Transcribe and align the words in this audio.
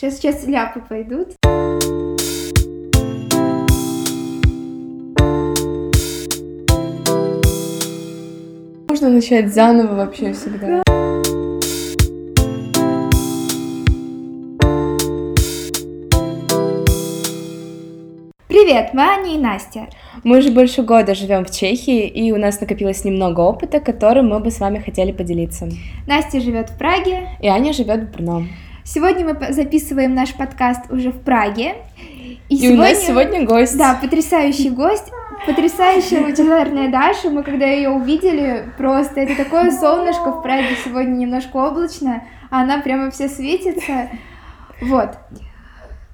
Сейчас, 0.00 0.18
сейчас 0.18 0.46
ляпы 0.46 0.80
пойдут. 0.80 1.30
Можно 8.88 9.08
начать 9.08 9.52
заново 9.52 9.96
вообще 9.96 10.32
всегда. 10.34 10.84
Привет, 18.46 18.90
мы 18.94 19.02
Аня 19.02 19.34
и 19.34 19.38
Настя. 19.38 19.88
Мы 20.22 20.38
уже 20.38 20.52
больше 20.52 20.82
года 20.82 21.16
живем 21.16 21.44
в 21.44 21.50
Чехии, 21.50 22.06
и 22.06 22.30
у 22.30 22.36
нас 22.36 22.60
накопилось 22.60 23.04
немного 23.04 23.40
опыта, 23.40 23.80
которым 23.80 24.28
мы 24.28 24.38
бы 24.38 24.52
с 24.52 24.60
вами 24.60 24.78
хотели 24.78 25.10
поделиться. 25.10 25.68
Настя 26.06 26.40
живет 26.40 26.70
в 26.70 26.78
Праге. 26.78 27.30
И 27.40 27.48
Аня 27.48 27.72
живет 27.72 28.04
в 28.04 28.12
Брно. 28.12 28.44
Сегодня 28.90 29.22
мы 29.26 29.52
записываем 29.52 30.14
наш 30.14 30.32
подкаст 30.32 30.90
уже 30.90 31.10
в 31.10 31.20
Праге. 31.20 31.74
И, 31.98 32.38
и 32.48 32.56
сегодня... 32.56 32.74
у 32.74 32.78
нас 32.78 33.06
сегодня 33.06 33.44
гость. 33.44 33.76
Да, 33.76 33.98
потрясающий 34.00 34.70
гость. 34.70 35.04
Потрясающая 35.46 36.24
лучезарная 36.24 36.90
Даша. 36.90 37.28
Мы 37.28 37.42
когда 37.42 37.66
ее 37.66 37.90
увидели, 37.90 38.64
просто 38.78 39.20
это 39.20 39.36
такое 39.36 39.72
солнышко 39.72 40.32
в 40.32 40.42
Праге 40.42 40.68
сегодня 40.82 41.16
немножко 41.16 41.58
облачно, 41.58 42.24
а 42.50 42.62
она 42.62 42.78
прямо 42.78 43.10
вся 43.10 43.28
светится. 43.28 44.08
Вот. 44.80 45.10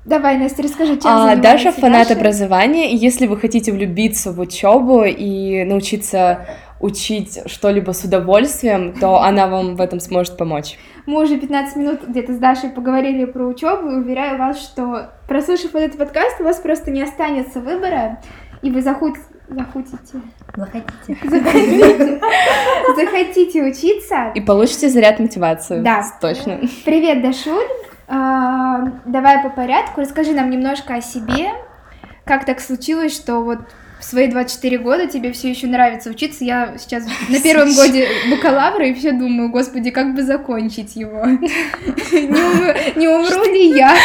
Давай, 0.05 0.37
Настя, 0.37 0.65
расскажи, 0.65 0.97
чем 0.97 1.13
а, 1.13 1.37
Даша 1.37 1.71
фанат 1.71 2.09
Даша? 2.09 2.19
образования, 2.19 2.93
и 2.93 2.97
если 2.97 3.29
вы 3.29 3.39
хотите 3.39 3.71
влюбиться 3.71 4.33
в 4.33 4.41
учебу 4.41 5.05
и 5.05 5.63
научиться 5.63 6.47
учить 6.85 7.41
что-либо 7.47 7.93
с 7.93 8.05
удовольствием, 8.05 8.93
то 8.93 9.23
она 9.23 9.47
вам 9.47 9.75
в 9.75 9.81
этом 9.81 10.01
сможет 10.01 10.37
помочь. 10.37 10.79
Мы 11.07 11.23
уже 11.23 11.39
15 11.39 11.77
минут 11.77 12.01
где-то 12.07 12.35
с 12.35 12.39
Дашей 12.39 12.69
поговорили 12.69 13.25
про 13.25 13.47
учебу, 13.47 13.91
и 13.91 13.95
уверяю 13.95 14.39
вас, 14.39 14.61
что 14.61 15.11
прослушав 15.27 15.75
этот 15.75 15.97
подкаст, 15.97 16.41
у 16.41 16.45
вас 16.45 16.59
просто 16.59 16.91
не 16.91 17.03
останется 17.03 17.61
выбора, 17.61 18.21
и 18.63 18.71
вы 18.71 18.83
захотите... 18.83 19.25
Захотите. 19.49 20.21
Захотите. 20.57 21.19
Захотите. 21.25 22.21
Захотите 22.97 23.63
учиться. 23.63 24.33
И 24.35 24.41
получите 24.41 24.89
заряд 24.89 25.19
мотивации. 25.19 25.81
Да. 25.81 26.03
Точно. 26.21 26.61
Привет, 26.85 27.23
Дашуль. 27.23 27.67
А, 28.09 28.91
давай 29.05 29.43
по 29.43 29.51
порядку. 29.51 30.01
Расскажи 30.01 30.33
нам 30.33 30.51
немножко 30.51 30.95
о 30.95 31.01
себе. 31.03 31.49
Как 32.25 32.47
так 32.47 32.61
случилось, 32.61 33.15
что 33.15 33.41
вот 33.41 33.59
в 34.05 34.07
свои 34.07 34.29
24 34.29 34.79
года 34.79 35.07
тебе 35.07 35.33
все 35.33 35.49
еще 35.49 35.67
нравится 35.67 36.11
учиться. 36.11 36.45
Я 36.45 36.75
сейчас 36.79 37.05
на 37.29 37.41
первом 37.41 37.75
годе 37.75 38.07
бакалавра 38.31 38.87
и 38.87 38.95
все 38.95 39.13
думаю, 39.13 39.51
господи, 39.51 39.91
как 39.91 40.15
бы 40.15 40.23
закончить 40.23 40.95
его. 40.95 41.25
Не 41.25 43.09
умру 43.09 43.45
ли 43.45 43.77
я? 43.77 43.97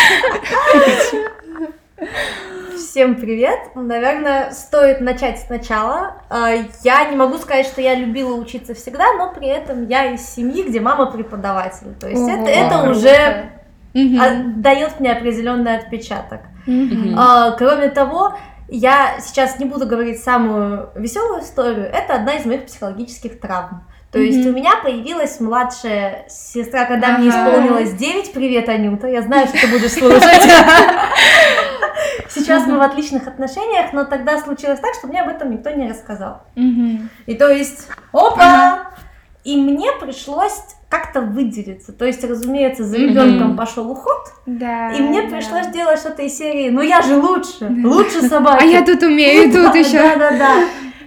Всем 2.78 3.16
привет! 3.16 3.60
Наверное, 3.76 4.52
стоит 4.52 5.02
начать 5.02 5.40
сначала. 5.40 6.16
А, 6.30 6.52
я 6.84 7.06
не 7.10 7.16
могу 7.18 7.38
сказать, 7.38 7.66
что 7.66 7.82
я 7.82 7.94
любила 7.94 8.36
учиться 8.36 8.74
всегда, 8.74 9.14
но 9.18 9.34
при 9.34 9.48
этом 9.48 9.86
я 9.88 10.14
из 10.14 10.22
семьи, 10.22 10.64
где 10.64 10.80
мама 10.80 11.12
преподаватель. 11.12 11.94
То 12.00 12.08
есть 12.08 12.28
это, 12.28 12.50
это 12.50 12.90
уже 12.90 13.52
дает 13.94 15.00
мне 15.00 15.12
определенный 15.12 15.76
отпечаток. 15.76 16.42
А, 17.18 17.52
кроме 17.52 17.90
того, 17.90 18.38
я 18.72 19.20
сейчас 19.22 19.60
не 19.60 19.66
буду 19.66 19.86
говорить 19.86 20.22
самую 20.22 20.90
веселую 20.96 21.42
историю. 21.42 21.86
Это 21.86 22.16
одна 22.16 22.36
из 22.36 22.46
моих 22.46 22.66
психологических 22.66 23.40
травм. 23.40 23.84
То 24.12 24.20
mm-hmm. 24.20 24.24
есть 24.24 24.48
у 24.48 24.52
меня 24.52 24.72
появилась 24.82 25.40
младшая 25.40 26.26
сестра, 26.30 26.86
когда 26.86 27.10
ага. 27.10 27.20
мне 27.20 27.30
исполнилось 27.30 27.94
9. 27.94 28.34
Привет, 28.34 28.68
Анюта. 28.68 29.08
Я 29.08 29.22
знаю, 29.22 29.48
что 29.48 29.60
ты 29.60 29.68
будешь 29.68 29.92
слушать. 29.92 30.24
Сейчас 32.30 32.66
мы 32.66 32.78
в 32.78 32.82
отличных 32.82 33.28
отношениях, 33.28 33.94
но 33.94 34.06
тогда 34.06 34.40
случилось 34.40 34.80
так, 34.80 34.96
что 34.96 35.08
мне 35.08 35.22
об 35.22 35.30
этом 35.30 35.52
никто 35.52 35.70
не 35.72 35.90
рассказал. 35.90 36.44
И 36.56 37.36
то 37.36 37.50
есть, 37.50 37.88
опа! 38.12 38.92
И 39.44 39.56
мне 39.56 39.92
пришлось 40.00 40.62
как-то 40.90 41.22
выделиться. 41.22 41.94
То 41.94 42.06
есть, 42.06 42.24
разумеется, 42.24 42.84
за 42.84 42.98
ребенком 42.98 43.56
пошел 43.56 43.90
уход. 43.90 44.34
Да. 44.46 44.92
И 44.92 45.02
мне 45.02 45.24
пришлось 45.24 45.68
делать 45.68 46.00
что-то 46.00 46.24
из 46.24 46.38
серии. 46.38 46.70
Ну 46.70 46.82
я 46.82 47.02
же 47.02 47.16
лучше, 47.16 47.72
лучше 47.84 48.22
собаки. 48.28 48.64
А 48.64 48.66
я 48.66 48.84
тут 48.84 49.02
умею, 49.04 49.52
тут 49.52 49.76
еще. 49.76 50.00
Да, 50.00 50.16
да, 50.16 50.32
да. 50.32 50.64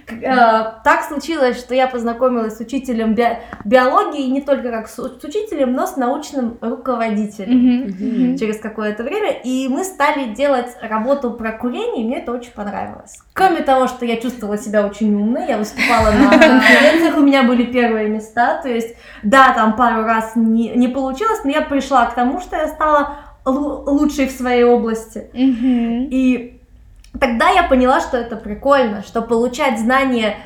Э, 0.07 0.81
так 0.83 1.03
случилось, 1.07 1.57
что 1.57 1.73
я 1.73 1.87
познакомилась 1.87 2.57
с 2.57 2.59
учителем 2.59 3.15
би- 3.15 3.37
биологии, 3.65 4.29
не 4.29 4.41
только 4.41 4.69
как 4.71 4.87
с, 4.87 4.95
с 4.95 5.23
учителем, 5.23 5.73
но 5.73 5.87
с 5.87 5.95
научным 5.95 6.57
руководителем 6.61 7.57
mm-hmm. 7.57 7.85
Mm-hmm. 7.87 8.37
через 8.37 8.59
какое-то 8.59 9.03
время, 9.03 9.31
и 9.43 9.67
мы 9.67 9.83
стали 9.83 10.33
делать 10.33 10.67
работу 10.81 11.31
про 11.31 11.51
курение, 11.51 12.03
и 12.03 12.07
мне 12.07 12.19
это 12.19 12.31
очень 12.31 12.51
понравилось. 12.51 13.17
Кроме 13.33 13.61
того, 13.61 13.87
что 13.87 14.05
я 14.05 14.17
чувствовала 14.17 14.57
себя 14.57 14.85
очень 14.85 15.13
умной, 15.13 15.47
я 15.47 15.57
выступала 15.57 16.11
на 16.11 16.29
конференциях, 16.37 17.17
у 17.17 17.21
меня 17.21 17.43
были 17.43 17.63
первые 17.63 18.09
места, 18.09 18.61
то 18.61 18.69
есть, 18.69 18.95
да, 19.23 19.53
там 19.53 19.75
пару 19.75 20.03
раз 20.03 20.35
не, 20.35 20.69
не 20.69 20.87
получилось, 20.87 21.41
но 21.43 21.51
я 21.51 21.61
пришла 21.61 22.05
к 22.05 22.15
тому, 22.15 22.39
что 22.41 22.55
я 22.55 22.67
стала 22.67 23.15
лучшей 23.45 24.27
в 24.27 24.31
своей 24.31 24.63
области. 24.63 25.29
Mm-hmm. 25.33 26.07
И 26.09 26.62
тогда 27.19 27.49
я 27.49 27.63
поняла, 27.63 28.01
что 28.01 28.17
это 28.17 28.35
прикольно, 28.35 29.03
что 29.03 29.21
получать 29.21 29.79
знания 29.79 30.37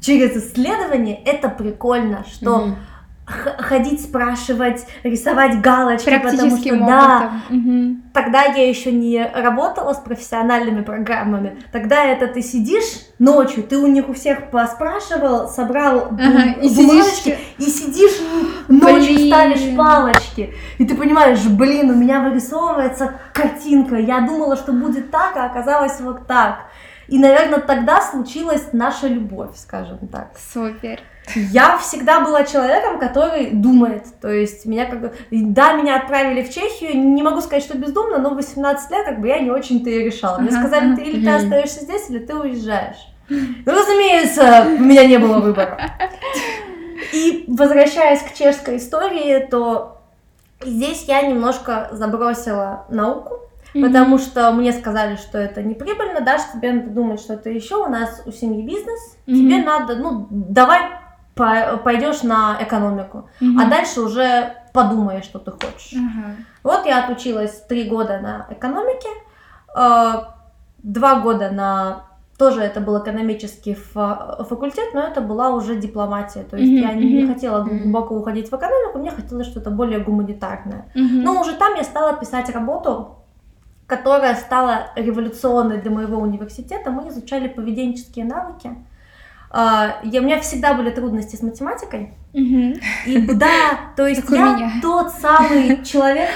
через 0.00 0.36
исследование 0.36 1.16
это 1.24 1.48
прикольно, 1.48 2.24
что 2.30 2.58
mm-hmm 2.58 2.76
ходить, 3.26 4.02
спрашивать, 4.02 4.86
рисовать 5.02 5.60
галочки, 5.60 6.18
потому 6.18 6.56
что 6.56 6.76
да, 6.76 7.32
угу. 7.50 7.96
тогда 8.12 8.44
я 8.44 8.68
еще 8.68 8.92
не 8.92 9.24
работала 9.34 9.94
с 9.94 9.98
профессиональными 9.98 10.82
программами. 10.82 11.58
Тогда 11.72 12.04
это 12.04 12.28
ты 12.28 12.40
сидишь 12.40 13.00
ночью, 13.18 13.64
ты 13.64 13.78
у 13.78 13.88
них 13.88 14.08
у 14.08 14.12
всех 14.12 14.50
поспрашивал, 14.50 15.48
собрал 15.48 16.08
ага, 16.12 16.60
и 16.62 16.68
бумажечки, 16.68 17.36
сидишь... 17.58 17.66
и 17.66 17.70
сидишь 17.70 18.20
ночью 18.68 19.16
блин. 19.16 19.28
ставишь 19.28 19.76
палочки, 19.76 20.54
и 20.78 20.86
ты 20.86 20.94
понимаешь, 20.94 21.44
блин, 21.46 21.90
у 21.90 21.94
меня 21.96 22.20
вырисовывается 22.20 23.14
картинка, 23.32 23.96
я 23.96 24.20
думала, 24.20 24.56
что 24.56 24.72
будет 24.72 25.10
так, 25.10 25.36
а 25.36 25.46
оказалось 25.46 26.00
вот 26.00 26.28
так. 26.28 26.66
И, 27.08 27.18
наверное, 27.18 27.60
тогда 27.60 28.02
случилась 28.02 28.68
наша 28.72 29.06
любовь, 29.06 29.56
скажем 29.56 29.98
так. 30.08 30.32
Супер. 30.52 31.00
Я 31.34 31.78
всегда 31.78 32.20
была 32.20 32.44
человеком, 32.44 32.98
который 32.98 33.50
думает. 33.50 34.04
То 34.20 34.30
есть 34.30 34.64
меня 34.64 34.86
как 34.86 35.00
бы... 35.00 35.12
Да, 35.30 35.72
меня 35.74 35.96
отправили 35.96 36.42
в 36.42 36.52
Чехию. 36.52 36.96
Не 36.96 37.22
могу 37.22 37.40
сказать, 37.40 37.64
что 37.64 37.76
бездумно, 37.76 38.18
но 38.18 38.30
в 38.30 38.36
18 38.36 38.90
лет 38.90 39.04
как 39.04 39.20
бы 39.20 39.28
я 39.28 39.40
не 39.40 39.50
очень-то 39.50 39.90
и 39.90 40.04
решала. 40.04 40.38
Мне 40.38 40.52
сказали, 40.52 40.94
ты 40.94 41.02
или 41.02 41.24
ты 41.24 41.30
остаешься 41.30 41.80
здесь, 41.80 42.08
или 42.10 42.18
ты 42.18 42.34
уезжаешь. 42.34 43.08
Ну, 43.28 43.72
разумеется, 43.72 44.66
у 44.78 44.82
меня 44.82 45.04
не 45.04 45.18
было 45.18 45.38
выбора. 45.38 45.78
И 47.12 47.44
возвращаясь 47.48 48.22
к 48.22 48.34
чешской 48.34 48.76
истории, 48.76 49.46
то 49.50 50.00
здесь 50.62 51.04
я 51.06 51.22
немножко 51.22 51.88
забросила 51.92 52.86
науку, 52.88 53.40
Mm-hmm. 53.74 53.86
Потому 53.88 54.18
что 54.18 54.52
мне 54.52 54.72
сказали, 54.72 55.16
что 55.16 55.36
это 55.36 55.62
не 55.62 55.74
прибыльно, 55.74 56.22
да, 56.22 56.38
что 56.38 56.56
тебе 56.56 56.72
надо 56.72 56.90
думать 56.90 57.20
что-то 57.20 57.50
еще, 57.50 57.76
у 57.84 57.88
нас 57.88 58.22
у 58.24 58.32
семьи 58.32 58.64
бизнес, 58.64 59.18
mm-hmm. 59.26 59.34
тебе 59.34 59.58
надо, 59.62 59.96
ну, 59.96 60.26
давай 60.30 60.80
пойдешь 61.36 62.22
на 62.22 62.56
экономику, 62.60 63.28
mm-hmm. 63.40 63.62
а 63.62 63.68
дальше 63.68 64.00
уже 64.00 64.54
подумаешь, 64.72 65.24
что 65.24 65.38
ты 65.38 65.50
хочешь. 65.50 65.92
Mm-hmm. 65.92 66.34
Вот 66.62 66.86
я 66.86 67.04
отучилась 67.04 67.62
три 67.68 67.88
года 67.88 68.20
на 68.20 68.46
экономике, 68.50 69.08
э, 69.76 70.12
два 70.82 71.20
года 71.20 71.50
на 71.50 72.06
тоже 72.38 72.60
это 72.60 72.80
был 72.80 73.02
экономический 73.02 73.74
факультет, 73.74 74.92
но 74.92 75.02
это 75.02 75.22
была 75.22 75.50
уже 75.50 75.76
дипломатия. 75.76 76.42
То 76.42 76.56
есть 76.56 76.70
mm-hmm. 76.70 76.88
я 76.88 76.92
не, 76.92 77.22
не 77.22 77.26
хотела 77.26 77.62
глубоко 77.62 78.14
уходить 78.14 78.50
в 78.50 78.54
экономику, 78.54 78.98
мне 78.98 79.10
хотелось 79.10 79.46
что-то 79.46 79.70
более 79.70 80.00
гуманитарное. 80.00 80.86
Mm-hmm. 80.94 81.22
Но 81.22 81.40
уже 81.40 81.54
там 81.54 81.74
я 81.76 81.84
стала 81.84 82.14
писать 82.14 82.50
работу, 82.50 83.16
которая 83.86 84.34
стала 84.34 84.88
революционной 84.96 85.80
для 85.80 85.90
моего 85.90 86.18
университета. 86.18 86.90
Мы 86.90 87.08
изучали 87.08 87.48
поведенческие 87.48 88.24
навыки. 88.24 88.76
Uh, 89.56 89.94
я, 90.02 90.20
у 90.20 90.24
меня 90.24 90.38
всегда 90.40 90.74
были 90.74 90.90
трудности 90.90 91.34
с 91.34 91.40
математикой. 91.40 92.12
Mm-hmm. 92.34 92.80
И 93.06 93.20
да, 93.36 93.92
то 93.96 94.06
есть 94.06 94.28
я 94.28 94.72
тот 94.82 95.12
самый 95.12 95.82
человек, 95.82 96.28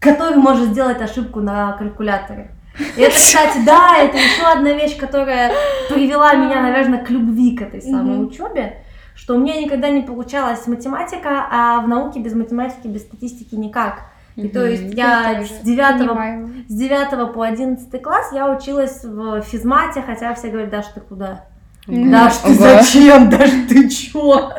который 0.00 0.38
может 0.38 0.70
сделать 0.70 1.02
ошибку 1.02 1.40
на 1.40 1.72
калькуляторе. 1.72 2.52
И 2.96 3.02
это, 3.02 3.14
кстати, 3.14 3.58
да, 3.66 3.98
это 3.98 4.16
еще 4.16 4.46
одна 4.46 4.72
вещь, 4.72 4.96
которая 4.96 5.52
привела 5.90 6.32
меня, 6.36 6.62
наверное, 6.62 7.04
к 7.04 7.10
любви 7.10 7.54
к 7.54 7.60
этой 7.60 7.82
самой 7.82 8.16
mm-hmm. 8.16 8.28
учебе, 8.28 8.78
что 9.14 9.34
у 9.34 9.38
меня 9.38 9.60
никогда 9.60 9.90
не 9.90 10.00
получалась 10.00 10.66
математика, 10.66 11.46
а 11.50 11.80
в 11.80 11.88
науке 11.88 12.20
без 12.20 12.32
математики, 12.32 12.86
без 12.86 13.02
статистики 13.02 13.56
никак. 13.56 14.04
И 14.36 14.48
то 14.48 14.64
есть 14.64 14.94
я 14.94 15.44
с 15.44 15.60
9, 15.60 16.70
с 16.70 16.74
9 16.74 17.34
по 17.34 17.44
11 17.44 18.02
класс 18.02 18.30
я 18.32 18.50
училась 18.50 19.04
в 19.04 19.42
физмате, 19.42 20.00
хотя 20.00 20.32
все 20.32 20.48
говорят, 20.48 20.70
Даша, 20.70 20.94
ты 20.94 21.00
куда? 21.00 21.44
Mm-hmm. 21.86 22.10
Даш, 22.10 22.36
ты 22.36 22.54
зачем? 22.54 23.28
Даже 23.30 23.62
ты 23.68 23.88
чё? 23.90 24.50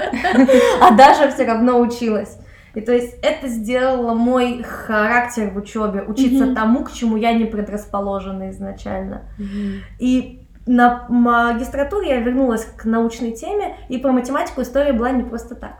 А 0.81 0.91
Даша 0.91 1.31
все 1.31 1.45
равно 1.45 1.79
училась. 1.79 2.37
И 2.75 2.81
то 2.81 2.91
есть 2.91 3.15
это 3.21 3.47
сделало 3.47 4.13
мой 4.13 4.61
характер 4.63 5.49
в 5.49 5.57
учебе, 5.57 6.03
учиться 6.03 6.45
Мгм. 6.45 6.55
тому, 6.55 6.83
к 6.83 6.91
чему 6.91 7.15
я 7.15 7.31
не 7.33 7.45
предрасположена 7.45 8.51
изначально. 8.51 9.21
Мгм. 9.37 9.81
И 9.97 10.45
на 10.67 11.05
магистратуре 11.09 12.09
я 12.09 12.19
вернулась 12.19 12.65
к 12.65 12.83
научной 12.85 13.31
теме, 13.31 13.77
и 13.87 13.97
про 13.97 14.11
математику 14.11 14.61
история 14.61 14.91
была 14.93 15.11
не 15.11 15.23
просто 15.23 15.55
так. 15.55 15.79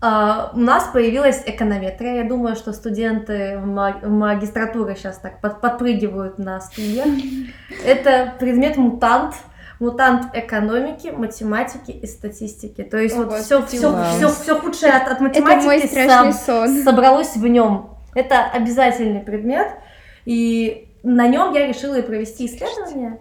А, 0.00 0.52
у 0.54 0.58
нас 0.58 0.84
появилась 0.92 1.42
эконометрия. 1.44 2.22
Я 2.22 2.28
думаю, 2.28 2.54
что 2.54 2.72
студенты 2.72 3.58
в 3.58 3.66
ма- 3.66 3.98
в 4.00 4.08
магистратуры 4.10 4.94
сейчас 4.94 5.18
так 5.18 5.40
под- 5.40 5.60
подпрыгивают 5.60 6.38
на 6.38 6.60
стульях. 6.60 7.08
Это 7.84 8.32
предмет 8.38 8.76
мутант. 8.76 9.34
Мутант 9.80 10.34
экономики, 10.34 11.08
математики 11.08 11.92
и 11.92 12.06
статистики. 12.06 12.82
То 12.82 12.98
есть 12.98 13.16
О, 13.16 13.24
вот 13.24 13.34
все, 13.38 13.64
все, 13.64 14.04
все, 14.16 14.28
все 14.28 14.58
худшее 14.58 14.92
от, 14.92 15.02
от 15.08 15.20
Это 15.22 15.40
мой 15.40 15.56
математики 15.56 15.94
соб- 15.94 16.32
сон. 16.32 16.82
собралось 16.82 17.36
в 17.36 17.46
нем. 17.46 17.90
Это 18.14 18.44
обязательный 18.52 19.20
предмет, 19.20 19.68
и 20.24 20.88
на 21.04 21.28
нем 21.28 21.52
я 21.54 21.66
решила 21.66 21.94
и 21.94 22.02
провести 22.02 22.46
исследование, 22.46 23.18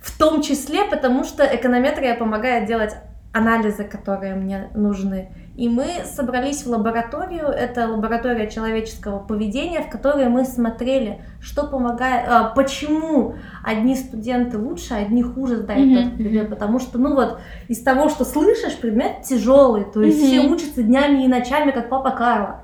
в 0.00 0.16
том 0.16 0.40
числе 0.40 0.84
потому, 0.84 1.24
что 1.24 1.44
эконометрия 1.44 2.14
помогает 2.14 2.66
делать 2.66 2.94
анализы, 3.32 3.84
которые 3.84 4.34
мне 4.34 4.70
нужны. 4.74 5.28
И 5.60 5.68
мы 5.68 6.06
собрались 6.06 6.64
в 6.64 6.70
лабораторию, 6.70 7.44
это 7.48 7.86
лаборатория 7.86 8.50
человеческого 8.50 9.18
поведения, 9.18 9.82
в 9.82 9.90
которой 9.90 10.26
мы 10.30 10.46
смотрели, 10.46 11.20
что 11.42 11.66
помогает, 11.66 12.24
а, 12.26 12.44
почему 12.44 13.34
одни 13.62 13.94
студенты 13.94 14.56
лучше, 14.56 14.94
а 14.94 15.02
одни 15.02 15.22
хуже 15.22 15.58
сдают 15.58 15.86
Мгм. 15.90 15.98
этот 15.98 16.16
предмет, 16.16 16.48
потому 16.48 16.78
что, 16.78 16.96
ну 16.96 17.14
вот, 17.14 17.40
из 17.68 17.82
того, 17.82 18.08
что 18.08 18.24
слышишь, 18.24 18.78
предмет 18.78 19.20
тяжелый, 19.20 19.84
то 19.84 20.00
есть 20.00 20.16
Мгм. 20.18 20.26
все 20.28 20.40
учатся 20.48 20.82
днями 20.82 21.26
и 21.26 21.28
ночами, 21.28 21.72
как 21.72 21.90
папа 21.90 22.12
Карла. 22.12 22.62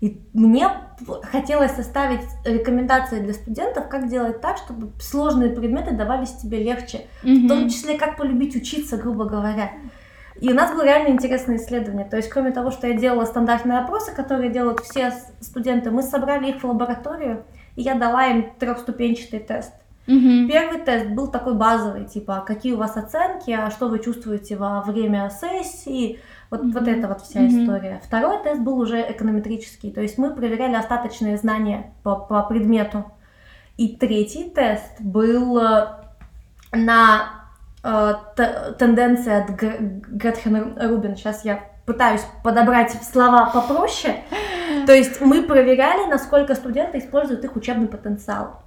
И 0.00 0.18
мне 0.32 0.70
хотелось 1.30 1.72
составить 1.72 2.22
рекомендации 2.46 3.20
для 3.20 3.34
студентов, 3.34 3.90
как 3.90 4.08
делать 4.08 4.40
так, 4.40 4.56
чтобы 4.56 4.92
сложные 4.98 5.50
предметы 5.50 5.94
давались 5.94 6.32
тебе 6.36 6.62
легче. 6.62 7.02
В 7.22 7.46
том 7.48 7.68
числе, 7.68 7.98
как 7.98 8.16
полюбить 8.16 8.56
учиться, 8.56 8.96
грубо 8.96 9.26
говоря. 9.26 9.72
И 10.40 10.50
у 10.50 10.54
нас 10.54 10.72
было 10.72 10.84
реально 10.84 11.08
интересное 11.08 11.56
исследование. 11.56 12.06
То 12.06 12.16
есть, 12.16 12.28
кроме 12.28 12.50
того, 12.50 12.70
что 12.70 12.86
я 12.86 12.94
делала 12.94 13.24
стандартные 13.24 13.78
опросы, 13.78 14.14
которые 14.14 14.50
делают 14.50 14.80
все 14.80 15.12
студенты, 15.40 15.90
мы 15.90 16.02
собрали 16.02 16.50
их 16.50 16.62
в 16.62 16.64
лабораторию, 16.64 17.44
и 17.74 17.82
я 17.82 17.94
дала 17.94 18.26
им 18.26 18.50
трехступенчатый 18.58 19.40
тест. 19.40 19.72
Мгм. 20.06 20.46
Первый 20.48 20.80
тест 20.80 21.06
был 21.10 21.28
такой 21.28 21.54
базовый, 21.54 22.04
типа, 22.04 22.44
какие 22.46 22.72
у 22.74 22.76
вас 22.76 22.96
оценки, 22.96 23.50
а 23.50 23.70
что 23.70 23.88
вы 23.88 23.98
чувствуете 23.98 24.56
во 24.56 24.80
время 24.82 25.30
сессии, 25.30 26.20
вот, 26.50 26.62
Мгм. 26.62 26.72
вот 26.72 26.86
это 26.86 27.08
вот 27.08 27.22
вся 27.22 27.40
Мгм. 27.40 27.48
история. 27.64 28.00
Второй 28.04 28.40
тест 28.42 28.60
был 28.60 28.78
уже 28.78 29.00
эконометрический, 29.00 29.90
то 29.90 30.00
есть 30.00 30.16
мы 30.16 30.32
проверяли 30.32 30.74
остаточные 30.76 31.36
знания 31.38 31.92
по, 32.04 32.14
по 32.14 32.42
предмету. 32.44 33.04
И 33.76 33.96
третий 33.96 34.48
тест 34.48 35.00
был 35.00 35.58
э, 35.58 35.88
на 36.72 37.45
э, 37.82 38.14
т- 38.36 38.74
тенденции 38.78 39.32
от 39.32 39.50
Гр- 39.50 39.78
Гретхен 40.08 40.76
Рубин. 40.80 41.16
Сейчас 41.16 41.44
я 41.44 41.60
пытаюсь 41.86 42.22
подобрать 42.42 42.92
слова 43.04 43.50
попроще. 43.52 44.16
То 44.86 44.92
есть 44.92 45.20
мы 45.20 45.42
проверяли, 45.44 46.08
насколько 46.10 46.54
студенты 46.56 46.98
используют 46.98 47.44
их 47.44 47.54
учебный 47.56 47.86
потенциал. 47.88 48.62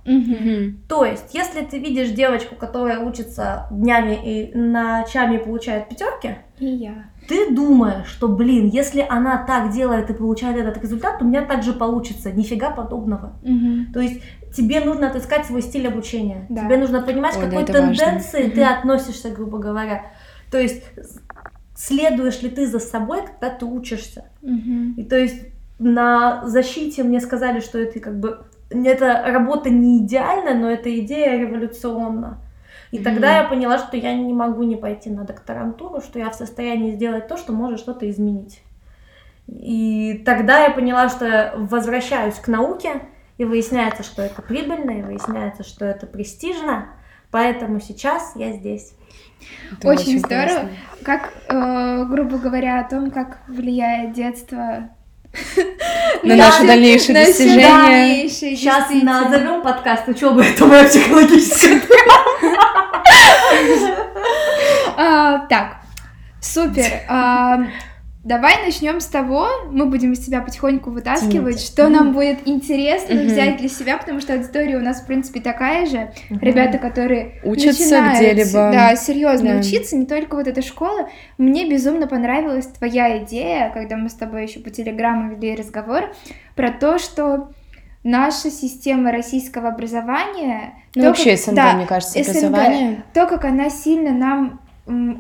То 0.88 1.04
есть, 1.06 1.34
если 1.34 1.62
ты 1.62 1.80
видишь 1.80 2.10
девочку, 2.12 2.56
которая 2.56 3.00
учится 3.00 3.68
днями 3.72 4.18
и 4.24 4.58
ночами 4.58 5.38
получает 5.38 5.90
пятерки, 5.90 6.38
И 6.60 6.66
я. 6.66 6.94
ты 7.28 7.54
думаешь, 7.54 8.08
что, 8.08 8.28
блин, 8.30 8.68
если 8.68 9.06
она 9.08 9.44
так 9.46 9.72
делает 9.72 10.10
и 10.10 10.14
получает 10.14 10.58
этот 10.58 10.82
результат, 10.82 11.20
то 11.20 11.26
у 11.26 11.28
меня 11.28 11.42
так 11.44 11.64
же 11.64 11.74
получится. 11.74 12.32
Нифига 12.32 12.70
подобного. 12.72 13.34
То 13.94 14.00
есть 14.00 14.22
тебе 14.54 14.80
нужно 14.82 15.08
отыскать 15.10 15.46
свой 15.46 15.62
стиль 15.62 15.88
обучения. 15.88 16.46
Да. 16.50 16.66
Тебе 16.66 16.78
нужно 16.78 17.02
понимать, 17.02 17.36
Ой, 17.36 17.42
к 17.42 17.46
да, 17.46 17.50
какой 17.50 17.64
это 17.64 17.74
важно. 17.82 17.96
тенденции 17.96 18.50
ты 18.50 18.64
относишься, 18.64 19.30
грубо 19.30 19.58
говоря. 19.60 20.06
То 20.52 20.60
есть 20.60 20.84
следуешь 21.76 22.42
ли 22.42 22.50
ты 22.50 22.68
за 22.68 22.80
собой, 22.80 23.22
когда 23.26 23.50
ты 23.50 23.66
учишься. 23.66 24.26
Мгм. 24.42 24.96
И 24.98 25.04
то 25.04 25.18
есть 25.18 25.46
на 25.80 26.46
защите 26.46 27.04
мне 27.04 27.22
сказали, 27.22 27.60
что 27.62 27.80
это 27.80 28.00
как 28.00 28.20
бы 28.20 28.42
эта 28.70 29.24
работа 29.26 29.70
не 29.70 30.00
идеальна, 30.00 30.54
но 30.54 30.70
эта 30.70 30.98
идея 31.00 31.40
революционна. 31.40 32.40
И 32.92 32.98
Мгм. 32.98 33.04
тогда 33.04 33.38
я 33.38 33.44
поняла, 33.44 33.78
что 33.78 33.98
я 33.98 34.14
не 34.16 34.34
могу 34.34 34.64
не 34.64 34.76
пойти 34.76 35.10
на 35.10 35.24
докторантуру, 35.24 36.02
что 36.02 36.20
я 36.20 36.30
в 36.30 36.36
состоянии 36.36 36.92
сделать 36.96 37.28
то, 37.28 37.38
что 37.38 37.54
может 37.54 37.80
что-то 37.80 38.10
изменить. 38.10 38.62
И 39.48 40.22
тогда 40.26 40.66
я 40.66 40.72
поняла, 40.72 41.10
что 41.10 41.26
я 41.26 41.54
возвращаюсь 41.56 42.36
к 42.36 42.48
науке, 42.48 43.02
и 43.40 43.46
выясняется, 43.46 44.04
что 44.04 44.22
это 44.22 44.42
прибыльно, 44.42 44.92
и 44.92 45.02
выясняется, 45.02 45.64
что 45.64 45.86
это 45.86 46.06
престижно. 46.06 46.90
Поэтому 47.32 47.80
сейчас 47.80 48.34
я 48.36 48.52
здесь. 48.52 48.92
Это 49.72 49.88
Очень 49.88 50.20
здорово. 50.20 50.46
классно. 50.46 50.70
Как, 51.04 51.34
э, 51.48 52.06
грубо 52.06 52.38
говоря, 52.38 52.82
о 52.82 52.90
том, 52.90 53.10
как 53.10 53.40
влияет 53.48 54.12
детство 54.12 54.90
На 56.24 56.36
наши 56.36 56.68
дальнейшие 56.68 57.26
достижения. 57.26 58.28
Сейчас 58.28 58.90
назовем 58.90 59.62
подкаст 59.62 60.10
учеба, 60.10 60.44
это 60.44 60.66
моя 60.66 60.84
психологическая 60.84 61.82
А, 64.98 65.46
так, 65.48 65.78
супер. 66.42 66.84
Давай 68.30 68.64
начнем 68.64 69.00
с 69.00 69.08
того, 69.08 69.48
мы 69.72 69.88
будем 69.88 70.12
из 70.14 70.24
тебя 70.24 70.42
потихоньку 70.42 70.92
вытаскивать, 70.92 71.56
Тяните. 71.56 71.66
что 71.66 71.90
нам 71.90 72.14
будет 72.14 72.48
интересно 72.48 73.16
Мгм. 73.16 73.26
взять 73.26 73.58
для 73.58 73.68
себя, 73.70 73.98
потому 73.98 74.20
что 74.22 74.34
аудитория 74.34 74.78
у 74.78 74.82
нас, 74.82 75.02
в 75.02 75.08
принципе, 75.08 75.40
такая 75.40 75.88
же. 75.88 76.12
Ребята, 76.30 76.78
которые 76.78 77.42
Учатся 77.44 78.04
где-либо. 78.16 78.70
Да, 78.72 78.96
серьезно 78.96 79.54
Да. 79.54 79.60
учиться, 79.62 79.96
не 79.98 80.06
только 80.06 80.36
вот 80.36 80.48
эта 80.48 80.62
школа. 80.62 81.10
Мне 81.40 81.68
безумно 81.68 82.06
понравилась 82.06 82.68
твоя 82.68 83.18
идея, 83.24 83.72
когда 83.74 83.98
мы 83.98 84.10
с 84.10 84.14
тобой 84.14 84.44
еще 84.44 84.60
по 84.60 84.70
телеграмму 84.70 85.34
вели 85.36 85.56
разговор, 85.56 86.14
про 86.56 86.70
то, 86.70 87.00
что 87.00 87.50
наша 88.04 88.52
система 88.52 89.12
российского 89.12 89.70
образования... 89.70 90.74
Ну, 90.94 91.02
то, 91.02 91.08
вообще 91.08 91.32
как- 91.32 91.40
СНГ, 91.40 91.56
да, 91.56 91.74
мне 91.74 91.86
кажется, 91.88 92.24
СНГ. 92.24 92.30
образование. 92.46 93.04
то, 93.12 93.26
как 93.26 93.44
она 93.46 93.72
сильно 93.72 94.12
нам, 94.12 94.62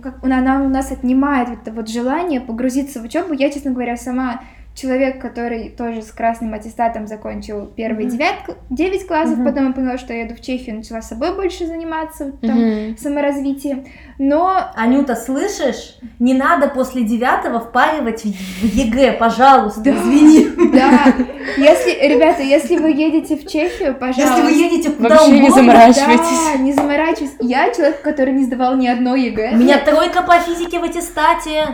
как 0.02 0.24
она, 0.24 0.40
она 0.40 0.64
у 0.64 0.70
нас 0.70 0.92
отнимает 0.92 1.50
это 1.50 1.72
вот 1.72 1.90
желание 1.90 2.42
погрузиться 2.42 3.00
в 3.00 3.04
учебу. 3.06 3.34
Я, 3.34 3.50
честно 3.52 3.72
говоря, 3.72 3.98
сама 3.98 4.42
человек, 4.80 5.20
который 5.22 5.70
тоже 5.70 6.02
с 6.02 6.12
красным 6.12 6.54
аттестатом 6.54 7.08
закончил 7.08 7.66
первые 7.66 8.08
Мгм. 8.08 8.18
девять, 8.18 8.36
девять 8.70 9.08
классов, 9.08 9.38
Мгм. 9.38 9.46
потом 9.46 9.68
я 9.68 9.74
поняла, 9.74 9.98
что 9.98 10.14
я 10.14 10.24
еду 10.24 10.36
в 10.36 10.42
Чехию, 10.42 10.78
начала 10.78 11.02
собой 11.02 11.36
больше 11.36 11.66
заниматься, 11.66 12.32
там, 12.42 12.60
Мгм. 12.60 12.98
саморазвитием. 12.98 13.86
Но 14.18 14.58
Анюта, 14.76 15.16
слышишь? 15.16 15.98
Не 16.20 16.34
надо 16.34 16.68
после 16.70 17.04
девятого 17.04 17.60
впаривать 17.60 18.24
в 18.24 18.64
ЕГЭ, 18.64 19.14
пожалуйста, 19.14 19.82
Да. 19.82 19.92
извини. 19.92 20.48
да, 20.74 21.14
если, 21.58 21.92
ребята, 22.08 22.42
если 22.44 22.78
вы 22.78 22.92
едете 22.92 23.36
в 23.38 23.46
Чехию, 23.48 23.96
пожалуйста. 23.96 24.22
Если 24.22 24.42
вы 24.42 24.52
едете 24.52 24.90
куда 24.92 25.10
Вообще 25.10 25.32
не 25.32 25.42
угодно, 25.42 25.56
заморачивайтесь. 25.56 26.46
Да, 26.54 26.58
не 26.60 26.74
заморачивайтесь. 26.74 27.36
Я 27.40 27.74
человек, 27.74 28.02
который 28.02 28.34
не 28.34 28.46
сдавал 28.46 28.76
ни 28.78 28.88
одно 28.88 29.16
ЕГЭ. 29.16 29.52
У 29.54 29.58
меня 29.58 29.80
тройка 29.80 30.22
по 30.22 30.40
физике 30.40 30.80
в 30.80 30.84
аттестате. 30.84 31.68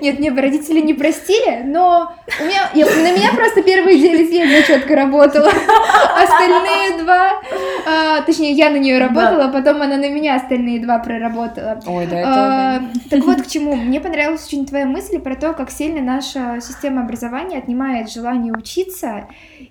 Нет, 0.00 0.18
мне 0.18 0.30
бы 0.30 0.40
родители 0.40 0.80
не 0.80 0.94
простили, 0.94 1.62
но 1.64 2.12
у 2.40 2.44
меня, 2.44 2.70
я- 2.74 2.86
на 2.86 3.12
меня 3.16 3.32
просто 3.34 3.62
первые 3.62 3.98
9 3.98 4.30
лет 4.30 4.66
четко 4.66 4.94
работала. 4.94 5.48
Остальные 6.22 7.02
два, 7.02 7.32
а, 7.86 8.22
точнее, 8.22 8.52
я 8.52 8.70
на 8.70 8.76
нее 8.76 8.98
работала, 8.98 9.44
а 9.46 9.48
потом 9.48 9.82
она 9.82 9.96
на 9.96 10.10
меня 10.10 10.36
остальные 10.36 10.80
два 10.80 10.98
проработала. 10.98 11.80
Ой, 11.86 12.06
да, 12.06 12.18
это... 12.18 12.28
А, 12.30 12.78
да. 12.80 13.00
Так 13.10 13.24
вот 13.24 13.42
к 13.42 13.46
чему. 13.46 13.74
Мне 13.76 14.00
понравилась 14.00 14.46
очень 14.46 14.66
твоя 14.66 14.86
мысль 14.86 15.18
про 15.18 15.34
то, 15.36 15.52
как 15.52 15.70
сильно 15.70 16.00
наша 16.00 16.60
система 16.60 17.02
образования 17.02 17.58
отнимает 17.58 18.10
желание 18.10 18.52
учиться, 18.52 19.26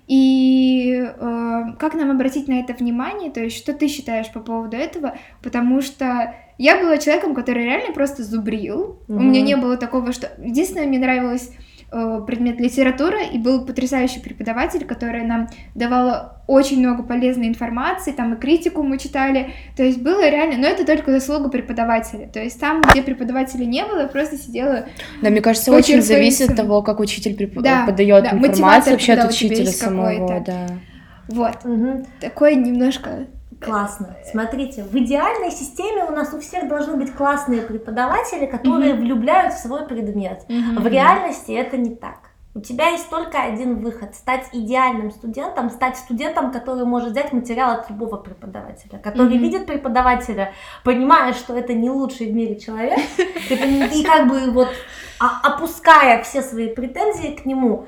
и 0.06 1.02
э, 1.18 1.62
как 1.78 1.94
нам 1.94 2.10
обратить 2.10 2.48
на 2.48 2.60
это 2.60 2.72
внимание, 2.74 3.30
то 3.30 3.40
есть 3.40 3.56
что 3.56 3.72
ты 3.72 3.88
считаешь 3.88 4.30
по 4.32 4.40
поводу 4.40 4.76
этого, 4.76 5.16
потому 5.42 5.80
что 5.82 6.34
я 6.58 6.80
была 6.80 6.98
человеком, 6.98 7.34
который 7.34 7.64
реально 7.64 7.92
просто 7.92 8.22
зубрил. 8.22 8.98
У 9.08 9.12
Мгм. 9.14 9.28
меня 9.28 9.42
не 9.42 9.56
было 9.56 9.76
такого, 9.76 10.12
что... 10.12 10.30
Единственное, 10.42 10.86
мне 10.86 10.98
нравилось 10.98 11.50
э, 11.92 12.20
предмет 12.26 12.58
литература, 12.58 13.22
и 13.22 13.38
был 13.38 13.64
потрясающий 13.64 14.18
преподаватель, 14.20 14.84
который 14.84 15.22
нам 15.22 15.46
давала 15.76 16.42
очень 16.48 16.80
много 16.80 17.04
полезной 17.04 17.46
информации, 17.46 18.10
там 18.10 18.34
и 18.34 18.36
критику 18.38 18.82
мы 18.82 18.98
читали, 18.98 19.52
то 19.76 19.84
есть 19.84 20.00
было 20.02 20.28
реально, 20.28 20.58
но 20.58 20.66
это 20.66 20.84
только 20.84 21.12
заслуга 21.12 21.48
преподавателя, 21.48 22.26
то 22.26 22.40
есть 22.42 22.58
там, 22.58 22.82
где 22.82 23.02
преподавателя 23.02 23.64
не 23.64 23.84
было, 23.84 24.06
просто 24.08 24.36
сидела, 24.36 24.86
Да, 25.22 25.30
мне 25.30 25.40
кажется, 25.40 25.72
очень 25.72 26.02
зависит 26.02 26.50
от 26.50 26.56
того, 26.56 26.82
как 26.82 26.98
учитель 26.98 27.34
преп- 27.36 27.60
Да, 27.62 27.84
подает 27.86 28.24
да, 28.24 28.30
информацию 28.32 28.92
вообще 28.94 29.12
от 29.12 29.24
у 29.24 29.28
учителя 29.28 29.66
самого, 29.66 30.10
какой-то. 30.10 30.44
да. 30.44 30.66
вот, 31.28 31.64
Мгм. 31.64 32.04
такой 32.20 32.56
немножко 32.56 33.26
Классно. 33.60 34.16
Смотрите, 34.30 34.82
в 34.84 34.94
идеальной 34.96 35.50
системе 35.50 36.04
у 36.04 36.12
нас 36.12 36.32
у 36.34 36.40
всех 36.40 36.68
должны 36.68 36.96
быть 36.96 37.12
классные 37.12 37.62
преподаватели, 37.62 38.46
которые 38.46 38.94
Мгм. 38.94 39.02
влюбляют 39.04 39.54
в 39.54 39.58
свой 39.58 39.86
предмет. 39.86 40.44
Мгм. 40.48 40.82
В 40.82 40.86
реальности 40.86 41.52
это 41.52 41.76
не 41.76 41.94
так. 41.94 42.18
У 42.54 42.60
тебя 42.60 42.88
есть 42.88 43.10
только 43.10 43.42
один 43.42 43.80
выход– 43.80 44.14
стать 44.14 44.48
идеальным 44.52 45.10
студентом, 45.10 45.68
стать 45.68 45.98
студентом, 45.98 46.50
который 46.52 46.86
может 46.86 47.10
взять 47.10 47.32
материал 47.34 47.72
от 47.72 47.90
любого 47.90 48.16
преподавателя, 48.16 48.98
который 48.98 49.34
Мгм. 49.34 49.42
видит 49.42 49.66
преподавателя, 49.66 50.52
понимая, 50.82 51.34
что 51.34 51.54
это 51.54 51.74
не 51.74 51.90
лучший 51.90 52.30
в 52.30 52.34
мире 52.34 52.58
человек, 52.58 52.98
и 53.50 54.02
как 54.04 54.26
бы 54.28 54.50
вот 54.52 54.68
а- 55.20 55.40
опуская 55.48 56.22
все 56.22 56.40
свои 56.42 56.68
претензии 56.68 57.32
к 57.36 57.44
нему, 57.44 57.86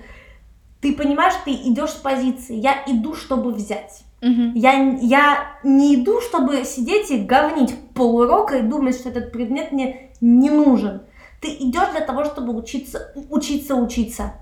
ты 0.83 0.95
понимаешь, 0.95 1.35
ты 1.45 1.51
идешь 1.53 1.91
с 1.91 1.95
позиции 1.97 2.55
«я 2.57 2.75
иду, 2.87 3.15
чтобы 3.15 3.53
взять». 3.53 4.03
Я, 4.21 4.99
я 5.01 5.39
не 5.63 5.97
иду, 5.97 6.21
чтобы 6.21 6.65
сидеть 6.65 7.11
и 7.11 7.19
говнить 7.25 7.75
полурока 7.95 8.59
и 8.59 8.63
думать, 8.63 8.97
что 8.97 9.11
этот 9.11 9.33
предмет 9.33 9.73
мне 9.73 10.11
не 10.21 10.51
нужен. 10.51 11.03
Ты 11.41 11.49
идешь 11.49 11.91
для 11.93 12.01
того, 12.01 12.25
чтобы 12.25 12.55
учиться, 12.57 13.13
учиться, 13.31 13.77
учиться. 13.77 14.33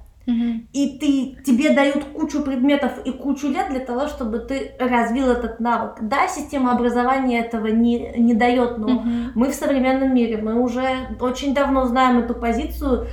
И 0.73 0.99
ты, 0.99 1.43
тебе 1.45 1.71
дают 1.71 2.03
кучу 2.05 2.43
предметов 2.43 2.93
и 3.05 3.13
кучу 3.13 3.47
лет 3.49 3.69
для 3.71 3.79
того, 3.79 4.09
чтобы 4.09 4.41
ты 4.41 4.73
развил 4.79 5.31
этот 5.31 5.61
навык. 5.61 5.99
Да, 6.01 6.27
система 6.27 6.73
образования 6.73 7.41
этого 7.41 7.69
не, 7.69 8.13
не 8.17 8.35
дает, 8.35 8.79
но 8.79 9.05
мы 9.35 9.51
в 9.51 9.55
современном 9.55 10.15
мире, 10.15 10.39
мы 10.39 10.61
уже 10.61 11.17
очень 11.21 11.55
давно 11.55 11.87
знаем 11.87 12.19
эту 12.19 12.35
позицию 12.35 13.07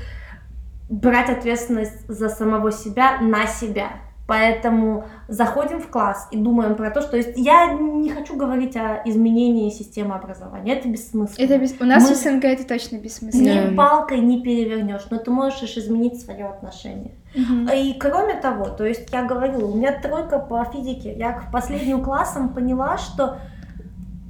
брать 0.90 1.30
ответственность 1.30 2.08
за 2.08 2.30
самого 2.30 2.72
себя 2.72 3.20
на 3.22 3.46
себя. 3.46 3.92
Поэтому 4.34 5.06
заходим 5.28 5.80
в 5.80 5.88
класс 5.90 6.28
и 6.32 6.38
думаем 6.38 6.76
про 6.76 6.90
то, 6.92 7.02
что 7.02 7.18
есть. 7.18 7.34
Я 7.36 7.74
не 7.74 8.10
хочу 8.10 8.36
говорить 8.36 8.76
о 8.76 9.02
изменении 9.06 9.70
системы 9.70 10.16
образования, 10.16 10.74
это 10.74 10.90
бессмысленно. 10.90 11.46
Это 11.46 11.58
без- 11.60 11.76
У 11.80 11.86
нас 11.86 12.04
Мы- 12.10 12.16
в 12.16 12.18
СНГ 12.18 12.46
это 12.46 12.68
точно 12.68 12.98
бессмысленно. 12.98 13.70
Ни 13.72 13.76
палкой 13.76 14.20
не 14.20 14.42
перевернешь, 14.42 15.04
но 15.10 15.18
ты 15.18 15.32
можешь 15.32 15.78
изменить 15.78 16.22
свое 16.22 16.46
отношение. 16.46 17.16
Мгм. 17.36 17.68
И 17.70 17.94
кроме 18.00 18.36
того, 18.36 18.66
то 18.70 18.86
есть 18.86 19.12
я 19.12 19.24
говорила, 19.24 19.66
у 19.66 19.76
меня 19.76 19.92
тройка 20.02 20.40
по 20.40 20.64
физике. 20.66 21.14
Я 21.18 21.34
к 21.34 21.52
последним 21.52 22.04
классам 22.04 22.50
поняла, 22.54 22.98
что 22.98 23.38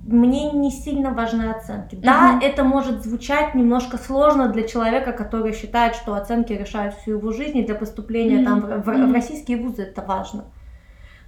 мне 0.05 0.51
не 0.51 0.69
сильно 0.71 1.11
важны 1.11 1.43
оценки. 1.49 1.95
Да, 1.95 2.33
Мгм. 2.33 2.39
это 2.43 2.63
может 2.63 3.03
звучать 3.03 3.55
немножко 3.55 3.97
сложно 3.97 4.49
для 4.49 4.67
человека, 4.67 5.13
который 5.13 5.53
считает, 5.53 5.95
что 5.95 6.13
оценки 6.15 6.51
решают 6.53 6.95
всю 6.95 7.11
его 7.11 7.31
жизнь, 7.31 7.57
и 7.59 7.63
для 7.65 7.75
поступления 7.75 8.37
Мгм. 8.39 8.45
там, 8.45 8.59
в, 8.59 8.83
в- 8.83 8.87
Мгм. 8.89 9.11
в 9.11 9.13
российские 9.13 9.57
вузы 9.57 9.83
это 9.83 10.01
важно. 10.01 10.45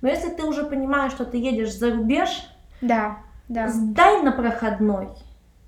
Но 0.01 0.09
если 0.09 0.29
ты 0.29 0.43
уже 0.43 0.63
понимаешь, 0.65 1.13
что 1.13 1.25
ты 1.25 1.37
едешь 1.37 1.73
за 1.77 1.93
рубеж, 1.95 2.29
Да, 2.81 3.17
да. 3.47 3.69
сдай 3.69 4.21
на 4.21 4.31
проходной 4.33 5.07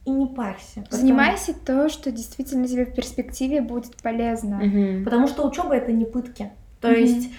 и 0.06 0.12
не 0.12 0.28
парься. 0.28 0.82
потому- 0.82 1.02
Занимайся 1.02 1.54
то, 1.54 1.90
что 1.90 2.12
действительно 2.12 2.68
тебе 2.68 2.86
в 2.86 2.94
перспективе 2.94 3.62
будет 3.62 3.96
полезно. 4.02 4.58
Мгм. 4.58 5.04
Потому 5.06 5.28
что 5.28 5.48
учеба 5.48 5.76
это 5.76 5.92
не 5.92 6.06
пытки. 6.06 6.52
То 6.82 6.90
Мгм. 6.90 6.98
есть 7.00 7.30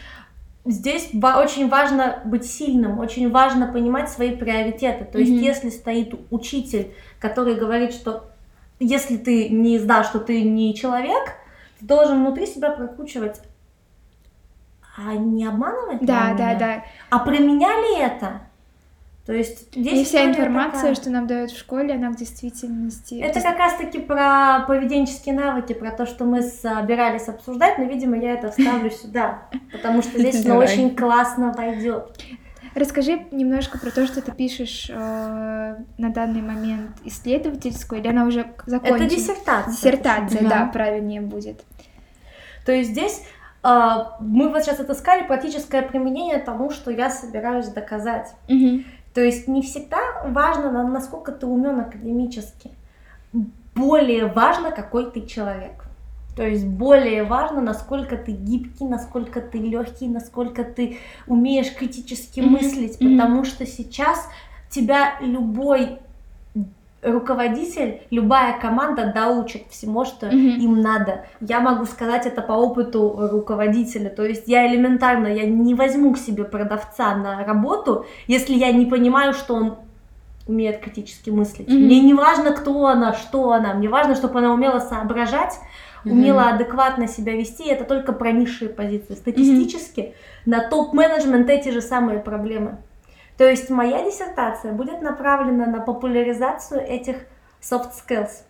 здесь 0.65 1.11
очень 1.13 1.69
важно 1.69 2.21
быть 2.25 2.45
сильным, 2.45 2.99
очень 2.99 3.31
важно 3.31 3.67
понимать 3.67 4.11
свои 4.11 4.35
приоритеты. 4.37 5.05
То 5.05 5.19
есть 5.19 5.33
Мгм. 5.33 5.41
если 5.41 5.71
стоит 5.71 6.15
учитель, 6.31 6.93
который 7.19 7.55
говорит, 7.55 7.93
что 7.93 8.31
если 8.81 9.17
ты 9.17 9.49
не 9.49 9.79
сдашь, 9.79 10.07
что 10.07 10.21
ты 10.21 10.43
не 10.43 10.75
человек, 10.75 11.35
ты 11.81 11.87
должен 11.87 12.25
внутри 12.25 12.47
себя 12.47 12.71
прокручивать. 12.71 13.41
А 14.97 15.15
не 15.15 15.47
обманывать? 15.47 16.05
Да, 16.05 16.35
да, 16.37 16.55
да. 16.55 16.85
А 17.09 17.21
про 17.21 17.39
меня 17.39 17.69
ли 17.69 18.01
это? 18.01 18.41
То 19.29 19.35
есть 19.35 19.75
здесь 19.75 20.01
И 20.01 20.05
вся 20.05 20.25
информация, 20.25 20.81
такая. 20.81 20.95
что 20.95 21.11
нам 21.11 21.27
дают 21.27 21.51
в 21.51 21.59
школе, 21.59 21.93
она 21.93 22.09
в 22.09 22.17
действительности... 22.17 23.17
Это 23.17 23.43
как 23.43 23.59
раз 23.59 23.75
таки 23.75 23.99
про 23.99 24.65
поведенческие 24.67 25.35
навыки, 25.35 25.75
про 25.75 25.91
то, 25.91 26.07
что 26.07 26.25
мы 26.25 26.41
собирались 26.41 27.29
обсуждать, 27.29 27.77
но, 27.77 27.85
видимо, 27.85 28.17
я 28.17 28.33
это 28.33 28.51
вставлю 28.51 28.91
сюда, 28.91 29.43
потому 29.71 30.01
что 30.01 30.19
здесь 30.19 30.47
оно 30.47 30.57
очень 30.57 30.97
классно 30.97 31.53
войдет. 31.53 32.19
Расскажи 32.75 33.27
немножко 33.31 33.77
про 33.79 33.91
то, 33.91 34.07
что 34.07 34.23
ты 34.23 34.33
пишешь 34.33 34.89
э, 34.89 34.95
на 34.95 36.09
данный 36.09 36.41
момент 36.41 36.93
исследовательскую, 37.05 38.01
или 38.01 38.09
она 38.09 38.25
уже 38.25 38.47
закончена? 38.65 38.97
Это 38.97 39.15
диссертация. 39.15 39.73
Диссертация, 39.75 40.41
Мгм. 40.41 40.49
да, 40.49 40.71
правильнее 40.73 41.21
будет. 41.21 41.67
То 42.65 42.73
есть 42.73 42.93
здесь 42.93 43.23
а, 43.63 44.17
мы 44.21 44.51
вот 44.51 44.63
сейчас 44.63 44.81
отыскали 44.81 45.25
практическое 45.25 45.83
применение 45.83 46.39
тому, 46.39 46.71
что 46.71 46.91
я 46.91 47.11
собираюсь 47.11 47.67
доказать. 47.67 48.33
Мгм. 48.49 48.85
То 49.19 49.25
есть 49.25 49.49
не 49.49 49.63
всегда 49.63 49.99
важно, 50.27 50.71
на- 50.71 50.87
насколько 50.87 51.33
ты 51.33 51.45
умен 51.45 51.81
академически. 51.81 52.71
Более 53.75 54.27
важно, 54.27 54.71
какой 54.71 55.11
ты 55.11 55.27
человек. 55.27 55.87
То 56.37 56.47
есть 56.47 56.65
более 56.65 57.25
важно, 57.25 57.61
насколько 57.61 58.17
ты 58.17 58.31
гибкий, 58.31 58.85
насколько 58.85 59.41
ты 59.41 59.59
легкий, 59.59 60.07
насколько 60.07 60.63
ты 60.63 60.99
умеешь 61.27 61.75
критически 61.75 62.39
мыслить, 62.39 63.01
мгм. 63.01 63.19
потому 63.19 63.45
что 63.45 63.67
сейчас 63.67 64.29
тебя 64.71 65.19
любой 65.21 65.99
руководитель, 67.03 68.03
любая 68.11 68.59
команда 68.59 69.13
доучит 69.15 69.63
всему, 69.71 70.05
что 70.05 70.27
Мгм. 70.27 70.59
им 70.61 70.81
надо. 70.81 71.27
Я 71.41 71.61
могу 71.61 71.85
сказать 71.85 72.27
это 72.27 72.43
по 72.43 72.53
опыту 72.53 73.29
руководителя. 73.31 74.11
То 74.11 74.25
есть 74.25 74.49
я 74.49 74.67
элементарно, 74.67 75.29
я 75.29 75.45
не 75.47 75.75
возьму 75.75 76.13
к 76.13 76.19
себе 76.19 76.45
продавца 76.45 77.15
на 77.15 77.45
работу, 77.45 78.07
если 78.27 78.55
я 78.55 78.73
не 78.73 78.87
понимаю, 78.87 79.33
что 79.33 79.55
он 79.55 79.77
умеет 80.49 80.79
критически 80.81 81.31
мыслить. 81.31 81.69
Мгм. 81.69 81.85
Мне 81.85 82.01
не 82.01 82.15
важно, 82.15 82.53
кто 82.53 82.87
она, 82.87 83.13
что 83.13 83.53
она. 83.53 83.75
Мне 83.75 83.89
важно, 83.89 84.15
чтобы 84.15 84.39
она 84.39 84.53
умела 84.53 84.79
соображать, 84.81 85.55
умела 86.05 86.49
адекватно 86.49 87.07
себя 87.07 87.37
вести. 87.37 87.69
Это 87.69 87.85
только 87.85 88.13
про 88.13 88.33
низшие 88.33 88.71
позиции. 88.71 89.15
Статистически 89.15 90.15
на 90.47 90.67
топ-менеджмент 90.67 91.51
эти 91.51 91.69
же 91.69 91.83
самые 91.83 92.21
проблемы. 92.21 92.79
То 93.39 93.49
есть 93.49 93.71
моя 93.71 94.05
диссертация 94.05 94.73
будет 94.73 95.01
направлена 95.01 95.67
на 95.67 95.81
популяризацию 95.81 96.81
этих 96.83 97.17
soft 97.63 97.91
skills. 97.93 98.43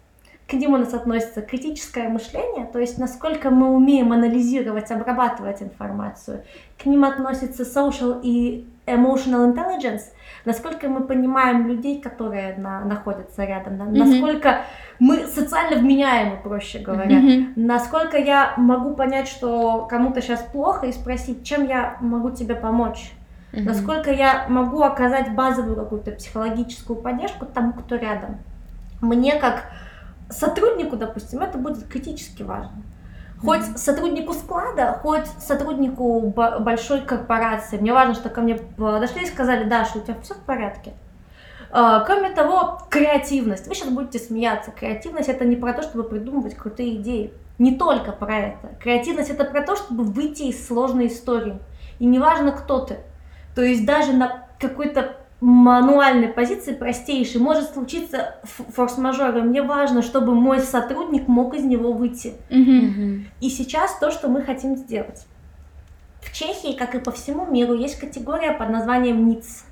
К 0.49 0.55
ним 0.55 0.73
у 0.73 0.79
нас 0.79 0.95
относится 0.95 1.43
критическое 1.43 2.09
мышление, 2.09 2.65
то 2.73 2.79
есть 2.79 2.97
насколько 2.97 3.51
мы 3.51 3.69
умеем 3.69 4.13
анализировать, 4.13 4.91
обрабатывать 4.91 5.63
информацию. 5.63 6.43
К 6.83 6.87
ним 6.87 7.05
относится 7.05 7.65
social 7.65 8.19
и 8.23 8.67
emotional 8.87 9.53
intelligence, 9.55 10.05
насколько 10.47 10.89
мы 10.89 11.03
понимаем 11.03 11.69
людей, 11.69 12.01
которые 12.01 12.57
на- 12.57 12.81
находятся 12.81 13.45
рядом, 13.45 13.77
на- 13.77 13.85
Мгм. 13.85 13.99
насколько 13.99 14.63
мы 14.99 15.27
социально 15.27 15.77
вменяемы, 15.77 16.39
проще 16.43 16.79
говоря. 16.79 17.19
Мгм. 17.19 17.53
Насколько 17.57 18.17
я 18.17 18.55
могу 18.57 18.95
понять, 18.95 19.29
что 19.29 19.87
кому-то 19.91 20.23
сейчас 20.23 20.41
плохо, 20.41 20.87
и 20.87 20.93
спросить, 20.93 21.45
чем 21.45 21.67
я 21.67 21.99
могу 22.01 22.31
тебе 22.31 22.55
помочь? 22.55 23.13
Мгм. 23.53 23.65
Насколько 23.65 24.11
я 24.11 24.47
могу 24.49 24.83
оказать 24.83 25.35
базовую 25.35 25.77
какую-то 25.77 26.13
психологическую 26.13 27.01
поддержку 27.01 27.47
тому, 27.47 27.73
кто 27.73 27.97
рядом. 27.97 28.39
Мне 29.01 29.37
как 29.37 29.71
сотруднику, 30.29 30.97
допустим, 30.97 31.41
это 31.41 31.57
будет 31.59 31.89
критически 31.89 32.43
важно. 32.43 32.83
Хоть 33.41 33.79
сотруднику 33.79 34.33
склада, 34.33 34.99
хоть 35.01 35.27
сотруднику 35.39 36.21
большой 36.61 37.03
корпорации. 37.03 37.79
Мне 37.79 37.93
важно, 37.93 38.15
что 38.15 38.31
ко 38.31 38.41
мне 38.41 38.57
подошли 38.57 39.23
и 39.23 39.27
сказали, 39.27 39.69
Даша, 39.69 39.99
у 39.99 40.01
тебя 40.01 40.17
все 40.23 40.35
в 40.35 40.41
порядке. 40.41 40.93
А, 41.71 42.01
Кроме 42.01 42.31
того, 42.31 42.81
креативность. 42.91 43.69
Вы 43.69 43.75
сейчас 43.77 43.91
будете 43.91 44.19
смеяться. 44.19 44.73
Креативность 44.73 45.29
это 45.29 45.45
не 45.45 45.55
про 45.55 45.73
то, 45.73 45.83
чтобы 45.83 46.05
придумывать 46.05 46.57
крутые 46.57 46.97
идеи. 46.97 47.33
Не 47.59 47.77
только 47.77 48.11
про 48.11 48.39
это. 48.39 48.69
Креативность 48.81 49.31
это 49.31 49.45
про 49.45 49.63
то, 49.63 49.77
чтобы 49.77 50.03
выйти 50.03 50.45
из 50.45 50.67
сложной 50.67 51.07
истории. 51.07 51.59
И 52.01 52.07
неважно, 52.07 52.51
кто 52.51 52.81
ты. 52.81 52.99
То 53.59 53.65
есть 53.65 53.85
даже 53.85 54.13
на 54.13 54.45
какой-то 54.61 55.17
мануальной 55.41 56.29
позиции, 56.29 56.75
простейшей, 56.75 57.41
может 57.41 57.75
случиться 57.75 58.37
форс-мажор. 58.45 59.37
И 59.39 59.41
мне 59.41 59.63
важно, 59.63 60.03
чтобы 60.03 60.33
мой 60.33 60.61
сотрудник 60.61 61.27
мог 61.27 61.55
из 61.57 61.65
него 61.65 61.93
выйти. 61.93 62.35
Мгм. 62.51 63.27
И 63.41 63.51
сейчас 63.51 63.99
то, 63.99 64.13
что 64.13 64.29
мы 64.29 64.43
хотим 64.43 64.77
сделать. 64.77 65.27
В 66.21 66.33
Чехии, 66.33 66.75
как 66.77 66.95
и 66.95 67.01
по 67.01 67.11
всему 67.11 67.47
миру, 67.47 67.75
есть 67.75 67.99
категория 67.99 68.53
под 68.53 68.71
названием 68.71 69.29
NEETS. 69.29 69.65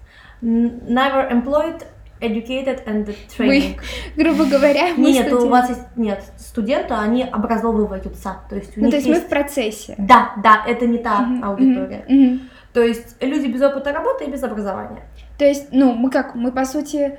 N- 0.43 0.81
Never 0.88 1.31
Employed, 1.31 1.85
Educated 2.21 2.85
and 2.88 3.14
Training. 3.38 3.78
Грубо 4.16 4.47
говоря, 4.47 4.88
мы 4.97 5.12
Нет, 5.12 5.26
у 5.26 5.37
студенты. 5.37 5.49
вас 5.49 5.69
есть, 5.69 5.83
нет, 5.95 6.25
студенты, 6.38 6.95
они 6.95 7.23
образовываются, 7.23 8.38
то 8.50 8.57
есть 8.57 8.76
у 8.76 8.81
Ну, 8.81 8.87
них 8.87 8.90
то 8.90 8.97
есть 8.97 9.07
мы 9.09 9.14
есть... 9.14 9.26
в 9.26 9.28
процессе. 9.28 9.95
Да, 9.97 10.33
да, 10.43 10.64
это 10.66 10.87
не 10.88 10.99
та 10.99 11.25
аудитория. 11.45 12.05
То 12.76 12.83
есть 12.83 13.16
люди 13.23 13.47
без 13.47 13.62
опыта 13.62 13.90
работы 13.90 14.25
и 14.26 14.30
без 14.30 14.42
образования. 14.42 15.00
То 15.38 15.47
есть, 15.47 15.68
ну, 15.73 15.95
мы 15.95 16.11
как, 16.11 16.35
мы 16.35 16.52
по 16.52 16.66
сути, 16.66 17.18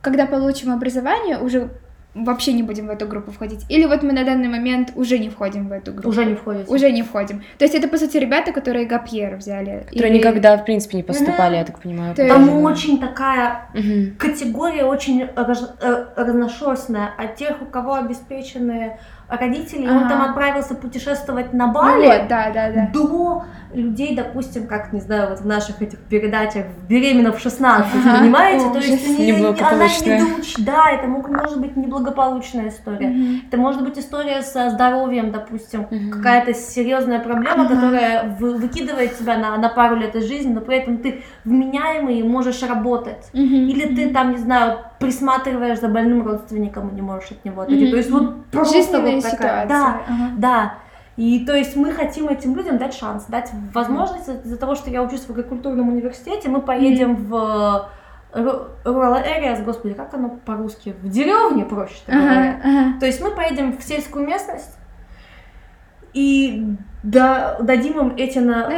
когда 0.00 0.26
получим 0.26 0.70
образование, 0.72 1.38
уже 1.38 1.70
вообще 2.14 2.52
не 2.52 2.62
будем 2.62 2.86
в 2.86 2.90
эту 2.90 3.08
группу 3.08 3.32
входить. 3.32 3.64
Или 3.68 3.86
вот 3.86 4.04
мы 4.04 4.12
на 4.12 4.22
данный 4.22 4.46
момент 4.48 4.92
уже 4.94 5.18
не 5.18 5.28
входим 5.28 5.66
в 5.68 5.72
эту 5.72 5.92
группу. 5.92 6.08
Уже 6.08 6.24
не 6.24 6.34
входит. 6.36 6.68
Уже 6.68 6.92
не 6.92 7.02
входим. 7.02 7.42
То 7.58 7.64
есть 7.64 7.74
это, 7.74 7.88
по 7.88 7.98
сути, 7.98 8.16
ребята, 8.18 8.52
которые 8.52 8.86
Гапьер 8.86 9.34
взяли. 9.36 9.86
Которые 9.88 10.10
Или- 10.10 10.18
никогда, 10.18 10.56
в 10.56 10.64
принципе, 10.64 10.98
не 10.98 11.02
поступали, 11.02 11.56
я 11.56 11.64
так 11.64 11.80
понимаю. 11.80 12.14
То 12.14 12.28
Там 12.28 12.42
есть- 12.44 12.54
очень 12.64 13.00
такая 13.00 13.66
Мгм. 13.74 14.14
категория 14.18 14.84
очень 14.84 15.28
раз- 15.34 15.74
э, 15.82 16.06
разношерстная. 16.14 17.10
От 17.18 17.34
тех, 17.34 17.60
у 17.60 17.64
кого 17.64 17.94
обеспеченные 17.94 19.00
родители, 19.38 19.86
он 19.88 19.98
Ага. 20.04 20.08
там 20.08 20.22
отправился 20.22 20.74
путешествовать 20.74 21.52
на 21.52 21.68
Бали, 21.68 22.06
вот, 22.06 22.28
да, 22.28 22.50
да, 22.52 22.70
да. 22.70 22.88
до 22.92 23.44
людей, 23.74 24.14
допустим, 24.14 24.66
как, 24.66 24.92
не 24.92 25.00
знаю, 25.00 25.30
вот 25.30 25.40
в 25.40 25.46
наших 25.46 25.80
этих 25.80 25.98
передачах 26.00 26.66
«Беременна 26.88 27.32
в 27.32 27.38
16», 27.40 27.86
Ага. 28.06 28.18
понимаете? 28.20 28.66
О, 28.66 28.72
То 28.72 28.78
есть 28.80 29.18
не- 29.18 29.30
она 29.32 29.46
не 29.48 30.20
доуч- 30.20 30.54
да, 30.62 30.90
это 30.90 31.06
мог- 31.08 31.30
может 31.30 31.58
быть 31.58 31.74
неблагополучная 31.76 32.68
история. 32.68 33.08
Мгм. 33.08 33.42
Это 33.48 33.56
может 33.56 33.82
быть 33.82 33.98
история 33.98 34.42
со 34.42 34.68
здоровьем, 34.70 35.30
допустим, 35.32 35.86
Мгм. 35.90 36.10
какая-то 36.10 36.52
серьезная 36.52 37.18
проблема, 37.20 37.64
Ага. 37.64 37.74
которая 37.74 38.36
вы- 38.38 38.56
выкидывает 38.58 39.16
тебя 39.18 39.38
на, 39.38 39.56
на 39.56 39.68
пару 39.70 39.96
лет 39.96 40.14
из 40.16 40.24
жизни, 40.28 40.52
но 40.52 40.60
при 40.60 40.76
этом 40.76 40.98
ты 40.98 41.22
вменяемый 41.44 42.18
и 42.18 42.22
можешь 42.22 42.62
работать. 42.62 43.30
Мгм. 43.32 43.54
Или 43.68 43.94
ты 43.94 44.10
там, 44.10 44.32
не 44.32 44.38
знаю, 44.38 44.80
присматриваешь 45.02 45.80
за 45.80 45.88
больным 45.88 46.26
родственником 46.26 46.88
и 46.90 46.94
не 46.94 47.02
можешь 47.02 47.30
от 47.32 47.44
него 47.44 47.62
отойти. 47.62 47.82
Мгм. 47.84 47.90
То 47.90 47.96
есть 47.96 48.10
вот 48.10 48.46
просто 48.46 48.74
Жизненная 48.76 49.14
вот 49.16 49.22
такая. 49.24 49.64
ситуация. 49.64 49.68
Да, 49.68 50.00
Ага. 50.08 50.30
да. 50.38 50.74
И 51.16 51.44
то 51.44 51.54
есть 51.54 51.76
мы 51.76 51.92
хотим 51.92 52.28
этим 52.28 52.56
людям 52.56 52.78
дать 52.78 52.94
шанс, 52.94 53.24
дать 53.26 53.50
возможность 53.74 54.28
из-за 54.28 54.56
того, 54.56 54.74
что 54.74 54.90
я 54.90 55.02
учусь 55.02 55.20
в 55.20 55.30
агрокультурном 55.30 55.88
университете, 55.90 56.48
мы 56.48 56.62
поедем 56.62 57.16
в 57.16 57.88
э, 58.32 58.40
rural 58.84 59.22
areas, 59.22 59.62
господи, 59.62 59.92
как 59.94 60.14
оно 60.14 60.30
по-русски? 60.46 60.94
В 61.02 61.08
деревне, 61.10 61.64
проще 61.66 61.96
говоря. 62.06 62.30
Ага, 62.32 62.60
ага. 62.64 63.00
То 63.00 63.06
есть 63.06 63.20
мы 63.20 63.30
поедем 63.32 63.76
в 63.76 63.82
сельскую 63.84 64.26
местность 64.26 64.74
и 66.14 66.66
да, 67.02 67.56
дадим 67.60 67.98
им 67.98 68.14
эти 68.16 68.38
на- 68.38 68.68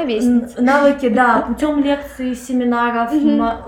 навыки, 0.58 1.08
да, 1.08 1.44
путем 1.46 1.80
лекций, 1.82 2.34
семинаров, 2.34 3.12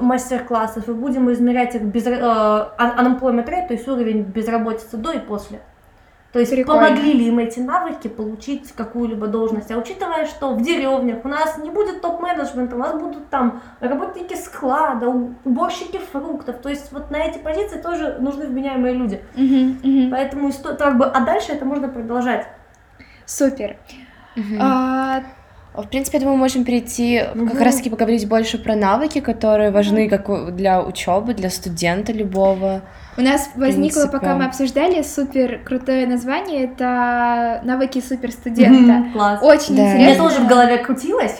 мастер-классов, 0.00 0.88
и 0.88 0.92
будем 0.92 1.30
измерять 1.32 1.74
их 1.74 1.82
без, 1.82 2.06
э, 2.06 2.10
un- 2.10 2.70
unemployment 2.78 3.46
rate, 3.46 3.68
то 3.68 3.74
есть 3.74 3.86
уровень 3.88 4.22
безработицы 4.22 4.96
до 4.96 5.12
и 5.12 5.18
после. 5.18 5.60
То 6.32 6.40
есть 6.40 6.52
Прикольно. 6.52 6.88
помогли 6.88 7.12
ли 7.14 7.28
им 7.28 7.38
эти 7.38 7.60
навыки 7.60 8.08
получить 8.08 8.72
какую-либо 8.72 9.26
должность. 9.26 9.70
А 9.70 9.78
учитывая, 9.78 10.26
что 10.26 10.54
в 10.54 10.60
деревнях 10.60 11.24
у 11.24 11.28
нас 11.28 11.56
не 11.56 11.70
будет 11.70 12.02
топ-менеджмента, 12.02 12.76
у 12.76 12.78
нас 12.78 12.92
будут 12.92 13.30
там 13.30 13.62
работники 13.80 14.34
склада, 14.34 15.08
уборщики 15.44 15.98
фруктов. 16.12 16.56
То 16.58 16.68
есть 16.68 16.92
вот 16.92 17.10
на 17.10 17.16
эти 17.16 17.38
позиции 17.38 17.78
тоже 17.78 18.18
нужны 18.20 18.46
вменяемые 18.48 18.92
люди. 18.92 19.22
Мгм, 19.34 19.78
мгм. 19.82 20.10
Поэтому 20.10 20.50
как 20.78 20.98
бы, 20.98 21.06
а 21.06 21.20
дальше 21.24 21.52
это 21.52 21.64
можно 21.64 21.88
продолжать. 21.88 22.46
Супер. 23.26 23.76
Мгм. 24.36 24.58
А, 24.60 25.22
В 25.74 25.88
принципе, 25.88 26.16
я 26.16 26.20
думаю, 26.22 26.36
мы 26.38 26.44
можем 26.44 26.64
перейти 26.64 27.18
как 27.18 27.34
Мгм. 27.36 27.62
раз-таки 27.62 27.90
поговорить 27.90 28.26
больше 28.26 28.56
про 28.56 28.74
навыки, 28.74 29.20
которые 29.20 29.70
важны 29.70 30.08
как 30.08 30.56
для 30.56 30.80
учебы, 30.82 31.34
для 31.34 31.50
студента 31.50 32.14
любого. 32.14 32.80
У 33.18 33.20
нас 33.20 33.50
возникло, 33.56 34.00
принципе. 34.00 34.08
пока 34.18 34.36
мы 34.36 34.46
обсуждали, 34.46 35.02
супер 35.02 35.60
крутое 35.66 36.06
название. 36.06 36.64
Это 36.64 37.60
навыки 37.62 38.00
суперстудента. 38.00 38.92
Мгм, 38.92 39.12
Класс. 39.12 39.40
Очень 39.42 39.76
Да. 39.76 39.82
У 39.82 39.84
меня 39.84 39.96
интересно. 40.12 40.24
тоже 40.30 40.40
в 40.40 40.48
голове 40.48 40.78
крутилось. 40.78 41.38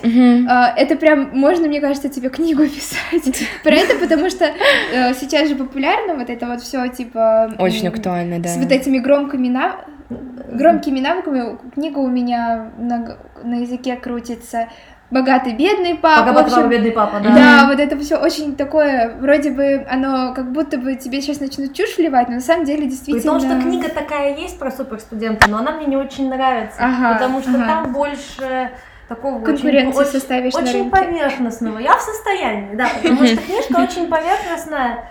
А, 0.48 0.74
Это 0.76 0.96
прям, 0.96 1.30
можно, 1.32 1.66
мне 1.66 1.80
кажется, 1.80 2.10
тебе 2.10 2.28
книгу 2.28 2.62
писать 2.68 3.42
про 3.64 3.74
это, 3.74 3.98
потому 3.98 4.28
что 4.28 4.44
э, 4.44 5.14
сейчас 5.14 5.48
же 5.48 5.54
популярно 5.54 6.14
вот 6.14 6.28
это 6.28 6.46
вот 6.46 6.60
все 6.60 6.86
типа... 6.88 7.54
Очень 7.58 7.88
актуально, 7.88 8.38
да. 8.38 8.50
С 8.50 8.58
вот 8.58 8.70
этими 8.70 8.98
громкими 8.98 9.48
нав... 9.48 9.76
громкими 10.08 11.00
навыками. 11.00 11.58
Книга 11.74 11.98
у 11.98 12.08
меня 12.08 12.70
на, 12.78 13.16
на 13.42 13.54
языке 13.56 13.96
крутится. 13.96 14.68
Богатый, 15.08 15.52
бедный 15.54 15.94
папа. 15.94 16.22
Пока 16.22 16.32
в 16.32 16.34
папа, 16.34 16.56
общем, 16.56 16.68
бедный 16.68 16.90
папа, 16.90 17.20
Да, 17.20 17.32
да. 17.32 17.66
вот 17.68 17.78
это 17.78 17.96
все 17.98 18.16
очень 18.16 18.56
такое, 18.56 19.14
вроде 19.20 19.52
бы 19.52 19.86
оно 19.88 20.34
как 20.34 20.50
будто 20.50 20.78
бы 20.78 20.96
тебе 20.96 21.20
сейчас 21.20 21.38
начнут 21.38 21.72
чушь 21.74 21.96
вливать, 21.96 22.28
но 22.28 22.34
на 22.34 22.40
самом 22.40 22.64
деле 22.64 22.86
действительно... 22.88 23.38
том, 23.38 23.40
что 23.40 23.60
книга 23.60 23.88
такая 23.88 24.36
есть 24.36 24.58
про 24.58 24.72
суперстудента, 24.72 25.48
но 25.48 25.58
она 25.58 25.72
мне 25.72 25.86
не 25.86 25.96
очень 25.96 26.28
нравится. 26.28 26.76
Ага, 26.80 27.14
потому 27.14 27.40
что 27.40 27.50
ага. 27.52 27.66
там 27.66 27.92
больше 27.92 28.72
такого 29.08 29.40
Конкуренцию 29.44 30.02
очень, 30.02 30.10
составишь 30.10 30.54
на 30.54 30.62
очень 30.62 30.72
рынке. 30.72 30.90
поверхностного. 30.90 31.78
Я 31.78 31.96
в 31.96 32.00
состоянии, 32.00 32.74
да, 32.74 32.88
потому 33.00 33.24
что 33.24 33.36
книжка 33.46 33.76
очень 33.78 34.08
поверхностная. 34.08 35.04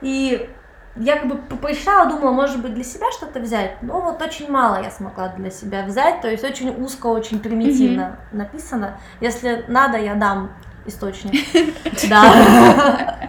И 0.00 0.48
я 0.96 1.16
как 1.16 1.28
бы 1.28 1.36
порешала, 1.56 2.08
думала, 2.10 2.32
может 2.32 2.60
быть, 2.60 2.74
для 2.74 2.84
себя 2.84 3.10
что-то 3.12 3.40
взять. 3.40 3.82
Но 3.82 4.00
вот 4.00 4.20
очень 4.20 4.50
мало 4.50 4.82
я 4.82 4.90
смогла 4.90 5.28
для 5.28 5.50
себя 5.50 5.84
взять. 5.84 6.20
То 6.20 6.30
есть 6.30 6.44
очень 6.44 6.68
узко, 6.70 7.06
очень 7.06 7.40
примитивно 7.40 8.16
написано. 8.32 8.98
Если 9.20 9.64
надо, 9.68 9.96
я 9.98 10.14
дам 10.14 10.50
источник. 10.86 11.32
Да. 12.08 13.28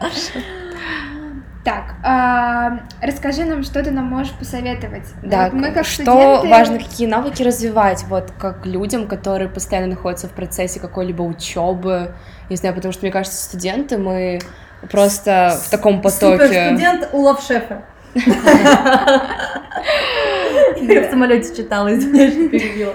Так, 1.64 1.96
а, 2.04 2.80
расскажи 3.02 3.46
нам, 3.46 3.64
что 3.64 3.82
ты 3.82 3.90
нам 3.92 4.04
можешь 4.08 4.34
посоветовать. 4.34 5.08
Да, 5.24 5.46
Вот 5.46 5.54
мы 5.54 5.72
как 5.72 5.86
что 5.86 6.04
студенты- 6.04 6.50
важно, 6.50 6.78
какие 6.78 7.08
навыки 7.08 7.42
развивать, 7.42 8.04
вот 8.10 8.32
как 8.38 8.66
людям, 8.66 9.08
которые 9.08 9.48
постоянно 9.48 9.88
находятся 9.88 10.28
в 10.28 10.32
процессе 10.32 10.82
какой-либо 10.82 11.22
учебы, 11.22 12.16
не 12.50 12.58
знаю, 12.58 12.76
потому 12.76 12.92
что 12.92 13.04
мне 13.06 13.14
кажется, 13.14 13.42
студенты 13.42 13.98
мы 13.98 14.40
просто 14.92 15.60
в 15.66 15.70
таком 15.70 16.02
потоке. 16.02 16.48
Суперстудент 16.48 17.10
улов 17.14 17.44
шефа. 17.46 17.84
Я 20.82 21.08
в 21.08 21.10
самолете 21.10 21.56
читала, 21.56 21.94
извиняюсь, 21.94 22.34
что 22.34 22.50
перебила. 22.50 22.94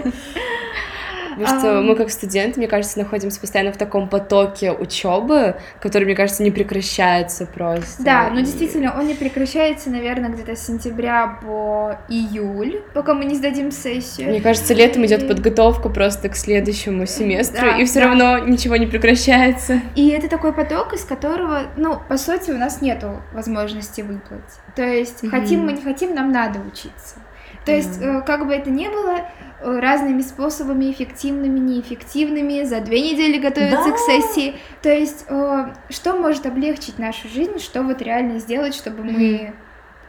Потому 1.39 1.61
что 1.61 1.79
А. 1.79 1.83
мы 1.83 1.95
как 1.95 2.11
студенты, 2.11 2.59
мне 2.59 2.69
кажется, 2.69 2.99
находимся 2.99 3.41
постоянно 3.41 3.73
в 3.73 3.77
таком 3.77 4.09
потоке 4.09 4.73
учебы, 4.73 5.57
который, 5.81 6.05
мне 6.05 6.15
кажется, 6.15 6.43
не 6.43 6.51
прекращается 6.51 7.47
просто. 7.47 8.03
Да, 8.03 8.31
ну 8.33 8.41
действительно, 8.41 8.95
он 8.99 9.07
не 9.07 9.15
прекращается, 9.15 9.91
наверное, 9.91 10.31
где-то 10.31 10.57
с 10.57 10.67
сентября 10.67 11.39
по 11.43 11.97
июль, 12.09 12.83
пока 12.95 13.15
мы 13.15 13.25
не 13.25 13.35
сдадим 13.37 13.71
сессию. 13.71 14.31
Мне 14.31 14.41
кажется, 14.41 14.75
летом 14.75 15.05
идет 15.07 15.29
подготовка 15.29 15.89
просто 15.89 16.29
к 16.29 16.37
следующему 16.37 17.07
семестру, 17.07 17.67
Да, 17.67 17.79
и 17.79 17.85
все 17.85 18.01
да. 18.01 18.07
равно 18.07 18.39
ничего 18.39 18.77
не 18.77 18.87
прекращается. 18.87 19.81
И 19.95 20.09
это 20.11 20.29
такой 20.29 20.53
поток, 20.53 20.93
из 20.95 21.05
которого, 21.05 21.63
ну, 21.77 21.99
по 22.09 22.17
сути, 22.17 22.51
у 22.51 22.59
нас 22.59 22.81
нету 22.83 23.23
возможности 23.33 24.01
выплыть. 24.03 24.41
То 24.75 24.83
есть, 24.83 25.23
Мгм. 25.23 25.31
хотим 25.31 25.61
мы, 25.67 25.73
не 25.73 25.83
хотим, 25.83 26.15
нам 26.15 26.33
надо 26.33 26.59
учиться. 26.61 27.17
То 27.65 27.73
есть, 27.73 28.01
э, 28.01 28.23
как 28.27 28.47
бы 28.47 28.55
это 28.55 28.71
ни 28.71 28.89
было, 28.89 29.19
разными 29.61 30.23
способами, 30.23 30.91
эффективными, 30.91 31.59
неэффективными, 31.59 32.63
за 32.65 32.81
две 32.81 33.01
недели 33.01 33.39
готовиться 33.39 33.85
Да. 33.85 33.93
к 33.93 33.99
сессии. 33.99 34.55
То 34.83 34.91
есть, 34.91 35.25
э, 35.29 35.73
что 35.91 36.15
может 36.15 36.47
облегчить 36.47 36.99
нашу 36.99 37.29
жизнь, 37.29 37.59
что 37.59 37.83
вот 37.83 38.01
реально 38.03 38.39
сделать, 38.39 38.75
чтобы 38.75 39.05
мы 39.05 39.53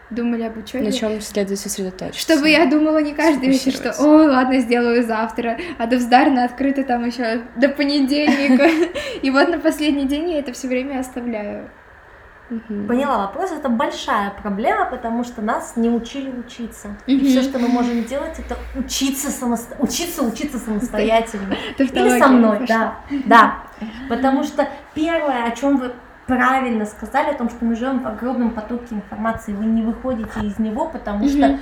думали 0.10 0.44
об 0.44 0.58
учебе. 0.58 0.86
На 0.86 0.92
чем 0.92 1.22
следует 1.22 1.60
сосредоточиться. 1.60 2.20
Чтобы 2.20 2.50
я 2.50 2.66
думала 2.66 3.00
не 3.00 3.14
каждый 3.14 3.50
вечер, 3.50 3.72
что 3.72 3.94
ой, 4.00 4.28
ладно, 4.28 4.60
сделаю 4.60 5.04
завтра, 5.04 5.58
а 5.78 5.86
Довздарно 5.86 6.46
открыто 6.46 6.84
там 6.84 7.06
еще 7.06 7.42
до 7.56 7.70
понедельника. 7.70 8.68
И 9.22 9.30
вот 9.30 9.50
на 9.50 9.60
последний 9.60 10.06
день 10.08 10.32
я 10.32 10.40
это 10.40 10.54
все 10.54 10.68
время 10.68 11.00
оставляю. 11.00 11.70
Мгм. 12.50 12.88
Поняла 12.88 13.20
вопрос, 13.20 13.52
это 13.52 13.70
большая 13.70 14.32
проблема, 14.32 14.86
потому 14.86 15.24
что 15.24 15.42
нас 15.42 15.74
не 15.76 15.90
учили 15.90 16.32
учиться. 16.32 16.90
И 17.06 17.16
Мгм. 17.16 17.26
все, 17.26 17.44
что 17.44 17.60
мы 17.60 17.68
можем 17.68 18.04
делать, 18.06 18.40
это 18.40 18.58
учиться 18.76 19.30
самосто... 19.30 19.76
учиться, 19.80 20.24
учиться 20.24 20.58
самостоятельно. 20.58 21.56
Или 21.78 22.20
со 22.20 22.28
мной, 22.28 22.66
да, 22.68 22.96
да. 23.26 23.64
Потому 24.10 24.44
что 24.44 24.68
первое, 24.96 25.46
о 25.46 25.52
чем 25.52 25.78
вы 25.78 25.94
правильно 26.26 26.86
сказали, 26.86 27.32
о 27.32 27.34
том, 27.34 27.50
что 27.50 27.64
мы 27.66 27.76
живем 27.76 28.00
в 28.00 28.08
огромном 28.08 28.52
потоке 28.52 28.96
информации, 28.96 29.54
вы 29.54 29.66
не 29.66 29.82
выходите 29.82 30.40
из 30.42 30.60
него, 30.60 30.88
потому 30.88 31.28
что 31.28 31.48
Мгм. 31.48 31.60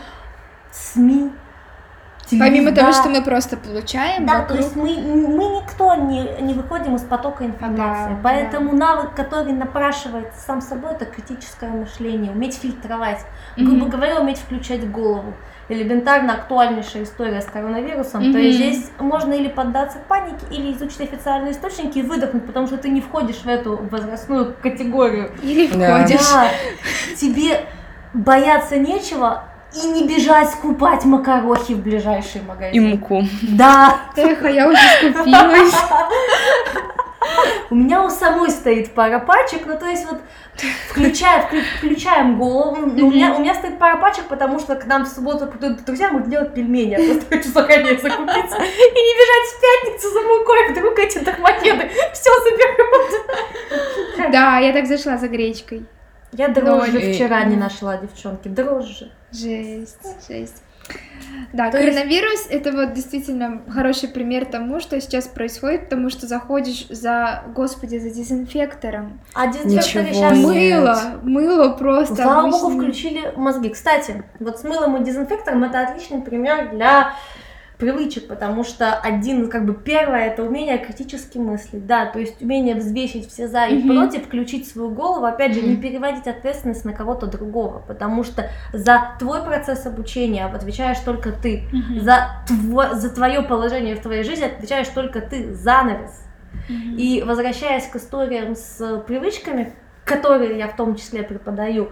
СМИ, 2.30 2.40
Помимо 2.40 2.72
того, 2.72 2.92
телевизора- 2.92 2.94
что 3.04 3.10
мы 3.10 3.22
просто 3.24 3.56
получаем, 3.58 4.26
Да, 4.26 4.40
вокруг- 4.40 4.48
то 4.50 4.56
есть 4.64 4.76
мы, 4.76 4.84
мы 4.84 5.46
никто 5.62 5.96
не, 5.96 6.30
не 6.42 6.54
выходим 6.54 6.96
из 6.96 7.02
потока 7.04 7.46
информации. 7.46 8.12
Да, 8.14 8.20
Поэтому 8.22 8.74
навык, 8.74 9.14
который 9.16 9.54
напрашивается 9.54 10.40
сам 10.46 10.60
собой, 10.62 10.92
это 10.92 11.06
критическое 11.06 11.70
мышление, 11.70 12.32
уметь 12.34 12.58
фильтровать. 12.58 13.22
Грубо 13.56 13.86
говоря, 13.86 14.20
уметь 14.20 14.40
включать 14.40 14.90
голову. 14.92 15.34
Элементарно 15.70 16.34
актуальнейшая 16.34 17.04
история 17.04 17.42
с 17.42 17.46
коронавирусом. 17.46 18.22
То 18.22 18.28
Мгм. 18.30 18.38
есть 18.40 18.58
здесь 18.58 18.92
можно 19.00 19.34
или 19.34 19.50
поддаться 19.50 19.98
панике, 20.08 20.46
или 20.50 20.72
изучить 20.74 21.02
официальные 21.02 21.52
источники 21.52 22.00
и 22.00 22.02
выдохнуть, 22.04 22.46
потому 22.46 22.68
что 22.68 22.78
ты 22.78 22.88
не 22.90 23.02
входишь 23.02 23.38
в 23.44 23.48
эту 23.48 23.76
возрастную 23.90 24.54
категорию. 24.62 25.32
или 25.44 25.68
Да. 25.68 25.98
входишь. 26.00 26.30
Да, 26.32 26.48
тебе 27.20 27.66
бояться 28.14 28.78
нечего 28.78 29.44
и 29.84 29.88
не 29.88 30.08
бежать 30.08 30.50
скупать 30.52 31.06
макарохи 31.06 31.74
в 31.74 31.80
ближайший 31.82 32.42
И 32.42 32.44
магазин. 32.46 32.90
муку. 32.90 33.24
Да, 33.42 33.98
Эх, 34.16 34.44
а 34.44 34.50
я 34.50 34.68
уже 34.68 34.78
скупилась. 35.00 35.74
У 37.70 37.76
меня 37.76 38.04
у 38.04 38.10
самой 38.10 38.50
стоит 38.50 38.94
пара 38.94 39.20
пачек, 39.20 39.66
ну 39.66 39.78
то 39.78 39.86
есть 39.86 40.06
вот 40.10 40.20
включая, 40.90 41.48
включаем 41.78 42.38
голову, 42.38 42.78
ну, 42.86 43.08
у, 43.08 43.12
меня, 43.12 43.36
у 43.36 43.40
меня 43.40 43.54
стоит 43.54 43.78
пара 43.78 43.98
пачек, 43.98 44.26
потому 44.26 44.60
что 44.60 44.76
к 44.76 44.86
нам 44.86 45.04
в 45.04 45.10
субботу 45.10 45.46
придут 45.48 45.84
друзья, 45.84 46.10
будут 46.10 46.30
делать 46.30 46.54
пельмени, 46.54 46.92
я 46.92 46.98
просто 46.98 47.26
хочу 47.36 47.50
заранее 47.50 47.98
закупиться 47.98 48.58
и 48.58 49.02
не 49.02 49.14
бежать 49.18 49.48
в 49.52 49.62
пятницу 49.62 50.10
за 50.14 50.22
мукой, 50.22 50.70
вдруг 50.72 50.98
эти 51.00 51.20
тахмакеды 51.20 51.92
все 52.14 52.32
заберут. 52.44 54.32
Да, 54.32 54.58
я 54.60 54.74
так 54.74 54.88
зашла 54.88 55.18
за 55.18 55.28
гречкой. 55.28 55.86
Я 56.38 56.50
дрожжи 56.50 57.14
вчера 57.14 57.44
не 57.46 57.56
нашла, 57.56 57.98
девчонки, 57.98 58.48
дрожжи. 58.48 59.12
Жесть, 59.32 60.28
жесть. 60.28 60.64
Да, 61.52 61.70
То 61.70 61.80
коронавирус 61.80 62.32
есть... 62.32 62.52
это 62.52 62.72
вот 62.72 62.94
действительно 62.94 63.62
хороший 63.70 64.10
пример 64.10 64.46
тому, 64.46 64.80
что 64.80 65.00
сейчас 65.02 65.28
происходит, 65.28 65.86
потому 65.86 66.10
что 66.10 66.28
заходишь 66.28 66.88
за, 66.90 67.44
господи, 67.54 67.98
за 67.98 68.10
дезинфектором. 68.10 69.20
А 69.34 69.48
дезинфектор 69.48 70.14
сейчас 70.14 70.38
мыло, 70.38 71.20
мыло 71.24 71.74
просто. 71.74 72.16
Слава 72.16 72.50
богу, 72.50 72.70
включили 72.70 73.34
мозги. 73.36 73.70
Кстати, 73.70 74.24
вот 74.40 74.60
с 74.60 74.64
мылом 74.64 75.02
и 75.02 75.06
дезинфектором 75.06 75.64
это 75.64 75.88
отличный 75.88 76.22
пример 76.22 76.70
для 76.74 77.16
привычек, 77.78 78.28
потому 78.28 78.64
что 78.64 78.94
один, 78.94 79.50
как 79.50 79.66
бы 79.66 79.74
первое, 79.76 80.28
это 80.28 80.44
умение 80.44 80.80
критически 80.80 81.38
мыслить, 81.38 81.86
да, 81.86 82.08
то 82.08 82.20
есть 82.20 82.42
умение 82.42 82.76
взвесить 82.76 83.30
все 83.30 83.48
за 83.48 83.66
и 83.68 83.78
mm-hmm. 83.78 83.96
против, 83.96 84.26
включить 84.26 84.68
свою 84.68 84.90
голову, 84.90 85.26
опять 85.26 85.54
же, 85.54 85.62
mm-hmm. 85.62 85.68
не 85.68 85.78
переводить 85.78 86.28
ответственность 86.28 86.86
на 86.86 86.94
кого-то 86.94 87.28
другого, 87.28 87.84
потому 87.88 88.24
что 88.24 88.50
за 88.74 89.12
твой 89.20 89.44
процесс 89.44 89.86
обучения 89.86 90.46
отвечаешь 90.46 91.00
только 91.00 91.32
ты, 91.32 91.66
mm-hmm. 91.72 92.00
за, 92.02 92.30
тво, 92.48 92.96
за 92.96 93.14
твое 93.14 93.44
положение 93.44 93.96
в 93.96 94.02
твоей 94.02 94.24
жизни 94.24 94.46
отвечаешь 94.46 94.88
только 94.90 95.22
ты, 95.22 95.54
занавес. 95.54 96.24
Mm-hmm. 96.70 96.96
И 96.96 97.24
возвращаясь 97.24 97.86
к 97.86 97.96
историям 97.98 98.56
с 98.56 99.04
привычками, 99.06 99.74
которые 100.04 100.58
я 100.58 100.68
в 100.68 100.76
том 100.76 100.96
числе 100.96 101.22
преподаю, 101.22 101.92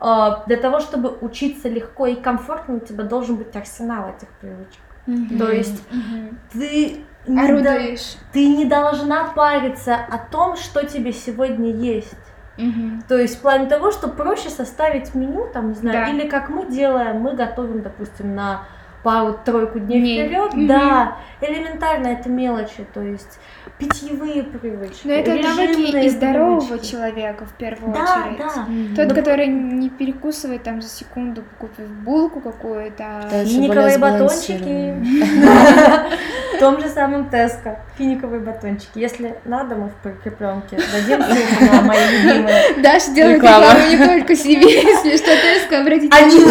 э, 0.00 0.28
для 0.46 0.56
того, 0.58 0.78
чтобы 0.78 1.16
учиться 1.20 1.68
легко 1.68 2.06
и 2.06 2.14
комфортно, 2.14 2.76
у 2.76 2.80
тебя 2.80 3.02
должен 3.02 3.34
быть 3.34 3.56
арсенал 3.56 4.10
этих 4.10 4.28
привычек. 4.40 4.83
Mm-hmm. 5.06 5.38
То 5.38 5.50
есть 5.50 5.82
mm-hmm. 5.90 6.34
ты 6.52 7.04
не, 7.26 7.62
до... 7.62 7.96
ты 8.32 8.48
не 8.48 8.64
должна 8.64 9.24
париться 9.32 9.96
о 9.96 10.18
том, 10.18 10.56
что 10.56 10.86
тебе 10.86 11.12
сегодня 11.12 11.72
есть. 11.72 12.14
Mm-hmm. 12.56 13.02
То 13.08 13.18
есть 13.18 13.38
в 13.38 13.40
плане 13.40 13.66
того, 13.66 13.90
что 13.90 14.08
проще 14.08 14.48
составить 14.48 15.14
меню, 15.14 15.48
там, 15.52 15.70
не 15.70 15.74
знаю, 15.74 16.06
да. 16.06 16.12
или 16.12 16.28
как 16.28 16.48
мы 16.48 16.66
делаем, 16.70 17.20
мы 17.20 17.34
готовим, 17.34 17.82
допустим, 17.82 18.34
на 18.34 18.66
пару-тройку 19.04 19.78
дней 19.78 20.00
Дней. 20.00 20.26
вперед, 20.26 20.54
mm-hmm. 20.54 20.66
да, 20.66 21.18
элементарно 21.42 22.08
это 22.08 22.28
мелочи, 22.30 22.86
то 22.92 23.02
есть 23.02 23.38
питьевые 23.78 24.44
привычки. 24.44 25.06
Но 25.06 25.12
это 25.12 25.34
навыки 25.34 26.04
и 26.04 26.08
здорового 26.08 26.60
привычки. 26.60 26.90
человека 26.90 27.44
в 27.44 27.52
первую 27.52 27.92
да, 27.92 28.02
очередь. 28.02 28.38
Да, 28.38 28.66
Тот, 28.96 29.08
да. 29.08 29.14
который 29.14 29.46
не 29.46 29.90
перекусывает 29.90 30.62
там 30.62 30.80
за 30.80 30.88
секунду, 30.88 31.44
купив 31.58 31.86
булку 31.86 32.40
какую-то. 32.40 33.28
Финиковые 33.44 33.98
батончики. 33.98 34.94
В 36.54 36.58
том 36.58 36.80
же 36.80 36.88
самом 36.88 37.28
Теско. 37.30 37.80
Финиковые 37.98 38.40
батончики. 38.40 38.92
Если 38.94 39.34
надо, 39.44 39.74
мы 39.74 39.88
в 39.88 39.94
прикрепленке 39.96 40.76
дадим 40.76 41.20
ссылку 41.22 41.64
на 41.74 41.82
мои 41.82 41.98
любимые. 42.10 42.74
Даша 42.80 43.10
делает 43.10 43.42
рекламу 43.42 43.66
не 43.90 43.98
только 43.98 44.36
себе, 44.36 44.82
если 44.82 45.16
что, 45.16 45.26
Теско, 45.26 45.80
обратите 45.80 46.16
Они 46.16 46.38
не 46.38 46.44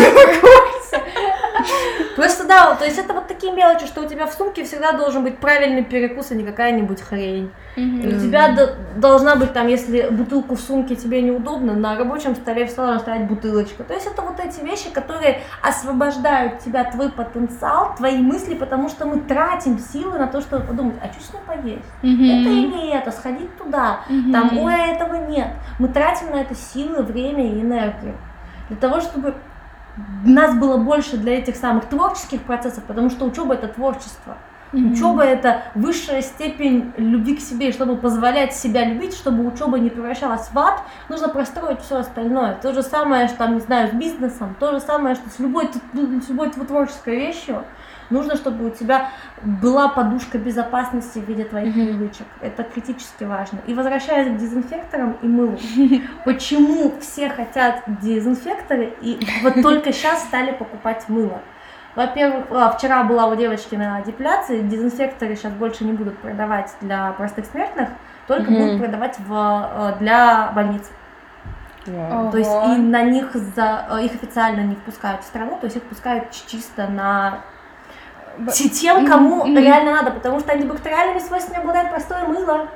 Просто 2.15 2.47
да, 2.47 2.75
то 2.75 2.85
есть 2.85 2.97
это 2.97 3.13
вот 3.13 3.27
такие 3.27 3.51
мелочи, 3.53 3.85
что 3.85 4.01
у 4.01 4.07
тебя 4.07 4.27
в 4.27 4.33
сумке 4.33 4.63
всегда 4.63 4.91
должен 4.93 5.23
быть 5.23 5.37
правильный 5.37 5.83
перекус, 5.83 6.31
а 6.31 6.35
не 6.35 6.43
какая-нибудь 6.43 7.01
хрень. 7.01 7.51
Mm-hmm. 7.75 8.07
У 8.07 8.19
тебя 8.19 8.55
должна 8.95 9.35
быть 9.35 9.53
там, 9.53 9.67
если 9.67 10.09
бутылку 10.09 10.55
в 10.55 10.59
сумке 10.59 10.95
тебе 10.95 11.21
неудобно, 11.21 11.73
на 11.73 11.97
рабочем 11.97 12.35
столе 12.35 12.65
всегда 12.65 12.85
должна 12.85 12.99
стоять 13.01 13.27
бутылочка. 13.27 13.83
То 13.83 13.93
есть 13.93 14.05
это 14.05 14.21
вот 14.21 14.39
эти 14.39 14.63
вещи, 14.63 14.91
которые 14.91 15.39
освобождают 15.61 16.59
тебя, 16.59 16.83
твой 16.83 17.09
потенциал, 17.09 17.95
твои 17.95 18.17
мысли, 18.17 18.53
потому 18.53 18.89
что 18.89 19.05
мы 19.05 19.21
тратим 19.21 19.79
силы 19.79 20.19
на 20.19 20.27
то, 20.27 20.41
чтобы 20.41 20.65
подумать, 20.65 20.95
а 21.01 21.11
что 21.11 21.23
с 21.23 21.33
ним 21.33 21.41
поесть? 21.47 21.91
Mm-hmm. 22.03 22.41
Это 22.41 22.49
или 22.49 22.91
это, 22.91 23.11
сходить 23.11 23.57
туда, 23.57 24.01
mm-hmm. 24.09 24.31
там, 24.31 24.57
ой, 24.57 24.73
а 24.73 24.87
этого 24.87 25.15
нет. 25.15 25.47
Мы 25.79 25.87
тратим 25.87 26.31
на 26.31 26.41
это 26.41 26.55
силы, 26.55 27.01
время 27.03 27.45
и 27.45 27.61
энергию. 27.61 28.15
Для 28.69 28.77
того, 28.77 29.01
чтобы 29.01 29.35
нас 30.25 30.55
было 30.55 30.77
больше 30.77 31.17
для 31.17 31.37
этих 31.37 31.55
самых 31.55 31.85
творческих 31.85 32.41
процессов, 32.41 32.83
потому 32.85 33.09
что 33.09 33.25
учеба 33.25 33.53
это 33.53 33.67
творчество. 33.67 34.37
Mm-hmm. 34.71 34.93
Учеба 34.93 35.23
это 35.23 35.63
высшая 35.75 36.23
степень 36.23 36.93
любви 36.97 37.35
к 37.35 37.41
себе, 37.41 37.69
и 37.69 37.71
чтобы 37.71 37.95
позволять 37.95 38.55
себя 38.55 38.85
любить, 38.85 39.13
чтобы 39.13 39.45
учеба 39.45 39.77
не 39.77 39.91
превращалась 39.91 40.49
в 40.51 40.57
ад, 40.57 40.81
нужно 41.09 41.29
простроить 41.29 41.81
все 41.81 41.97
остальное. 41.97 42.55
То 42.55 42.73
же 42.73 42.81
самое, 42.81 43.27
что 43.27 43.37
там, 43.37 43.53
не 43.53 43.59
знаю, 43.59 43.89
с 43.89 43.91
бизнесом, 43.91 44.55
то 44.59 44.71
же 44.71 44.79
самое, 44.79 45.13
что 45.13 45.29
с 45.29 45.37
любой, 45.37 45.69
с 45.93 46.29
любой 46.29 46.49
творческой 46.49 47.17
вещью. 47.17 47.63
Нужно, 48.13 48.35
чтобы 48.35 48.67
у 48.67 48.69
тебя 48.69 49.09
была 49.41 49.89
подушка 49.89 50.37
безопасности 50.37 51.17
в 51.17 51.27
виде 51.27 51.45
твоих 51.45 51.75
mm-hmm. 51.75 51.87
привычек. 51.87 52.27
Это 52.41 52.63
критически 52.63 53.23
важно. 53.23 53.57
И 53.65 53.73
возвращаясь 53.73 54.27
к 54.27 54.37
дезинфекторам 54.37 55.17
и 55.23 55.27
мылу, 55.27 55.57
почему 56.25 56.93
все 57.01 57.29
хотят 57.29 57.81
дезинфекторы 57.87 58.93
и 59.01 59.19
вот 59.41 59.55
только 59.63 59.91
сейчас 59.91 60.23
стали 60.25 60.51
покупать 60.51 61.09
мыло? 61.09 61.41
Во-первых, 61.95 62.45
а, 62.51 62.71
вчера 62.71 63.03
была 63.03 63.27
у 63.27 63.35
девочки 63.35 63.75
на 63.75 64.01
депиляции, 64.01 64.61
дезинфекторы 64.61 65.35
сейчас 65.35 65.53
больше 65.53 65.83
не 65.83 65.93
будут 65.93 66.17
продавать 66.19 66.71
для 66.81 67.13
простых 67.13 67.45
смертных, 67.47 67.89
только 68.27 68.51
mm-hmm. 68.51 68.57
будут 68.57 68.79
продавать 68.79 69.17
в, 69.19 69.93
э, 69.95 69.99
для 69.99 70.51
больниц. 70.55 70.89
Yeah. 71.85 72.31
То 72.31 72.37
есть 72.37 72.49
и 72.49 72.81
на 72.81 73.03
них 73.03 73.33
за 73.33 73.85
э, 73.89 74.05
их 74.05 74.13
официально 74.13 74.61
не 74.61 74.75
впускают 74.75 75.21
в 75.21 75.25
страну, 75.25 75.57
то 75.59 75.65
есть 75.65 75.77
их 75.77 75.83
пускают 75.83 76.31
чисто 76.31 76.87
на 76.87 77.41
тем, 78.73 79.05
кому 79.05 79.45
mm-hmm. 79.45 79.61
реально 79.61 79.91
надо, 79.91 80.11
потому 80.11 80.39
что 80.39 80.51
антибактериальными 80.51 81.19
свойствами 81.19 81.59
обладает 81.59 81.89
простое 81.89 82.25
мыло. 82.25 82.67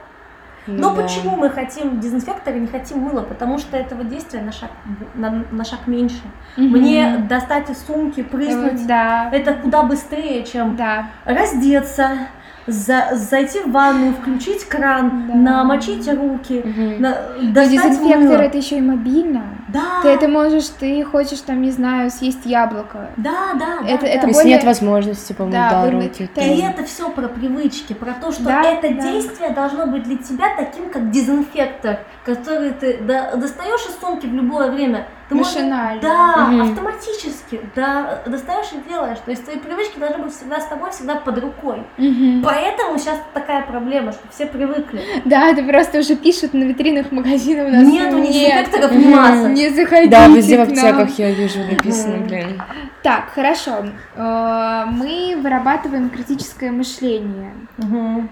Но 0.68 0.94
да. 0.94 1.02
почему 1.02 1.38
мы 1.38 1.50
хотим 1.50 2.00
дезинфектор 2.00 2.54
и 2.54 2.60
не 2.60 2.68
хотим 2.68 3.00
мыло? 3.00 3.22
Потому 3.22 3.58
что 3.58 3.78
этого 3.78 4.04
действия 4.04 4.42
на 4.42 4.52
шаг, 4.52 4.70
на, 5.16 5.46
на 5.50 5.64
шаг 5.64 5.88
меньше. 5.88 6.22
Угу. 6.58 6.66
Мне 6.66 7.26
достать 7.30 7.70
из 7.70 7.86
сумки, 7.86 8.22
прыснуть, 8.22 8.86
да. 8.86 9.30
это 9.32 9.54
куда 9.54 9.84
быстрее, 9.84 10.44
чем 10.44 10.76
да. 10.76 11.08
раздеться, 11.24 12.28
за, 12.68 13.10
зайти 13.14 13.62
в 13.62 13.72
ванну, 13.72 14.14
включить 14.14 14.66
кран, 14.66 15.28
да. 15.28 15.36
намочить 15.36 16.08
руки, 16.08 16.60
угу. 16.60 17.02
на, 17.02 17.18
достать 17.54 17.72
Дезинфектор 17.72 18.18
мыло. 18.18 18.42
это 18.42 18.58
еще 18.58 18.78
и 18.78 18.82
мобильно. 18.82 19.44
Да. 19.70 20.02
Ты 20.02 20.10
это 20.10 20.28
можешь, 20.28 20.68
ты 20.68 21.04
хочешь 21.04 21.40
там, 21.40 21.62
не 21.62 21.72
знаю, 21.72 22.12
съесть 22.12 22.46
яблоко. 22.46 23.10
Да, 23.18 23.54
да, 23.58 23.88
это, 23.88 24.02
да. 24.04 24.08
Это 24.08 24.28
более... 24.28 24.56
нет 24.56 24.64
возможности 24.64 25.34
помыть 25.34 25.54
да, 25.54 25.86
да, 25.86 25.92
руки. 25.92 26.24
И 26.24 26.28
ты... 26.28 26.42
это 26.42 26.84
все 26.84 27.10
про 27.10 27.28
привычки, 27.28 27.94
про 27.94 28.14
то, 28.14 28.32
что 28.32 28.44
да, 28.44 28.64
это 28.64 28.94
да. 28.94 29.02
действие 29.02 29.52
должно 29.52 29.88
быть 29.88 30.04
для 30.04 30.18
тебя 30.18 30.56
таким, 30.58 30.90
как 30.90 31.10
дезинфектор, 31.10 32.00
который 32.26 32.72
ты 32.72 32.98
до, 32.98 33.38
достаешь 33.38 33.86
из 33.88 34.00
сумки 34.00 34.26
в 34.26 34.34
любое 34.34 34.72
время 34.72 35.08
ты 35.30 35.36
Машинально. 35.36 36.02
Можешь, 36.02 36.02
да, 36.02 36.50
угу. 36.50 36.62
автоматически. 36.62 37.62
Да, 37.76 38.22
достаешь 38.26 38.68
и 38.74 38.90
делаешь. 38.90 39.18
То 39.26 39.32
есть 39.32 39.44
твои 39.44 39.58
привычки 39.58 40.00
должны 40.00 40.24
быть 40.24 40.34
всегда 40.34 40.60
с 40.60 40.68
тобой, 40.68 40.92
всегда 40.92 41.16
под 41.16 41.38
рукой. 41.40 41.80
Угу. 41.98 42.44
Поэтому 42.44 42.98
сейчас 42.98 43.20
такая 43.34 43.64
проблема, 43.66 44.14
что 44.14 44.22
все 44.32 44.46
привыкли. 44.46 45.02
Да, 45.26 45.50
это 45.50 45.64
просто 45.64 46.00
уже 46.00 46.16
пишут 46.16 46.54
на 46.54 46.64
витринах 46.64 47.12
магазинов. 47.12 47.68
У 47.68 47.72
нас 47.72 47.84
Нету 47.84 48.18
ни 48.18 48.28
дезинфекторов, 48.28 48.92
ни 48.92 49.14
масок. 49.14 49.52
Не 49.52 49.70
заходите 49.70 50.10
Да, 50.10 50.28
везде 50.28 50.58
в 50.58 50.62
аптеках 50.62 51.20
я 51.20 51.32
вижу 51.32 51.60
написано, 51.60 52.26
блин. 52.26 52.62
Так, 53.04 53.30
хорошо. 53.34 53.86
Э, 54.16 54.86
мы 54.90 55.38
вырабатываем 55.42 56.10
критическое 56.10 56.72
мышление. 56.72 57.54
Угу. 57.78 58.28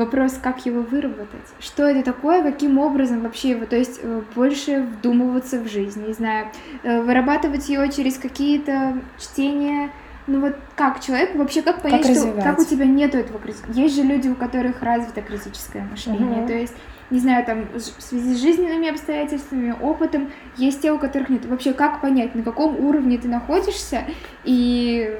Вопрос, 0.00 0.38
как 0.42 0.64
его 0.64 0.80
выработать? 0.80 1.46
Что 1.58 1.84
это 1.84 2.02
такое? 2.02 2.42
Каким 2.42 2.78
образом 2.78 3.20
вообще 3.20 3.50
его, 3.50 3.66
то 3.66 3.76
есть 3.76 4.00
э, 4.02 4.22
больше 4.34 4.80
вдумываться 4.80 5.60
в 5.60 5.68
жизнь, 5.68 6.06
не 6.06 6.14
знаю, 6.14 6.46
э, 6.82 7.02
вырабатывать 7.02 7.68
его 7.68 7.86
через 7.88 8.16
какие-то 8.16 8.98
чтения, 9.18 9.90
ну 10.26 10.40
вот 10.40 10.56
как 10.74 11.00
человек 11.00 11.34
вообще 11.34 11.60
как 11.60 11.82
понять, 11.82 12.06
как 12.06 12.16
что 12.16 12.32
как 12.32 12.58
у 12.58 12.64
тебя 12.64 12.86
нету 12.86 13.18
этого 13.18 13.38
критического? 13.38 13.74
Есть 13.74 13.94
же 13.94 14.02
люди, 14.02 14.28
у 14.28 14.34
которых 14.34 14.80
развито 14.80 15.20
критическое 15.20 15.82
мышление, 15.82 16.44
uh-huh. 16.44 16.46
то 16.46 16.54
есть 16.54 16.74
не 17.10 17.18
знаю, 17.18 17.44
там, 17.44 17.66
в 17.74 17.80
связи 17.80 18.34
с 18.34 18.40
жизненными 18.40 18.88
обстоятельствами, 18.88 19.74
опытом, 19.82 20.30
есть 20.56 20.80
те, 20.80 20.92
у 20.92 20.98
которых 20.98 21.28
нет. 21.28 21.44
Вообще, 21.44 21.74
как 21.74 22.00
понять, 22.00 22.34
на 22.34 22.42
каком 22.42 22.78
уровне 22.78 23.18
ты 23.18 23.28
находишься, 23.28 24.04
и 24.44 25.18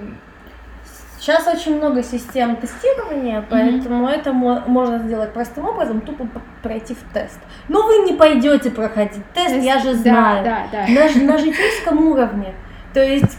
Сейчас 1.21 1.47
очень 1.47 1.77
много 1.77 2.03
систем 2.03 2.57
тестирования, 2.57 3.45
поэтому 3.51 4.09
mm-hmm. 4.09 4.11
это 4.11 4.33
можно 4.33 4.99
сделать 5.01 5.35
простым 5.35 5.67
образом, 5.67 6.01
тупо 6.01 6.27
пройти 6.63 6.95
в 6.95 7.13
тест. 7.13 7.39
Но 7.69 7.83
вы 7.83 7.99
не 8.11 8.15
пойдете 8.15 8.71
проходить 8.71 9.23
тест, 9.35 9.51
тест 9.51 9.63
я 9.63 9.79
же 9.81 9.95
знаю. 9.97 10.43
Да, 10.43 10.67
да, 10.73 10.87
да. 10.87 10.93
На, 10.93 11.33
на 11.33 11.39
житейском 11.39 12.07
уровне. 12.07 12.55
То 12.95 13.05
есть 13.05 13.39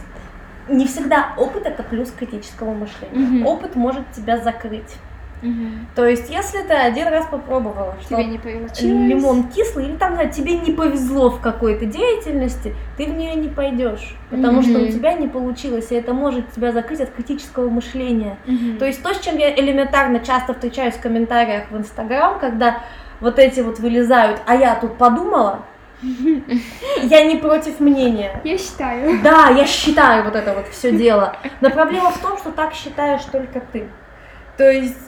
не 0.68 0.86
всегда 0.86 1.32
опыт 1.36 1.66
это 1.66 1.82
плюс 1.82 2.12
критического 2.12 2.72
мышления. 2.72 3.16
Mm-hmm. 3.16 3.44
Опыт 3.46 3.74
может 3.74 4.08
тебя 4.12 4.38
закрыть. 4.38 4.96
Мгм. 5.42 5.86
То 5.94 6.06
есть, 6.06 6.30
если 6.30 6.62
ты 6.62 6.72
один 6.72 7.08
раз 7.08 7.26
попробовала, 7.26 7.96
что 8.00 8.14
Тебе 8.14 8.24
не 8.24 8.38
получилось? 8.38 8.80
лимон 8.80 9.48
кислый, 9.48 9.86
или 9.86 9.96
там, 9.96 10.14
знаю, 10.14 10.30
тебе 10.30 10.56
не 10.56 10.72
повезло 10.72 11.30
в 11.30 11.40
какой-то 11.40 11.84
деятельности, 11.84 12.74
ты 12.96 13.06
в 13.06 13.14
нее 13.14 13.34
не 13.34 13.48
пойдешь, 13.48 14.14
потому 14.30 14.62
что 14.62 14.78
у 14.78 14.86
тебя 14.86 15.14
не 15.14 15.28
получилось, 15.28 15.90
и 15.90 15.96
это 15.96 16.14
может 16.14 16.52
тебя 16.52 16.72
закрыть 16.72 17.00
от 17.00 17.10
критического 17.10 17.68
мышления. 17.68 18.38
Мгм. 18.46 18.78
То 18.78 18.86
есть 18.86 19.02
то, 19.02 19.12
с 19.12 19.20
чем 19.20 19.36
я 19.36 19.52
элементарно 19.54 20.20
часто 20.20 20.54
встречаюсь 20.54 20.94
в 20.94 21.00
комментариях 21.00 21.70
в 21.70 21.76
Инстаграм, 21.76 22.38
когда 22.38 22.78
вот 23.20 23.38
эти 23.38 23.60
вот 23.60 23.78
вылезают, 23.78 24.40
а 24.46 24.54
я 24.54 24.76
тут 24.76 24.96
подумала, 24.96 25.60
я 27.02 27.24
не 27.24 27.36
против 27.36 27.80
мнения. 27.80 28.40
Я 28.44 28.58
считаю. 28.58 29.20
Да, 29.22 29.48
я 29.48 29.66
считаю 29.66 30.24
вот 30.24 30.34
это 30.34 30.54
вот 30.54 30.68
все 30.68 30.92
дело. 30.92 31.36
Но 31.60 31.70
проблема 31.70 32.10
в 32.10 32.18
том, 32.18 32.36
что 32.38 32.50
так 32.50 32.74
считаешь 32.74 33.22
только 33.30 33.60
ты. 33.72 33.88
То 34.56 34.70
есть 34.70 34.98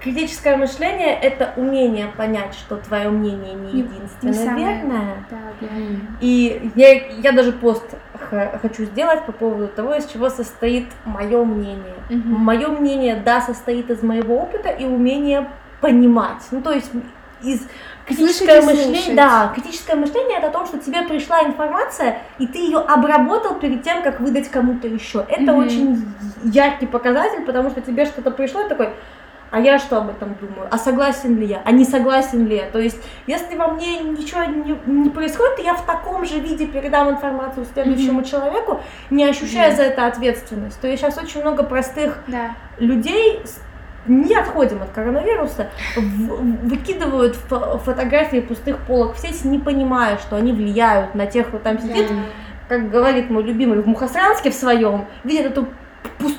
критическое 0.00 0.56
мышление 0.56 1.18
это 1.18 1.52
умение 1.56 2.08
понять, 2.16 2.54
что 2.54 2.76
твое 2.76 3.08
мнение 3.08 3.54
не 3.54 3.72
Не- 3.72 3.78
единственно 3.80 4.30
не 4.30 4.34
самое- 4.36 4.66
верное. 4.76 5.24
Да, 5.30 5.36
да. 5.60 5.66
И 6.20 6.70
я, 6.76 7.06
я 7.18 7.32
даже 7.32 7.52
пост 7.52 7.84
х- 8.30 8.58
хочу 8.62 8.84
сделать 8.84 9.24
по 9.24 9.32
поводу 9.32 9.68
того, 9.68 9.94
из 9.94 10.06
чего 10.06 10.28
состоит 10.30 10.88
мое 11.04 11.44
мнение. 11.44 11.94
Мгм. 12.10 12.34
Мое 12.34 12.68
мнение, 12.68 13.16
да, 13.16 13.40
состоит 13.40 13.90
из 13.90 14.02
моего 14.02 14.36
опыта 14.38 14.68
и 14.68 14.84
умения 14.84 15.48
понимать. 15.80 16.42
Ну, 16.50 16.60
то 16.62 16.72
есть 16.72 16.90
из 17.42 17.66
критическое 18.06 18.62
мышление, 18.62 19.14
да, 19.14 19.52
критическое 19.54 19.94
мышление 19.94 20.38
это 20.38 20.46
о 20.48 20.50
том, 20.50 20.66
что 20.66 20.78
тебе 20.78 21.02
пришла 21.02 21.42
информация, 21.42 22.18
и 22.38 22.46
ты 22.46 22.58
ее 22.58 22.78
обработал 22.78 23.56
перед 23.56 23.82
тем, 23.82 24.02
как 24.02 24.20
выдать 24.20 24.48
кому-то 24.50 24.88
еще. 24.88 25.24
Это 25.28 25.52
Мгм. 25.52 25.58
очень 25.58 26.08
яркий 26.44 26.86
показатель, 26.86 27.44
потому 27.44 27.70
что 27.70 27.80
тебе 27.82 28.06
что-то 28.06 28.30
пришло 28.30 28.62
и 28.62 28.68
такой, 28.68 28.90
а 29.56 29.60
я 29.60 29.78
что 29.78 29.96
об 29.98 30.10
этом 30.10 30.34
думаю? 30.38 30.68
А 30.70 30.76
согласен 30.76 31.38
ли 31.38 31.46
я? 31.46 31.62
А 31.64 31.72
не 31.72 31.84
согласен 31.86 32.46
ли 32.46 32.56
я? 32.56 32.66
То 32.70 32.78
есть, 32.78 32.98
если 33.26 33.56
во 33.56 33.68
мне 33.68 34.00
ничего 34.00 34.44
не, 34.44 34.76
не 34.84 35.08
происходит, 35.08 35.60
я 35.60 35.74
в 35.74 35.86
таком 35.86 36.26
же 36.26 36.38
виде 36.40 36.66
передам 36.66 37.08
информацию 37.08 37.64
следующему 37.72 38.22
человеку, 38.22 38.80
не 39.08 39.24
ощущая 39.24 39.68
Мгм. 39.68 39.76
за 39.76 39.82
это 39.84 40.06
ответственность. 40.06 40.78
То 40.80 40.88
есть 40.88 41.02
сейчас 41.02 41.16
очень 41.16 41.40
много 41.40 41.62
простых 41.62 42.18
Да. 42.26 42.50
людей 42.78 43.42
не 44.06 44.34
отходим 44.36 44.82
от 44.82 44.90
коронавируса, 44.90 45.70
выкидывают 45.96 47.36
фо- 47.50 47.78
фотографии 47.78 48.40
пустых 48.40 48.78
полок 48.86 49.14
в 49.14 49.18
сеть, 49.18 49.44
не 49.44 49.58
понимая, 49.58 50.18
что 50.18 50.36
они 50.36 50.52
влияют 50.52 51.14
на 51.14 51.26
тех, 51.26 51.48
кто 51.48 51.58
там 51.58 51.78
сидит, 51.78 52.08
Да. 52.08 52.14
как 52.68 52.90
говорит 52.90 53.30
мой 53.30 53.42
любимый 53.42 53.80
в 53.80 53.86
Мухосранске 53.86 54.50
в 54.50 54.54
своем, 54.54 55.06
видит 55.24 55.46
эту 55.46 55.66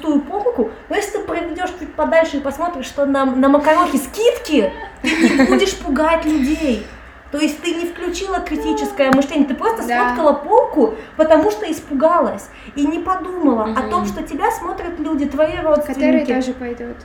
пустую 0.08 0.22
полку, 0.22 0.72
но 0.90 0.96
если 0.96 1.18
ты 1.18 1.20
проведешь 1.24 1.70
чуть 1.80 1.94
подальше 1.94 2.38
и 2.38 2.40
посмотришь, 2.40 2.86
что 2.86 3.06
на, 3.06 3.26
на 3.26 3.50
макарохе 3.50 3.98
скидки, 3.98 4.72
ты 5.02 5.10
не 5.10 5.46
будешь 5.46 5.76
пугать 5.78 6.26
людей. 6.26 6.86
То 7.32 7.40
есть 7.40 7.62
ты 7.62 7.76
не 7.76 7.86
включила 7.86 8.40
критическое 8.40 9.12
мышление, 9.12 9.48
ты 9.50 9.54
просто 9.54 9.86
Да. 9.86 10.06
сфоткала 10.14 10.32
полку, 10.34 10.96
потому 11.18 11.52
что 11.52 11.70
испугалась 11.70 12.50
и 12.76 12.88
не 12.88 13.00
подумала 13.00 13.64
о 13.66 13.68
Мгм. 13.68 13.90
том, 13.90 14.06
что 14.06 14.24
тебя 14.24 14.50
смотрят 14.52 14.98
люди, 15.00 15.26
твои 15.26 15.52
Которые 15.58 15.76
родственники, 15.76 16.34
тоже 16.34 16.54
пойдут. 16.54 16.96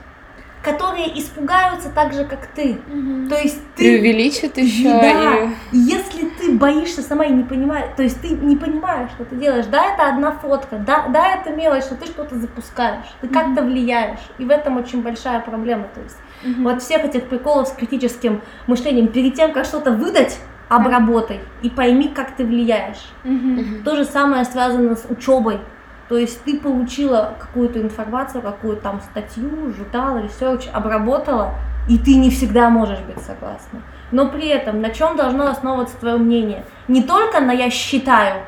Которые 0.63 1.19
испугаются 1.19 1.89
так 1.89 2.13
же, 2.13 2.23
как 2.23 2.47
ты. 2.47 2.79
Мгм. 2.87 3.27
То 3.27 3.35
есть 3.35 3.61
ты 3.75 3.83
Преувеличит 3.83 4.57
еще 4.57 4.89
да, 4.89 5.51
и... 5.71 5.77
если 5.77 6.29
ты 6.29 6.53
боишься 6.53 7.01
сама 7.01 7.25
и 7.25 7.31
не 7.33 7.43
понимаешь, 7.43 7.89
то 7.97 8.01
есть 8.01 8.21
ты 8.21 8.29
не 8.29 8.55
понимаешь, 8.55 9.11
что 9.11 9.25
ты 9.25 9.35
делаешь, 9.35 9.65
да, 9.65 9.93
это 9.93 10.07
одна 10.07 10.31
фотка, 10.31 10.77
да, 10.77 11.07
да, 11.09 11.35
это 11.35 11.51
мелочь, 11.51 11.83
что 11.83 11.95
ты 11.95 12.05
что-то 12.05 12.37
запускаешь, 12.37 13.05
ты 13.19 13.27
как-то 13.27 13.61
влияешь, 13.61 14.21
и 14.37 14.45
в 14.45 14.49
этом 14.49 14.77
очень 14.77 15.01
большая 15.03 15.41
проблема, 15.41 15.89
то 15.93 16.01
есть 16.01 16.17
Мгм. 16.43 16.63
вот 16.63 16.81
всех 16.81 17.03
этих 17.03 17.27
приколов 17.27 17.67
с 17.67 17.71
критическим 17.73 18.41
мышлением, 18.65 19.09
перед 19.09 19.35
тем, 19.35 19.51
как 19.51 19.65
что-то 19.65 19.91
выдать, 19.91 20.39
обработай 20.69 21.41
и 21.61 21.69
пойми, 21.69 22.07
как 22.07 22.35
ты 22.35 22.45
влияешь. 22.45 23.11
Мгм. 23.23 23.83
То 23.83 23.95
же 23.95 24.05
самое 24.05 24.45
связано 24.45 24.95
с 24.95 25.05
учебой. 25.09 25.59
То 26.09 26.17
есть 26.17 26.43
ты 26.43 26.59
получила 26.59 27.33
какую-то 27.39 27.81
информацию, 27.81 28.41
какую-то 28.41 28.81
там 28.81 29.01
статью, 29.01 29.73
журнал, 29.73 30.19
research, 30.19 30.67
обработала, 30.73 31.51
и 31.87 31.97
ты 31.97 32.15
не 32.15 32.29
всегда 32.29 32.69
можешь 32.69 32.99
быть 32.99 33.19
согласна. 33.19 33.81
Но 34.11 34.29
при 34.29 34.47
этом 34.47 34.81
на 34.81 34.89
чем 34.89 35.15
должно 35.15 35.47
основываться 35.47 35.97
твое 35.97 36.17
мнение? 36.17 36.65
Не 36.87 37.03
только 37.03 37.39
на 37.39 37.51
я 37.51 37.69
считаю, 37.69 38.43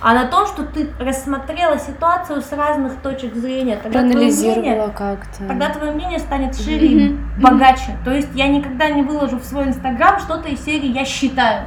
а 0.00 0.14
на 0.14 0.26
том, 0.26 0.46
что 0.46 0.64
ты 0.64 0.90
рассмотрела 0.98 1.78
ситуацию 1.78 2.42
с 2.42 2.52
разных 2.52 2.96
точек 2.96 3.34
зрения. 3.34 3.76
Тогда 3.76 4.00
твое 4.00 4.14
мнение, 4.14 4.32
Проанализировала 4.34 4.90
как-то. 4.90 5.48
тогда 5.48 5.70
твое 5.70 5.92
мнение 5.92 6.18
станет 6.18 6.56
шире 6.56 6.88
и 6.88 7.18
богаче. 7.40 7.96
То 8.04 8.12
есть 8.12 8.28
я 8.34 8.48
никогда 8.48 8.90
не 8.90 9.02
выложу 9.02 9.38
в 9.38 9.44
свой 9.44 9.64
инстаграм 9.64 10.18
что-то 10.20 10.48
из 10.48 10.62
серии 10.64 10.88
«я 10.88 11.04
считаю». 11.04 11.66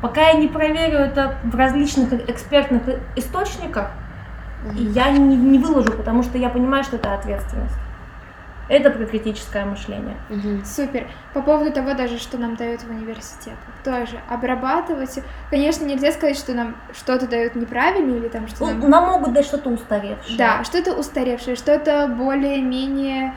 Пока 0.00 0.28
я 0.28 0.34
не 0.34 0.48
проверю 0.48 0.98
это 0.98 1.34
в 1.42 1.54
различных 1.54 2.12
экспертных 2.30 2.82
источниках, 3.16 3.90
и 4.76 4.82
я 4.82 5.10
не, 5.10 5.36
не 5.36 5.58
выложу, 5.58 5.92
потому 5.92 6.22
что 6.22 6.38
я 6.38 6.48
понимаю, 6.48 6.84
что 6.84 6.96
это 6.96 7.14
ответственность. 7.14 7.74
Это 8.68 8.90
про 8.90 9.06
критическое 9.06 9.64
мышление. 9.64 10.16
Мгм. 10.28 10.62
Супер. 10.64 11.06
По 11.32 11.40
поводу 11.40 11.72
того 11.72 11.94
даже, 11.94 12.18
что 12.18 12.36
нам 12.36 12.54
дают 12.54 12.82
в 12.82 12.90
университетах. 12.90 13.56
Тоже 13.82 14.18
обрабатывать. 14.28 15.20
Конечно, 15.48 15.86
нельзя 15.86 16.12
сказать, 16.12 16.36
что 16.36 16.52
нам 16.52 16.76
что-то 16.92 17.26
дают 17.26 17.54
неправильно 17.54 18.16
или 18.16 18.28
там 18.28 18.46
что 18.46 18.66
Ну, 18.66 18.72
нам... 18.72 18.90
нам 18.90 19.04
могут 19.06 19.32
дать 19.32 19.46
что-то 19.46 19.70
устаревшее. 19.70 20.36
Да, 20.36 20.64
что-то 20.64 20.92
устаревшее, 20.92 21.56
что-то 21.56 22.08
более-менее 22.08 23.32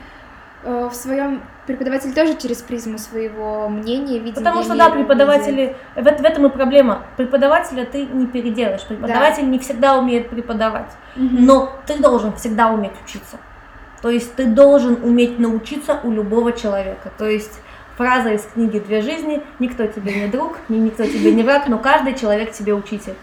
в 0.64 0.92
своем 0.94 1.42
преподаватель 1.66 2.12
тоже 2.14 2.36
через 2.36 2.58
призму 2.58 2.98
своего 2.98 3.68
мнения 3.68 4.18
видит. 4.18 4.36
Потому 4.36 4.62
что, 4.62 4.76
да, 4.76 4.90
преподаватели, 4.90 5.76
в, 5.94 6.02
в 6.02 6.24
этом 6.24 6.46
и 6.46 6.48
проблема. 6.48 7.02
Преподавателя 7.16 7.84
ты 7.84 8.06
не 8.06 8.26
переделаешь. 8.26 8.82
Преподаватель 8.82 9.48
не 9.48 9.58
всегда 9.58 9.98
умеет 9.98 10.28
преподавать. 10.30 10.90
Но 11.16 11.72
ты 11.86 11.98
должен 11.98 12.32
всегда 12.34 12.70
уметь 12.70 12.92
учиться. 13.04 13.38
То 14.02 14.10
есть 14.10 14.34
ты 14.34 14.46
должен 14.46 14.98
уметь 15.02 15.38
научиться 15.38 16.00
у 16.02 16.10
любого 16.10 16.52
человека. 16.52 17.12
То 17.18 17.28
есть 17.28 17.60
фраза 17.96 18.30
из 18.30 18.42
книги 18.42 18.80
«Две 18.80 19.00
жизни» 19.00 19.42
«Никто 19.60 19.86
тебе 19.86 20.12
не 20.14 20.26
друг, 20.26 20.58
ни- 20.68 20.78
никто 20.78 21.04
тебе 21.04 21.32
не 21.32 21.44
враг, 21.44 21.68
но 21.68 21.78
каждый 21.78 22.14
человек 22.14 22.52
тебе 22.52 22.74
учитель». 22.74 23.14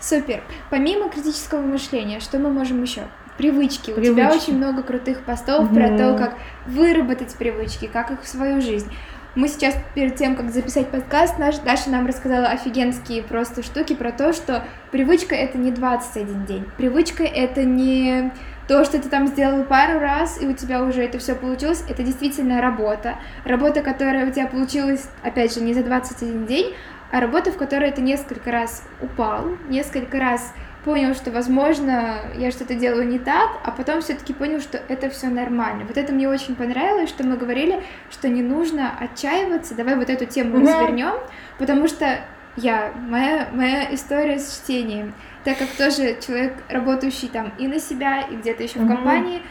Супер. 0.00 0.42
Помимо 0.68 1.08
критического 1.08 1.60
мышления, 1.60 2.20
что 2.20 2.38
мы 2.38 2.50
можем 2.50 2.82
еще? 2.82 3.02
Привычки. 3.36 3.90
У 3.90 4.00
тебя 4.00 4.28
Привычки. 4.28 4.50
очень 4.50 4.56
много 4.56 4.82
крутых 4.82 5.22
постов 5.22 5.68
про 5.72 5.88
Мгм. 5.88 5.98
то, 5.98 6.14
как 6.16 6.34
выработать 6.66 7.34
привычки, 7.36 7.88
как 7.92 8.10
их 8.10 8.22
в 8.22 8.28
свою 8.28 8.60
жизнь. 8.60 8.90
Мы 9.34 9.48
сейчас, 9.48 9.76
перед 9.94 10.16
тем, 10.16 10.34
как 10.34 10.50
записать 10.50 10.88
подкаст, 10.88 11.38
наш, 11.38 11.58
Даша 11.58 11.90
нам 11.90 12.06
рассказала 12.06 12.46
офигенские 12.48 13.22
просто 13.22 13.62
штуки 13.62 13.94
про 13.94 14.10
то, 14.10 14.32
что 14.32 14.64
привычка— 14.90 15.34
это 15.36 15.58
не 15.58 15.70
21 15.70 16.46
день. 16.46 16.64
Привычка— 16.78 17.22
это 17.24 17.62
не 17.64 18.32
то, 18.66 18.82
что 18.86 18.98
ты 18.98 19.10
там 19.10 19.26
сделал 19.26 19.62
пару 19.64 20.00
раз, 20.00 20.40
и 20.40 20.46
у 20.46 20.54
тебя 20.54 20.82
уже 20.82 21.02
это 21.02 21.18
все 21.18 21.34
получилось. 21.34 21.84
Это 21.86 22.02
действительно 22.02 22.62
работа. 22.62 23.16
Работа, 23.44 23.82
которая 23.82 24.26
у 24.26 24.32
тебя 24.32 24.46
получилась, 24.46 25.06
опять 25.22 25.52
же, 25.54 25.60
не 25.60 25.74
за 25.74 25.82
21 25.82 26.46
день, 26.46 26.74
а 27.12 27.20
работа, 27.20 27.52
в 27.52 27.56
которой 27.58 27.92
ты 27.92 28.00
несколько 28.00 28.50
раз 28.50 28.82
упал, 29.02 29.44
несколько 29.68 30.18
раз 30.18 30.54
понял, 30.86 31.14
что, 31.16 31.32
возможно, 31.32 32.20
я 32.36 32.52
что-то 32.52 32.74
делаю 32.74 33.08
не 33.08 33.18
так, 33.18 33.50
а 33.64 33.72
потом 33.72 34.00
все-таки 34.02 34.32
понял, 34.32 34.60
что 34.60 34.78
это 34.88 35.10
все 35.10 35.26
нормально. 35.26 35.84
Вот 35.84 35.96
это 35.98 36.12
мне 36.12 36.28
очень 36.28 36.54
понравилось, 36.54 37.08
что 37.08 37.24
мы 37.26 37.36
говорили, 37.36 37.82
что 38.08 38.28
не 38.28 38.40
нужно 38.42 38.92
отчаиваться. 39.00 39.74
Давай 39.74 39.96
вот 39.96 40.08
эту 40.08 40.26
тему 40.26 40.56
Мгм. 40.56 40.60
развернем, 40.66 41.14
потому 41.58 41.88
что 41.88 42.20
я, 42.54 42.92
моя, 43.08 43.48
моя 43.52 43.92
история 43.92 44.38
с 44.38 44.62
чтением, 44.62 45.12
так 45.42 45.58
как 45.58 45.68
тоже 45.70 46.16
человек, 46.24 46.54
работающий 46.68 47.28
там 47.28 47.52
и 47.58 47.66
на 47.66 47.80
себя, 47.80 48.20
и 48.20 48.36
где-то 48.36 48.62
еще 48.62 48.78
в 48.78 48.82
Мгм. 48.84 48.94
компании, 48.94 49.42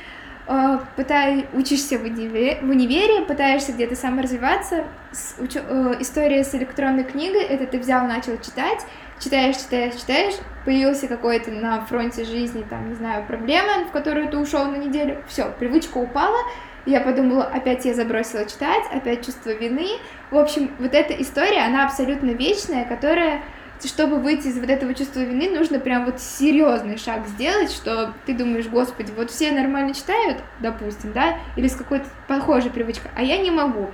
э, 0.47 0.79
пытай, 0.95 1.47
учишься 1.53 1.99
в 1.99 2.03
универе, 2.03 2.59
в 2.61 2.69
универе, 2.69 3.25
пытаешься 3.25 3.73
где-то 3.73 3.95
саморазвиваться. 3.97 4.85
С, 5.11 5.35
учё- 5.39 5.63
э, 5.67 5.95
история 5.99 6.43
с 6.45 6.55
электронной 6.55 7.03
книгой, 7.03 7.41
это 7.43 7.65
ты 7.67 7.77
взял, 7.77 8.07
начал 8.07 8.37
читать, 8.37 8.85
читаешь, 9.19 9.57
читаешь, 9.57 9.95
читаешь, 9.95 10.35
появился 10.65 11.07
какой-то 11.07 11.51
на 11.51 11.85
фронте 11.85 12.25
жизни, 12.25 12.65
там, 12.69 12.89
не 12.89 12.95
знаю, 12.95 13.25
проблема, 13.25 13.85
в 13.87 13.91
которую 13.91 14.29
ты 14.29 14.37
ушел 14.37 14.65
на 14.65 14.75
неделю, 14.75 15.23
все, 15.27 15.51
привычка 15.57 15.97
упала, 15.97 16.39
я 16.85 17.01
подумала, 17.01 17.45
опять 17.45 17.85
я 17.85 17.93
забросила 17.95 18.45
читать, 18.45 18.83
опять 18.91 19.25
чувство 19.25 19.49
вины. 19.49 19.87
В 20.29 20.37
общем, 20.37 20.71
вот 20.77 20.93
эта 20.93 21.19
история, 21.19 21.61
она 21.65 21.85
абсолютно 21.85 22.29
вечная, 22.29 22.85
которая, 22.85 23.41
чтобы 23.83 24.17
выйти 24.17 24.47
из 24.47 24.59
вот 24.59 24.69
этого 24.69 24.93
чувства 24.93 25.21
вины, 25.21 25.49
нужно 25.49 25.79
прям 25.79 26.05
вот 26.05 26.21
серьезный 26.21 26.97
шаг 26.97 27.25
сделать, 27.27 27.71
что 27.71 28.13
ты 28.27 28.35
думаешь, 28.35 28.67
господи, 28.67 29.11
вот 29.15 29.31
все 29.31 29.51
нормально 29.51 29.95
читают, 29.95 30.43
допустим, 30.59 31.11
да, 31.11 31.39
или 31.55 31.67
с 31.67 31.75
какой-то 31.75 32.05
похожей 32.27 32.69
привычкой, 32.69 33.09
а 33.15 33.23
я 33.23 33.39
не 33.39 33.49
могу. 33.49 33.89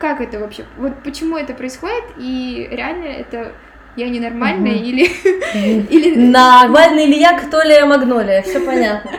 Как 0.00 0.20
это 0.20 0.40
вообще? 0.40 0.64
Вот 0.76 1.04
почему 1.04 1.36
это 1.36 1.54
происходит, 1.54 2.04
и 2.18 2.68
реально 2.72 3.04
это 3.04 3.52
я 3.96 4.08
ненормальная 4.08 4.72
Мгм. 4.72 4.84
или... 4.84 5.04
или... 5.90 6.16
Нормальный 6.30 7.06
ли 7.06 7.18
я, 7.18 7.38
кто 7.38 7.62
ли 7.62 7.72
я 7.74 7.86
Магнолия, 7.86 8.42
все 8.42 8.60
понятно. 8.60 9.12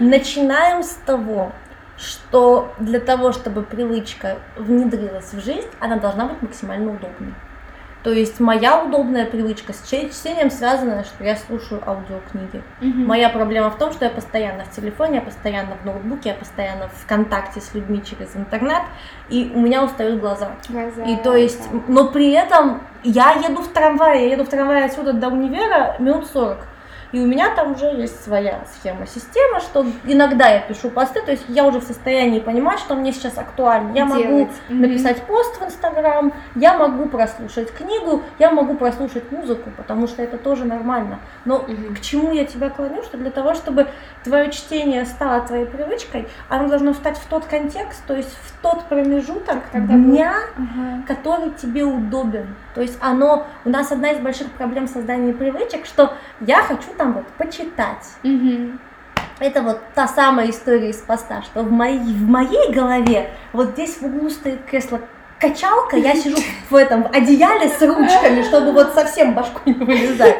Начинаем 0.00 0.82
с 0.82 0.98
того, 1.06 1.52
что 1.98 2.72
для 2.78 2.98
того, 3.00 3.32
чтобы 3.32 3.62
привычка 3.62 4.38
внедрилась 4.56 5.32
в 5.32 5.44
жизнь, 5.44 5.68
она 5.80 5.96
должна 5.96 6.26
быть 6.26 6.42
максимально 6.42 6.92
удобной. 6.92 7.34
То 8.02 8.10
есть 8.10 8.40
моя 8.40 8.82
удобная 8.82 9.26
привычка 9.26 9.72
с 9.72 9.82
чтением 9.86 10.50
связана, 10.50 11.04
что 11.04 11.22
я 11.22 11.36
слушаю 11.36 11.82
аудиокниги. 11.86 12.62
Мгм. 12.80 13.06
Моя 13.06 13.28
проблема 13.28 13.70
в 13.70 13.78
том, 13.78 13.92
что 13.92 14.04
я 14.04 14.10
постоянно 14.10 14.64
в 14.64 14.70
телефоне, 14.70 15.16
я 15.16 15.22
постоянно 15.22 15.76
в 15.76 15.84
ноутбуке, 15.84 16.30
я 16.30 16.34
постоянно 16.34 16.88
в 16.88 17.06
контакте 17.06 17.60
с 17.60 17.74
людьми 17.74 18.02
через 18.04 18.34
интернет, 18.34 18.82
и 19.28 19.52
у 19.54 19.60
меня 19.60 19.84
устают 19.84 20.20
глаза. 20.20 20.52
Глаза, 20.68 21.04
И 21.04 21.16
то 21.16 21.36
есть, 21.36 21.62
но 21.86 22.08
при 22.08 22.32
этом 22.32 22.82
я 23.04 23.32
еду 23.32 23.62
в 23.62 23.68
трамвае, 23.68 24.26
я 24.26 24.32
еду 24.32 24.44
в 24.44 24.48
трамвае 24.48 24.84
отсюда 24.84 25.12
до 25.12 25.28
универа 25.28 25.96
минут 25.98 26.26
40. 26.26 26.58
И 27.12 27.20
у 27.20 27.26
меня 27.26 27.54
там 27.54 27.72
уже 27.72 27.86
есть 27.86 28.24
своя 28.24 28.64
схема, 28.74 29.06
система, 29.06 29.60
что 29.60 29.84
иногда 30.04 30.48
я 30.48 30.60
пишу 30.60 30.88
посты, 30.88 31.20
то 31.20 31.30
есть 31.30 31.44
я 31.48 31.66
уже 31.66 31.78
в 31.80 31.84
состоянии 31.84 32.40
понимать, 32.40 32.78
что 32.78 32.94
мне 32.94 33.12
сейчас 33.12 33.36
актуально. 33.36 33.92
Я 33.94 34.06
могу 34.06 34.22
Делать. 34.22 34.50
Мгм. 34.70 34.80
написать 34.80 35.22
пост 35.24 35.60
в 35.60 35.64
Инстаграм, 35.64 36.32
я 36.54 36.78
могу 36.78 37.06
прослушать 37.06 37.70
книгу, 37.72 38.22
я 38.38 38.50
могу 38.50 38.74
прослушать 38.76 39.30
музыку, 39.30 39.70
потому 39.76 40.06
что 40.06 40.22
это 40.22 40.38
тоже 40.38 40.64
нормально. 40.64 41.18
Но 41.44 41.58
Мгм. 41.58 41.94
к 41.96 42.00
чему 42.00 42.32
я 42.32 42.46
тебя 42.46 42.70
клоню, 42.70 43.02
что 43.02 43.18
для 43.18 43.30
того, 43.30 43.52
чтобы 43.54 43.88
твое 44.24 44.50
чтение 44.50 45.04
стало 45.04 45.42
твоей 45.42 45.66
привычкой, 45.66 46.26
оно 46.48 46.68
должно 46.68 46.94
встать 46.94 47.18
в 47.18 47.26
тот 47.26 47.44
контекст, 47.44 48.02
то 48.06 48.14
есть 48.16 48.32
в 48.42 48.62
тот 48.62 48.84
промежуток 48.84 49.58
Когда 49.70 49.94
дня, 49.94 50.34
Ага. 50.56 51.02
который 51.06 51.50
тебе 51.50 51.84
удобен. 51.84 52.54
То 52.74 52.80
есть 52.80 52.96
оно, 53.02 53.46
у 53.66 53.68
нас 53.68 53.92
одна 53.92 54.12
из 54.12 54.18
больших 54.18 54.50
проблем 54.52 54.88
создания 54.88 55.34
привычек, 55.34 55.84
что 55.84 56.14
я 56.40 56.62
хочу 56.62 56.88
там 57.02 57.14
вот 57.14 57.26
почитать. 57.38 58.06
Мгм. 58.22 58.78
Это 59.40 59.62
вот 59.62 59.80
та 59.94 60.06
самая 60.06 60.50
история 60.50 60.90
из 60.90 60.98
поста, 60.98 61.42
что 61.42 61.62
в 61.62 61.72
моей, 61.72 61.98
в 61.98 62.28
моей 62.28 62.72
голове 62.72 63.30
вот 63.52 63.70
здесь 63.70 63.96
в 64.00 64.04
углу 64.04 64.30
стоит 64.30 64.64
кресло 64.64 65.00
качалка, 65.40 65.96
я 65.96 66.14
сижу 66.14 66.36
в 66.70 66.74
этом 66.76 67.02
в 67.02 67.06
одеяле 67.06 67.68
с 67.68 67.82
ручками, 67.82 68.42
чтобы 68.42 68.70
вот 68.72 68.94
совсем 68.94 69.34
башку 69.34 69.58
не 69.66 69.72
вылезать. 69.72 70.36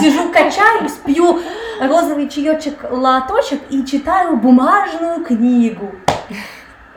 Сижу, 0.00 0.30
качаюсь, 0.30 0.92
пью 1.04 1.40
розовый 1.80 2.28
чаечек 2.28 2.90
лоточек 2.90 3.60
и 3.68 3.84
читаю 3.84 4.36
бумажную 4.36 5.22
книгу. 5.22 5.94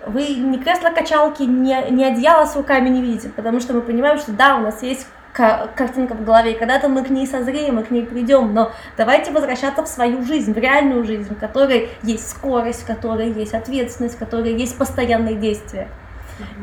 Вы 0.08 0.36
ни 0.36 0.58
кресло-качалки, 0.58 1.44
ни, 1.44 1.92
ни 1.92 2.04
одеяло 2.04 2.46
с 2.46 2.56
руками 2.56 2.90
не 2.90 3.02
видите, 3.02 3.30
потому 3.30 3.60
что 3.60 3.74
мы 3.74 3.82
понимаем, 3.82 4.18
что 4.18 4.32
да, 4.32 4.56
у 4.56 4.62
нас 4.62 4.82
есть 4.82 5.06
картинка 5.32 6.14
в 6.14 6.24
голове, 6.24 6.54
и 6.54 6.58
когда-то 6.58 6.90
мы 6.90 7.04
к 7.04 7.10
ней 7.10 7.26
созреем, 7.26 7.76
мы 7.76 7.84
к 7.84 7.92
ней 7.92 8.06
придем, 8.06 8.54
но 8.54 8.72
давайте 8.98 9.32
возвращаться 9.32 9.84
в 9.84 9.88
свою 9.88 10.24
жизнь, 10.24 10.54
в 10.54 10.58
реальную 10.58 11.06
жизнь, 11.06 11.36
в 11.36 11.40
которой 11.40 11.90
есть 12.04 12.30
скорость, 12.30 12.84
в 12.84 12.88
которой 12.88 13.32
есть 13.32 13.54
ответственность, 13.54 14.16
в 14.16 14.20
которой 14.20 14.54
есть 14.54 14.78
постоянные 14.78 15.36
действия. 15.36 15.88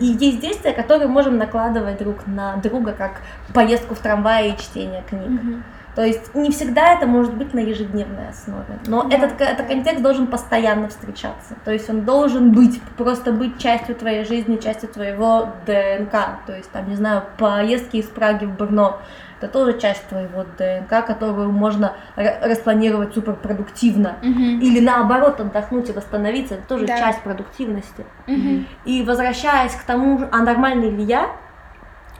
И 0.01 0.07
есть 0.07 0.41
действия, 0.41 0.73
которые 0.73 1.09
можем 1.09 1.39
накладывать 1.39 1.99
друг 1.99 2.27
на 2.27 2.57
друга, 2.57 2.93
как 2.93 3.21
поездку 3.55 3.95
в 3.95 4.01
трамвае 4.01 4.51
и 4.51 4.57
чтение 4.59 5.03
книг. 5.09 5.29
Мгм. 5.29 5.65
То 5.99 6.05
есть 6.05 6.33
не 6.33 6.53
всегда 6.53 6.93
это 6.93 7.09
может 7.09 7.35
быть 7.35 7.53
на 7.55 7.59
ежедневной 7.59 8.29
основе, 8.29 8.79
но 8.87 9.03
Да, 9.03 9.17
этот, 9.17 9.33
ко- 9.33 9.43
этот 9.43 9.67
да. 9.67 9.75
контекст 9.75 10.01
должен 10.01 10.29
постоянно 10.29 10.89
встречаться. 10.91 11.57
То 11.65 11.73
есть 11.73 11.91
он 11.91 12.03
должен 12.03 12.53
быть, 12.53 12.81
просто 12.97 13.33
быть 13.33 13.59
частью 13.59 13.97
твоей 13.97 14.25
жизни, 14.25 14.59
частью 14.59 14.91
твоего 14.91 15.49
ДНК. 15.67 16.13
То 16.47 16.55
есть 16.57 16.71
там, 16.71 16.89
не 16.89 16.95
знаю, 16.95 17.25
поездки 17.37 17.97
из 17.97 18.07
Праги 18.07 18.45
в 18.45 18.55
Брно, 18.57 19.01
это 19.41 19.49
тоже 19.51 19.77
часть 19.81 20.07
твоего 20.07 20.45
ДНК, 20.57 21.05
которую 21.05 21.51
можно 21.51 21.95
ра- 22.15 22.47
распланировать 22.49 23.13
суперпродуктивно. 23.15 24.19
Мгм. 24.23 24.61
Или 24.61 24.79
наоборот, 24.79 25.41
отдохнуть 25.41 25.89
и 25.89 25.93
восстановиться, 25.93 26.55
это 26.55 26.63
тоже 26.69 26.87
Да. 26.87 26.97
часть 26.97 27.23
продуктивности. 27.23 28.07
Мгм. 28.29 28.69
И 28.85 29.03
возвращаясь 29.03 29.75
к 29.75 29.83
тому, 29.83 30.21
а 30.31 30.39
нормальный 30.45 30.91
ли 30.91 31.03
я, 31.03 31.31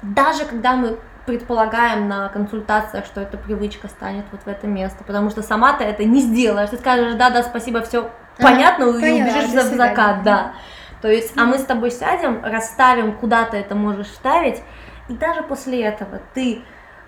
даже 0.03 0.45
когда 0.47 0.75
мы 0.75 0.97
предполагаем 1.29 2.09
на 2.09 2.31
консультациях, 2.31 3.05
что 3.05 3.21
эта 3.21 3.37
привычка 3.37 3.89
станет 3.89 4.25
вот 4.33 4.41
в 4.45 4.49
это 4.49 4.67
место, 4.67 5.05
потому 5.05 5.29
что 5.29 5.43
сама 5.43 5.75
ты 5.75 5.85
это 5.85 6.03
не 6.05 6.23
сделаешь, 6.23 6.71
ты 6.71 6.79
скажешь, 6.79 7.17
да, 7.17 7.29
да, 7.29 7.43
спасибо, 7.43 7.83
все 7.83 8.11
понятно, 8.39 8.85
и 8.85 8.93
поняла, 9.03 9.25
убежишь 9.25 9.51
за 9.51 9.77
закат, 9.77 10.23
да. 10.23 10.53
То 11.03 11.09
есть, 11.09 11.35
а 11.37 11.45
мы 11.45 11.59
с 11.59 11.65
тобой 11.65 11.91
сядем, 11.91 12.43
расставим, 12.43 13.13
куда 13.13 13.45
ты 13.45 13.59
это 13.59 13.75
можешь 13.75 14.07
вставить, 14.07 14.63
и 15.11 15.13
даже 15.13 15.43
после 15.43 15.83
этого 15.83 16.19
ты 16.33 16.63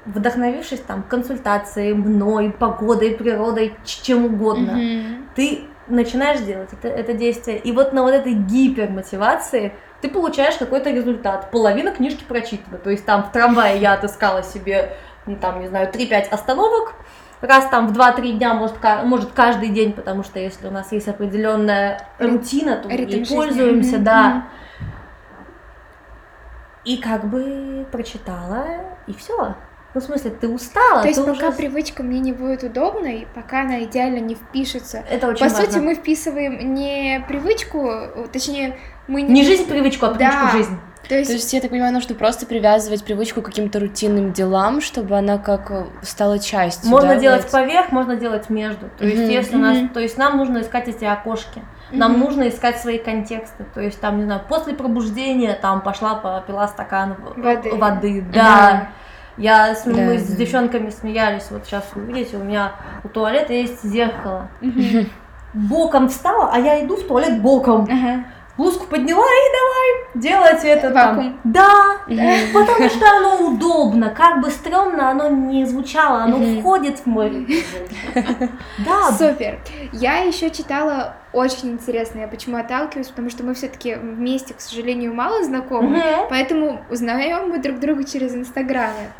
вдохновившись 0.04 0.80
там 0.80 1.02
консультацией, 1.02 1.94
мной, 1.94 2.50
погодой, 2.50 3.12
природой, 3.12 3.74
чем 3.85 4.26
угодно, 4.26 4.72
Мгм. 4.72 5.28
ты 5.35 5.62
начинаешь 5.88 6.40
делать 6.40 6.68
это, 6.74 6.88
это 6.88 7.14
действие, 7.14 7.56
и 7.56 7.72
вот 7.72 7.94
на 7.94 8.02
вот 8.02 8.12
этой 8.12 8.35
гипермотивации 8.35 9.72
ты 10.00 10.08
получаешь 10.08 10.56
какой-то 10.56 10.90
результат. 10.90 11.50
Половина 11.50 11.92
книжки 11.92 12.24
прочитана. 12.24 12.78
То 12.78 12.90
есть 12.90 13.04
там 13.04 13.24
в 13.24 13.32
трамвае 13.32 13.78
я 13.78 13.94
отыскала 13.94 14.42
себе, 14.42 14.96
ну, 15.26 15.36
там, 15.36 15.60
не 15.60 15.68
знаю, 15.68 15.90
3-5 15.92 16.28
остановок, 16.30 16.94
раз 17.40 17.66
там 17.68 17.88
в 17.88 17.98
2-3 17.98 18.32
дня, 18.32 18.54
может, 18.54 18.76
может 19.04 19.32
каждый 19.32 19.68
день, 19.68 19.92
потому 19.92 20.22
что 20.22 20.38
если 20.38 20.66
у 20.66 20.70
нас 20.70 20.92
есть 20.92 21.08
определенная 21.08 22.06
рутина, 22.18 22.76
то 22.76 22.88
мы 22.88 22.96
Ритм 22.96 23.24
пользуемся, 23.34 23.98
да. 23.98 24.48
И 26.84 26.96
как 26.96 27.26
бы 27.26 27.86
прочитала, 27.92 28.64
и 29.06 29.12
все. 29.12 29.54
Ну, 29.92 30.00
в 30.00 30.04
смысле, 30.04 30.30
ты 30.30 30.48
устала, 30.48 31.02
То 31.02 31.08
есть 31.08 31.24
пока 31.24 31.48
уже... 31.48 31.56
привычка 31.56 32.04
мне 32.04 32.20
не 32.20 32.32
будет 32.32 32.62
удобной, 32.62 33.26
пока 33.34 33.62
она 33.62 33.82
идеально 33.82 34.20
не 34.20 34.36
впишется. 34.36 35.02
Это 35.10 35.26
очень 35.26 35.40
По 35.40 35.52
важно. 35.52 35.64
сути, 35.64 35.78
мы 35.82 35.96
вписываем 35.96 36.74
не 36.74 37.24
привычку, 37.26 37.90
точнее, 38.32 38.78
мы 39.10 39.22
Не 39.22 39.44
жизнь 39.44 39.66
привычку, 39.66 40.06
а 40.06 40.10
привычку 40.10 40.44
Да. 40.46 40.50
жизнь. 40.52 40.78
То 41.08 41.16
есть, 41.16 41.28
То 41.30 41.34
есть, 41.34 41.52
я 41.52 41.60
так 41.60 41.70
понимаю, 41.70 41.92
нужно 41.92 42.14
просто 42.14 42.46
привязывать 42.46 43.02
привычку 43.02 43.42
к 43.42 43.46
каким-то 43.46 43.80
рутинным 43.80 44.32
делам, 44.32 44.80
чтобы 44.80 45.18
она 45.18 45.38
как 45.38 45.70
э, 45.72 45.86
стала 46.02 46.38
частью. 46.38 46.88
Можно 46.88 47.14
да, 47.14 47.20
делать 47.20 47.42
вот? 47.42 47.50
поверх, 47.50 47.90
можно 47.90 48.14
делать 48.14 48.48
между. 48.48 48.88
То 48.96 49.04
есть, 49.06 49.22
Мгм. 49.22 49.30
если 49.30 49.56
у 49.56 49.58
нас, 49.58 49.78
то 49.92 49.98
есть 49.98 50.16
нам 50.16 50.36
нужно 50.36 50.58
искать 50.60 50.86
эти 50.86 51.04
окошки. 51.04 51.62
Нам 51.90 52.12
Мгм. 52.12 52.20
нужно 52.20 52.48
искать 52.48 52.78
свои 52.78 52.98
контексты. 52.98 53.64
То 53.74 53.80
есть, 53.80 54.00
там, 54.00 54.18
не 54.18 54.24
знаю, 54.24 54.42
после 54.48 54.72
пробуждения 54.74 55.58
там 55.60 55.80
пошла, 55.80 56.14
попила 56.14 56.68
стакан 56.68 57.16
Воды. 57.36 57.74
воды. 57.74 58.24
Да. 58.32 58.90
Я 59.36 59.74
с, 59.74 59.86
мы 59.86 59.94
Да, 59.94 60.18
с 60.18 60.28
да. 60.28 60.36
девчонками 60.36 60.90
смеялись. 60.90 61.48
Вот 61.50 61.64
сейчас 61.64 61.84
вы 61.94 62.02
видите, 62.02 62.36
у 62.36 62.44
меня 62.44 62.72
у 63.02 63.08
туалета 63.08 63.52
есть 63.52 63.82
зеркало. 63.82 64.48
Боком 65.54 66.08
встала, 66.08 66.50
а 66.52 66.58
я 66.60 66.84
иду 66.84 66.96
в 66.96 67.04
туалет 67.06 67.42
боком. 67.42 67.88
Ага. 67.90 68.24
Блузку 68.60 68.84
подняла 68.88 69.24
и 69.24 69.52
давай 69.56 70.22
делать 70.22 70.64
это 70.64 70.90
там. 70.90 71.16
Вакуум. 71.16 71.40
Да, 71.44 71.96
Мгм. 72.06 72.30
потому 72.52 72.90
что 72.90 73.10
оно 73.10 73.46
удобно, 73.48 74.10
как 74.10 74.42
бы 74.42 74.50
стрёмно 74.50 75.10
оно 75.10 75.28
не 75.30 75.64
звучало, 75.64 76.24
оно 76.24 76.36
Мгм. 76.36 76.60
входит 76.60 76.98
в 76.98 77.06
мой. 77.06 77.46
Да, 78.84 79.12
Супер. 79.16 79.60
Я 79.92 80.18
еще 80.18 80.50
читала 80.50 81.14
очень 81.32 81.70
интересно. 81.70 82.20
Я 82.20 82.28
почему 82.28 82.58
отталкиваюсь, 82.58 83.08
потому 83.08 83.30
что 83.30 83.44
мы 83.44 83.54
все-таки 83.54 83.94
вместе, 83.94 84.52
к 84.52 84.60
сожалению, 84.60 85.14
мало 85.14 85.42
знакомы, 85.42 85.96
Мгм. 85.96 86.26
поэтому 86.28 86.84
узнаем 86.90 87.48
мы 87.48 87.58
друг 87.60 87.78
друга 87.80 88.04
через 88.04 88.34
Инстаграме. 88.34 89.12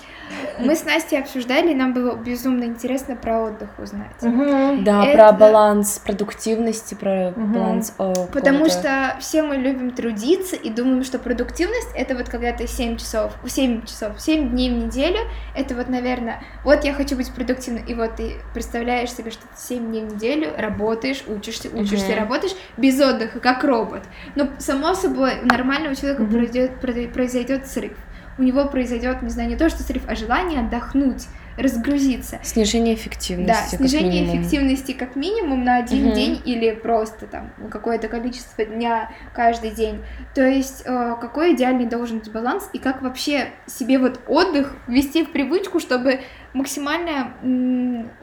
Мы 0.59 0.75
с 0.77 0.85
Настей 0.85 1.19
обсуждали, 1.19 1.73
и 1.73 1.75
нам 1.75 1.93
было 1.95 2.15
безумно 2.15 2.65
интересно 2.65 3.17
про 3.17 3.41
отдых 3.43 3.71
узнать. 3.79 4.11
Мгм. 4.23 4.85
Да, 4.85 5.05
Это- 5.05 5.17
про 5.17 5.33
баланс 5.33 5.99
продуктивности, 6.05 6.95
про 6.95 7.33
Мгм. 7.35 7.53
баланс 7.53 7.95
э, 7.99 8.13
Потому 8.33 8.69
что 8.69 9.17
все 9.21 9.43
мы 9.43 9.57
любим 9.57 9.91
трудиться 9.93 10.57
и 10.57 10.71
думаем, 10.71 11.05
что 11.05 11.19
продуктивность 11.19 11.89
это 11.95 12.15
вот 12.15 12.29
когда 12.29 12.53
ты 12.53 12.67
7 12.67 12.97
часов, 12.97 13.33
7 13.47 13.85
часов, 13.87 14.21
7 14.21 14.51
дней 14.51 14.71
в 14.71 14.75
неделю, 14.85 15.19
это 15.55 15.75
вот, 15.75 15.89
наверное, 15.89 16.43
вот 16.65 16.85
я 16.85 16.93
хочу 16.95 17.17
быть 17.17 17.33
продуктивной, 17.33 17.83
и 17.87 17.95
вот 17.95 18.17
ты 18.17 18.35
представляешь 18.55 19.13
себе, 19.13 19.31
что 19.31 19.43
ты 19.43 19.57
7 19.57 19.87
дней 19.89 20.03
в 20.05 20.15
неделю 20.15 20.51
работаешь, 20.57 21.25
учишься, 21.27 21.69
учишься, 21.73 22.13
Мгм. 22.13 22.19
работаешь 22.21 22.55
без 22.77 23.01
отдыха, 23.01 23.41
как 23.41 23.65
робот. 23.65 24.03
Но, 24.35 24.49
само 24.59 24.95
собой, 24.95 25.33
у 25.43 25.47
нормального 25.47 25.95
человека 25.97 26.23
Мгм. 26.23 26.31
произойдет, 26.33 27.13
произойдет 27.13 27.67
срыв. 27.67 27.93
У 28.39 28.43
него 28.43 28.67
произойдет, 28.67 29.23
не 29.23 29.29
знаю, 29.31 29.49
не 29.49 29.57
то 29.57 29.69
что 29.69 29.83
срыв, 29.83 30.03
а 30.07 30.15
желание 30.15 30.61
отдохнуть, 30.61 31.27
разгрузиться. 31.57 32.39
Снижение 32.43 32.95
Да, 32.95 33.01
эффективности. 33.01 33.71
как 33.77 33.81
снижение 33.81 34.23
минимум. 34.23 34.41
эффективности 34.41 34.93
как 34.93 35.17
минимум 35.17 35.65
на 35.65 35.77
один 35.77 36.07
Мгм. 36.07 36.15
день 36.15 36.43
или 36.45 36.71
просто 36.73 37.27
там 37.27 37.53
какое-то 37.71 38.09
количество 38.09 38.65
дня 38.65 39.11
каждый 39.35 39.71
день. 39.71 40.01
То 40.35 40.47
есть 40.47 40.83
э, 40.87 41.17
какой 41.21 41.55
идеальный 41.55 41.87
должен 41.87 42.21
быть 42.21 42.33
баланс 42.33 42.71
и 42.73 42.79
как 42.79 43.03
вообще 43.03 43.49
себе 43.67 43.99
вот 43.99 44.21
отдых 44.27 44.75
ввести 44.87 45.25
в 45.25 45.33
привычку, 45.33 45.81
чтобы 45.81 46.21
максимально 46.53 47.33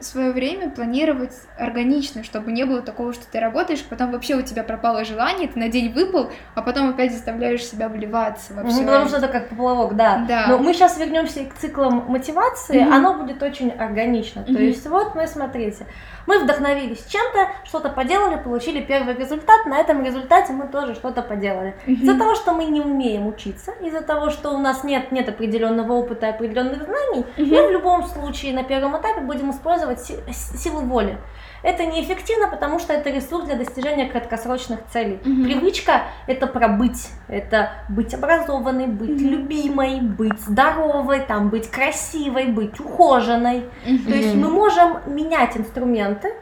свое 0.00 0.32
время 0.32 0.70
планировать 0.70 1.34
органично, 1.58 2.22
чтобы 2.22 2.52
не 2.52 2.64
было 2.64 2.82
такого, 2.82 3.12
что 3.12 3.26
ты 3.26 3.40
работаешь, 3.40 3.82
потом 3.88 4.12
вообще 4.12 4.34
у 4.36 4.42
тебя 4.42 4.62
пропало 4.62 5.04
желание, 5.04 5.48
ты 5.48 5.58
на 5.58 5.68
день 5.68 5.92
выпал, 5.92 6.30
а 6.54 6.62
потом 6.62 6.90
опять 6.90 7.12
заставляешь 7.12 7.64
себя 7.64 7.88
вливаться 7.88 8.54
во 8.54 8.62
Ну, 8.62 8.68
всё 8.68 8.84
потому 8.84 9.08
что 9.08 9.16
это 9.18 9.28
как 9.28 9.48
поплавок, 9.48 9.96
да. 9.96 10.24
Да. 10.28 10.46
Но 10.48 10.58
мы 10.58 10.74
сейчас 10.74 10.98
вернемся 10.98 11.44
к 11.44 11.54
циклам 11.54 12.04
мотивации, 12.08 12.82
Мгм. 12.82 12.92
оно 12.92 13.14
будет 13.14 13.42
очень 13.42 13.70
органично. 13.70 14.44
То 14.44 14.52
Мгм. 14.52 14.60
есть 14.62 14.86
вот 14.86 15.14
мы, 15.14 15.26
смотрите, 15.26 15.86
Мы 16.28 16.40
вдохновились 16.40 17.06
чем-то, 17.06 17.48
что-то 17.64 17.88
поделали, 17.88 18.36
получили 18.36 18.82
первый 18.82 19.14
результат, 19.14 19.64
на 19.64 19.78
этом 19.78 20.04
результате 20.04 20.52
мы 20.52 20.68
тоже 20.68 20.94
что-то 20.94 21.22
поделали. 21.22 21.74
Из-за 21.86 22.18
того, 22.18 22.34
что 22.34 22.52
мы 22.52 22.66
не 22.66 22.82
умеем 22.82 23.26
учиться, 23.26 23.72
из-за 23.80 24.02
того, 24.02 24.28
что 24.28 24.50
у 24.50 24.58
нас 24.58 24.84
нет, 24.84 25.10
нет 25.10 25.30
определенного 25.30 25.94
опыта 25.94 26.26
и 26.26 26.28
определенных 26.28 26.82
знаний, 26.82 27.24
мы 27.38 27.68
в 27.68 27.70
любом 27.70 28.04
случае 28.04 28.52
на 28.52 28.62
первом 28.62 28.94
этапе 29.00 29.22
будем 29.22 29.52
использовать 29.52 30.00
силу 30.02 30.80
воли. 30.80 31.16
Это 31.62 31.86
неэффективно, 31.86 32.48
потому 32.48 32.78
что 32.78 32.92
это 32.92 33.10
ресурс 33.10 33.46
для 33.46 33.56
достижения 33.56 34.06
краткосрочных 34.06 34.80
целей. 34.92 35.20
Мгм. 35.24 35.44
Привычка 35.44 36.02
это 36.26 36.46
про 36.46 36.68
быть, 36.68 37.08
это 37.28 37.72
быть 37.88 38.14
образованной, 38.14 38.86
быть 38.86 39.20
Мгм. 39.20 39.30
любимой, 39.30 40.00
быть 40.00 40.40
здоровой, 40.40 41.20
там, 41.20 41.48
быть 41.48 41.70
красивой, 41.70 42.46
быть 42.46 42.78
ухоженной. 42.78 43.68
То 44.06 44.14
есть 44.14 44.34
мы 44.34 44.48
можем 44.48 44.98
менять 45.06 45.56
инструменты, 45.56 46.32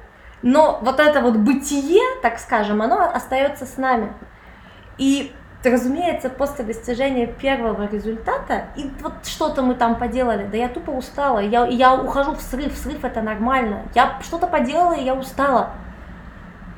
но 0.43 0.79
вот 0.83 1.01
это 1.01 1.21
вот 1.21 1.37
бытие, 1.37 2.03
так 2.23 2.39
скажем, 2.39 2.83
оно 2.83 3.11
остается 3.12 3.64
с 3.64 3.79
нами. 3.79 4.12
И 4.99 5.33
разумеется, 5.71 6.29
после 6.31 6.64
достижения 6.64 7.27
первого 7.27 7.89
результата, 7.89 8.67
и 8.77 8.91
вот 9.01 9.12
что-то 9.25 9.62
мы 9.62 9.75
там 9.75 9.97
поделали, 9.97 10.47
да 10.47 10.57
я 10.57 10.69
тупо 10.69 10.91
устала, 10.91 11.39
я, 11.39 11.67
я 11.67 11.95
ухожу 11.95 12.33
в 12.33 12.41
срыв, 12.41 12.77
срыв 12.77 13.05
это 13.05 13.23
нормально, 13.23 13.83
я 13.95 14.19
что-то 14.23 14.47
поделала, 14.47 14.95
и 14.95 15.05
я 15.05 15.14
устала. 15.14 15.71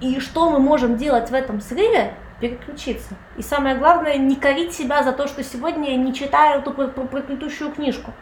И 0.00 0.20
что 0.20 0.50
мы 0.50 0.60
можем 0.60 0.96
делать 0.96 1.30
в 1.30 1.34
этом 1.34 1.60
срыве? 1.60 2.14
Переключиться. 2.40 3.14
И 3.36 3.42
самое 3.42 3.74
главное, 3.76 4.16
не 4.16 4.36
корить 4.36 4.72
себя 4.72 5.02
за 5.02 5.12
то, 5.12 5.26
что 5.26 5.42
сегодня 5.42 5.90
я 5.90 5.96
не 5.96 6.14
читаю 6.14 6.60
эту 6.60 6.72
пр- 6.72 6.90
пр- 6.92 7.08
проклятущую 7.08 7.72
книжку. 7.72 8.12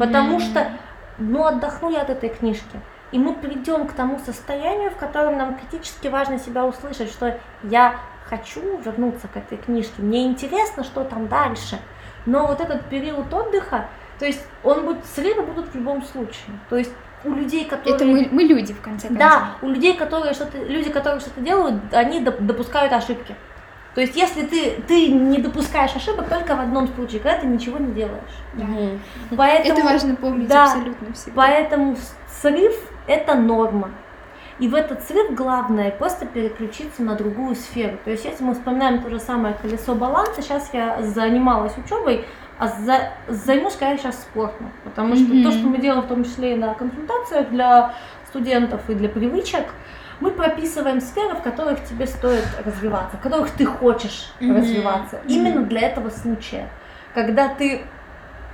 Потому 0.00 0.40
что, 0.40 0.66
ну, 1.18 1.44
отдохну 1.44 1.90
я 1.90 2.02
от 2.02 2.10
этой 2.10 2.28
книжки. 2.30 2.80
И 3.12 3.18
мы 3.20 3.34
придем 3.34 3.86
к 3.86 3.92
тому 3.92 4.18
состоянию, 4.18 4.90
в 4.90 4.96
котором 4.96 5.38
нам 5.38 5.54
критически 5.54 6.08
важно 6.08 6.40
себя 6.40 6.64
услышать, 6.66 7.08
что 7.08 7.38
я 7.62 7.94
хочу 8.28 8.78
вернуться 8.78 9.28
к 9.28 9.36
этой 9.36 9.58
книжке, 9.58 10.02
мне 10.02 10.26
интересно, 10.26 10.84
что 10.84 11.04
там 11.04 11.28
дальше. 11.28 11.78
Но 12.26 12.46
вот 12.46 12.60
этот 12.60 12.86
период 12.86 13.32
отдыха, 13.32 13.86
то 14.18 14.26
есть 14.26 14.44
он 14.64 14.84
будет, 14.84 15.04
срывы 15.06 15.42
будут 15.42 15.68
в 15.68 15.74
любом 15.74 16.02
случае. 16.02 16.58
То 16.68 16.76
есть 16.76 16.92
у 17.24 17.30
людей, 17.30 17.64
которые... 17.64 17.94
Это 17.94 18.04
мы, 18.04 18.28
мы 18.30 18.42
люди, 18.42 18.72
в 18.72 18.80
конце 18.80 19.08
концов. 19.08 19.26
Да, 19.26 19.48
у 19.62 19.68
людей, 19.68 19.96
которые 19.96 20.34
что-то, 20.34 20.58
люди, 20.58 20.90
которые 20.90 21.20
что-то 21.20 21.40
делают, 21.40 21.82
они 21.92 22.20
доп- 22.22 22.40
допускают 22.40 22.92
ошибки. 22.92 23.34
То 23.94 24.02
есть, 24.02 24.14
если 24.14 24.42
ты, 24.42 24.82
ты 24.86 25.10
не 25.10 25.38
допускаешь 25.38 25.96
ошибок 25.96 26.28
только 26.28 26.54
в 26.54 26.60
одном 26.60 26.86
случае, 26.88 27.18
когда 27.20 27.38
ты 27.38 27.46
ничего 27.46 27.78
не 27.78 27.92
делаешь. 27.94 28.36
Мгм. 28.52 29.00
Поэтому, 29.36 29.78
Это 29.78 29.86
важно 29.86 30.16
помнить 30.16 30.48
да, 30.48 30.64
абсолютно 30.64 31.14
всегда. 31.14 31.32
Поэтому 31.34 31.96
срыв 32.42 32.74
это 33.06 33.34
норма. 33.34 33.90
И 34.58 34.68
в 34.68 34.74
этот 34.74 35.02
срыв 35.02 35.34
главное 35.34 35.90
просто 35.90 36.24
переключиться 36.24 37.02
на 37.02 37.14
другую 37.14 37.54
сферу. 37.56 37.98
То 38.04 38.10
есть, 38.10 38.24
если 38.24 38.42
мы 38.42 38.54
вспоминаем 38.54 39.02
то 39.02 39.10
же 39.10 39.18
самое 39.18 39.54
колесо 39.54 39.94
баланса, 39.94 40.40
сейчас 40.40 40.70
я 40.72 41.02
занималась 41.02 41.76
учебой, 41.76 42.24
а 42.58 42.68
за- 42.68 43.10
займусь, 43.28 43.76
конечно, 43.76 44.10
сейчас 44.10 44.22
спортом. 44.22 44.72
Потому 44.84 45.14
что 45.14 45.26
Мгм. 45.34 45.42
то, 45.42 45.50
что 45.52 45.66
мы 45.66 45.76
делаем 45.78 46.02
в 46.02 46.06
том 46.08 46.24
числе 46.24 46.54
и 46.54 46.56
на 46.56 46.72
консультациях 46.74 47.50
для 47.50 47.92
студентов 48.28 48.80
и 48.88 48.94
для 48.94 49.10
привычек, 49.10 49.64
мы 50.20 50.30
прописываем 50.30 51.02
сферы, 51.02 51.34
в 51.34 51.42
которых 51.42 51.84
тебе 51.84 52.06
стоит 52.06 52.46
развиваться, 52.64 53.18
в 53.18 53.20
которых 53.20 53.50
ты 53.50 53.66
хочешь 53.66 54.32
Мгм. 54.40 54.56
развиваться. 54.56 55.20
Именно 55.28 55.64
для 55.64 55.82
этого 55.82 56.08
случая. 56.08 56.70
Когда 57.14 57.48
ты 57.48 57.82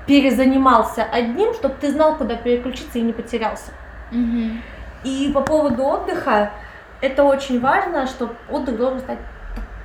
перезанимался 0.06 1.04
одним, 1.04 1.54
чтобы 1.54 1.76
ты 1.80 1.92
знал, 1.92 2.16
куда 2.16 2.34
переключиться 2.34 2.98
и 2.98 3.02
не 3.02 3.12
потерялся. 3.12 3.70
Мгм. 4.10 4.60
И 5.04 5.30
по 5.34 5.40
поводу 5.40 5.82
отдыха, 5.84 6.50
это 7.00 7.24
очень 7.24 7.60
важно, 7.60 8.06
что 8.06 8.32
отдых 8.50 8.76
должен 8.76 9.00
стать 9.00 9.18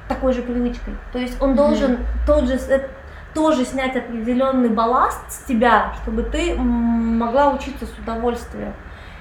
такой 0.07 0.33
же 0.33 0.41
привычкой. 0.41 0.93
То 1.11 1.19
есть 1.19 1.41
он 1.41 1.55
должен 1.55 1.99
тот 2.25 2.45
же, 2.47 2.53
э, 2.69 2.87
тоже 3.33 3.65
снять 3.65 3.95
определенный 3.95 4.69
балласт 4.69 5.19
с 5.31 5.43
тебя, 5.43 5.93
чтобы 6.01 6.23
ты 6.23 6.55
могла 6.55 7.49
учиться 7.49 7.85
с 7.85 7.91
удовольствием. 7.99 8.73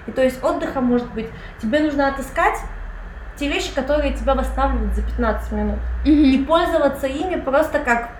И 0.07 0.13
то 0.13 0.23
есть 0.23 0.43
отдыха 0.45 0.81
может 0.81 1.11
быть, 1.13 1.29
тебе 1.61 1.81
нужно 1.81 2.09
отыскать 2.09 2.59
те 3.37 3.49
вещи, 3.49 3.75
которые 3.75 4.15
тебя 4.15 4.35
восстанавливают 4.35 4.95
за 4.95 5.03
15 5.03 5.53
минут. 5.53 5.79
И 6.05 6.37
Мгм. 6.39 6.47
пользоваться 6.47 7.07
ими 7.07 7.35
просто 7.41 7.81
как 7.81 8.11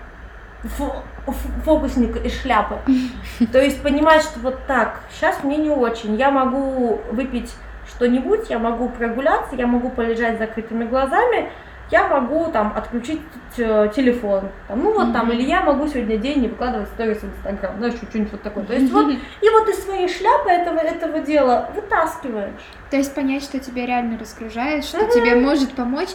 фо- 0.63 1.01
ф- 1.27 1.63
фокусник 1.63 2.17
из 2.25 2.39
шляпы. 2.41 2.75
То 3.51 3.59
есть 3.61 3.81
понимать, 3.81 4.21
что 4.23 4.39
вот 4.41 4.65
так, 4.67 4.99
сейчас 5.11 5.43
мне 5.43 5.57
не 5.57 5.69
очень, 5.69 6.15
я 6.15 6.29
могу 6.31 7.01
выпить 7.11 7.53
что-нибудь, 8.07 8.49
я 8.49 8.59
могу 8.59 8.89
прогуляться, 8.89 9.55
я 9.55 9.65
могу 9.67 9.89
полежать 9.89 10.35
с 10.35 10.39
закрытыми 10.39 10.85
глазами, 10.85 11.49
я 11.89 12.07
могу 12.07 12.51
там 12.51 12.73
отключить 12.75 13.21
э, 13.57 13.89
телефон, 13.95 14.49
там, 14.67 14.83
ну 14.83 14.93
вот 14.93 15.13
там, 15.13 15.27
Мгм. 15.27 15.31
или 15.31 15.43
я 15.43 15.61
могу 15.63 15.87
сегодня 15.87 16.17
день 16.17 16.41
не 16.41 16.47
выкладывать 16.47 16.89
сторис 16.89 17.17
в 17.19 17.25
Инстаграм, 17.25 17.77
знаешь, 17.77 17.95
что-нибудь 17.95 18.33
вот 18.33 18.41
такое. 18.43 18.65
То 18.65 18.73
есть 18.73 18.91
вот, 18.91 19.09
и 19.09 19.49
вот 19.49 19.69
из 19.69 19.83
своей 19.83 20.07
шляпы 20.09 20.49
этого, 20.49 20.77
этого 20.79 21.19
дела 21.21 21.69
вытаскиваешь. 21.73 22.51
То 22.91 22.97
есть 22.97 23.15
понять, 23.15 23.41
что 23.43 23.57
тебя 23.59 23.85
реально 23.85 24.19
разгружает, 24.19 24.83
что 24.85 25.05
тебе 25.07 25.35
может 25.35 25.71
помочь. 25.73 26.09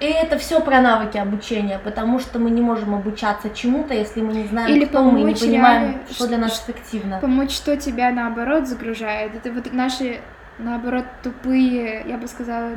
И 0.00 0.06
это 0.06 0.38
все 0.38 0.60
про 0.60 0.80
навыки 0.80 1.18
обучения, 1.18 1.78
потому 1.84 2.20
что 2.20 2.38
мы 2.38 2.50
не 2.50 2.62
можем 2.62 2.94
обучаться 2.94 3.50
чему-то, 3.50 3.92
если 3.92 4.22
мы 4.22 4.32
не 4.32 4.44
знаем, 4.46 4.74
Или 4.74 4.86
кто 4.86 5.02
мы, 5.04 5.20
не 5.20 5.34
понимаем, 5.34 5.82
реально, 5.82 6.00
что- 6.10 6.26
для 6.26 6.38
нас 6.38 6.64
эффективно. 6.64 7.18
Помочь, 7.20 7.52
что 7.52 7.76
тебя 7.76 8.10
наоборот 8.10 8.66
загружает. 8.66 9.34
Это 9.36 9.52
вот 9.52 9.70
наши, 9.74 10.20
наоборот, 10.64 11.04
тупые, 11.22 12.04
я 12.06 12.16
бы 12.16 12.26
сказала, 12.28 12.70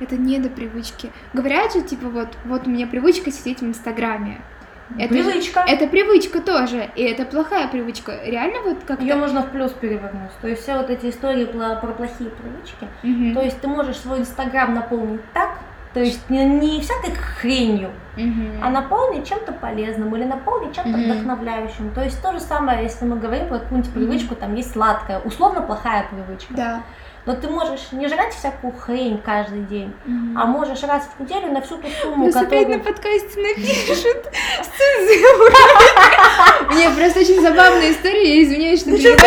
это 0.00 0.16
недопривычки. 0.16 1.10
Говорят 1.32 1.72
же, 1.72 1.82
типа, 1.82 2.08
вот, 2.08 2.28
вот 2.44 2.66
у 2.66 2.70
меня 2.70 2.86
привычка 2.86 3.30
сидеть 3.30 3.60
в 3.60 3.64
Инстаграме. 3.66 4.40
Это 4.98 5.14
же- 5.14 5.22
Привычка. 5.24 5.64
Это 5.68 5.86
привычка 5.86 6.40
тоже, 6.40 6.88
и 6.96 7.02
это 7.02 7.26
плохая 7.26 7.68
привычка. 7.68 8.20
Реально 8.24 8.62
вот 8.64 8.78
как-то... 8.86 9.04
Ее 9.04 9.16
можно 9.16 9.42
в 9.42 9.50
плюс 9.50 9.72
перевернуть. 9.72 10.30
То 10.40 10.48
есть 10.48 10.62
все 10.62 10.76
вот 10.78 10.88
эти 10.88 11.10
истории 11.10 11.44
про, 11.44 11.74
про 11.76 11.88
плохие 11.92 12.30
привычки. 12.30 12.86
Мгм. 13.02 13.34
То 13.34 13.42
есть 13.42 13.60
ты 13.60 13.68
можешь 13.68 13.96
свой 13.96 14.20
инстаграм 14.20 14.72
наполнить 14.72 15.20
так, 15.34 15.58
то 15.92 16.00
есть 16.00 16.30
не, 16.30 16.44
не 16.46 16.80
всякой 16.80 17.14
хренью, 17.14 17.90
Мгм. 18.16 18.60
а 18.62 18.70
наполнить 18.70 19.28
чем-то 19.28 19.52
полезным 19.52 20.14
или 20.16 20.24
наполнить 20.24 20.74
чем-то 20.74 20.96
Мгм. 20.96 21.02
вдохновляющим. 21.10 21.90
То 21.90 22.02
есть 22.02 22.22
то 22.22 22.32
же 22.32 22.40
самое, 22.40 22.82
если 22.84 23.04
мы 23.04 23.16
говорим 23.16 23.48
про 23.48 23.58
какую-нибудь 23.58 23.90
Мгм. 23.94 23.98
привычку, 24.06 24.36
там 24.36 24.54
есть 24.54 24.72
сладкая, 24.72 25.18
условно 25.20 25.60
плохая 25.60 26.06
привычка. 26.10 26.54
Да. 26.54 26.82
Но 27.28 27.34
ты 27.34 27.46
можешь 27.46 27.92
не 27.92 28.08
жрать 28.08 28.32
всякую 28.32 28.72
хрень 28.72 29.20
каждый 29.22 29.60
день, 29.60 29.92
Мгм. 30.06 30.38
а 30.38 30.46
можешь 30.46 30.82
раз 30.82 31.06
в 31.18 31.22
неделю 31.22 31.52
на 31.52 31.60
всю 31.60 31.76
ту 31.76 31.86
сумму, 32.00 32.24
Нас 32.24 32.36
опять 32.36 32.60
которую... 32.66 32.78
на 32.78 32.84
подкасте 32.84 33.40
напишут 33.42 34.24
с. 34.62 34.68
Мне 36.74 36.88
просто 36.96 37.20
очень 37.20 37.42
забавная 37.42 37.92
история, 37.92 38.36
я 38.36 38.42
извиняюсь, 38.44 38.80
что 38.80 38.90
Мы 38.90 38.96
в 38.96 39.02
тех, 39.02 39.18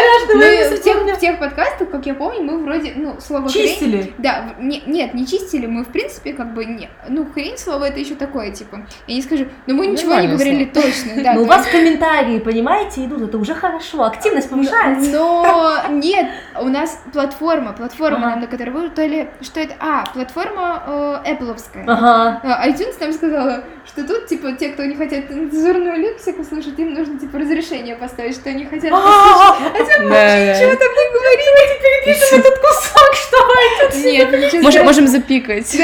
вспомнили. 0.80 1.14
в 1.14 1.20
тех 1.20 1.40
подкастах, 1.40 1.92
как 1.92 2.04
я 2.08 2.16
помню, 2.16 2.42
мы 2.42 2.64
вроде, 2.64 2.94
ну, 2.96 3.22
слово 3.22 3.48
хрень... 3.50 3.68
Чистили. 3.68 4.14
Да, 4.18 4.56
не- 4.60 4.82
нет, 4.88 5.14
не 5.14 5.28
чистили, 5.28 5.68
мы, 5.68 5.84
в 5.84 5.90
принципе, 5.90 6.34
как 6.34 6.56
бы, 6.56 6.66
не, 6.66 6.90
ну, 7.08 7.28
хрень 7.32 7.58
слово 7.60 7.86
это 7.86 8.00
еще 8.00 8.16
такое, 8.16 8.50
типа, 8.52 8.84
я 9.06 9.16
не 9.16 9.22
скажу, 9.22 9.46
но 9.68 9.76
мы 9.76 9.86
ничего 9.88 10.16
не 10.16 10.28
говорили 10.28 10.66
точно, 10.66 11.22
да. 11.24 11.34
Но 11.42 11.42
у 11.42 11.46
вас 11.46 11.68
комментарии, 11.68 12.40
понимаете, 12.40 13.06
идут, 13.06 13.22
это 13.22 13.38
уже 13.38 13.54
хорошо, 13.54 14.06
активность 14.06 14.50
повышается. 14.50 15.12
Но 15.12 15.76
нет, 15.90 16.28
у 16.60 16.68
нас 16.70 17.00
платформа, 17.14 17.74
платформа, 17.74 17.91
Ага. 18.00 18.36
на 18.42 18.48
которой 18.48 18.70
вы, 18.72 18.90
то 18.90 19.06
ли, 19.06 19.28
что 19.42 19.60
это, 19.60 19.76
а, 19.80 20.06
платформа 20.14 20.84
э, 21.26 21.32
Apple'овская. 21.32 21.84
Ага. 21.88 22.40
А, 22.44 22.68
iTunes 22.68 22.96
нам 23.00 23.14
сказала, 23.14 23.64
что 23.86 24.06
тут, 24.08 24.28
типа, 24.28 24.54
те, 24.54 24.70
кто 24.70 24.84
не 24.86 24.96
хотят 24.96 25.28
цензурную 25.28 25.98
лексику 25.98 26.44
слушать, 26.44 26.78
им 26.80 26.94
нужно, 26.94 27.20
типа, 27.20 27.40
разрешение 27.40 27.96
поставить, 27.96 28.36
что 28.36 28.50
они 28.50 28.66
хотят 28.66 28.92
послушать. 28.92 29.12
А, 29.12 29.72
Хотя 29.78 30.00
мы 30.02 30.10
Да, 30.10 30.40
ничего 30.40 30.76
там 30.76 30.90
не 30.90 31.14
говорим. 31.14 31.52
Перепишем 31.82 32.40
этот 32.40 32.60
кусок, 32.60 33.14
что 33.16 33.38
iTunes. 33.38 34.62
Нет, 34.62 34.84
можем 34.84 35.08
запикать 35.08 35.76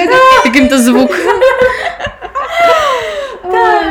каким-то 0.44 0.78
звук. 0.78 1.12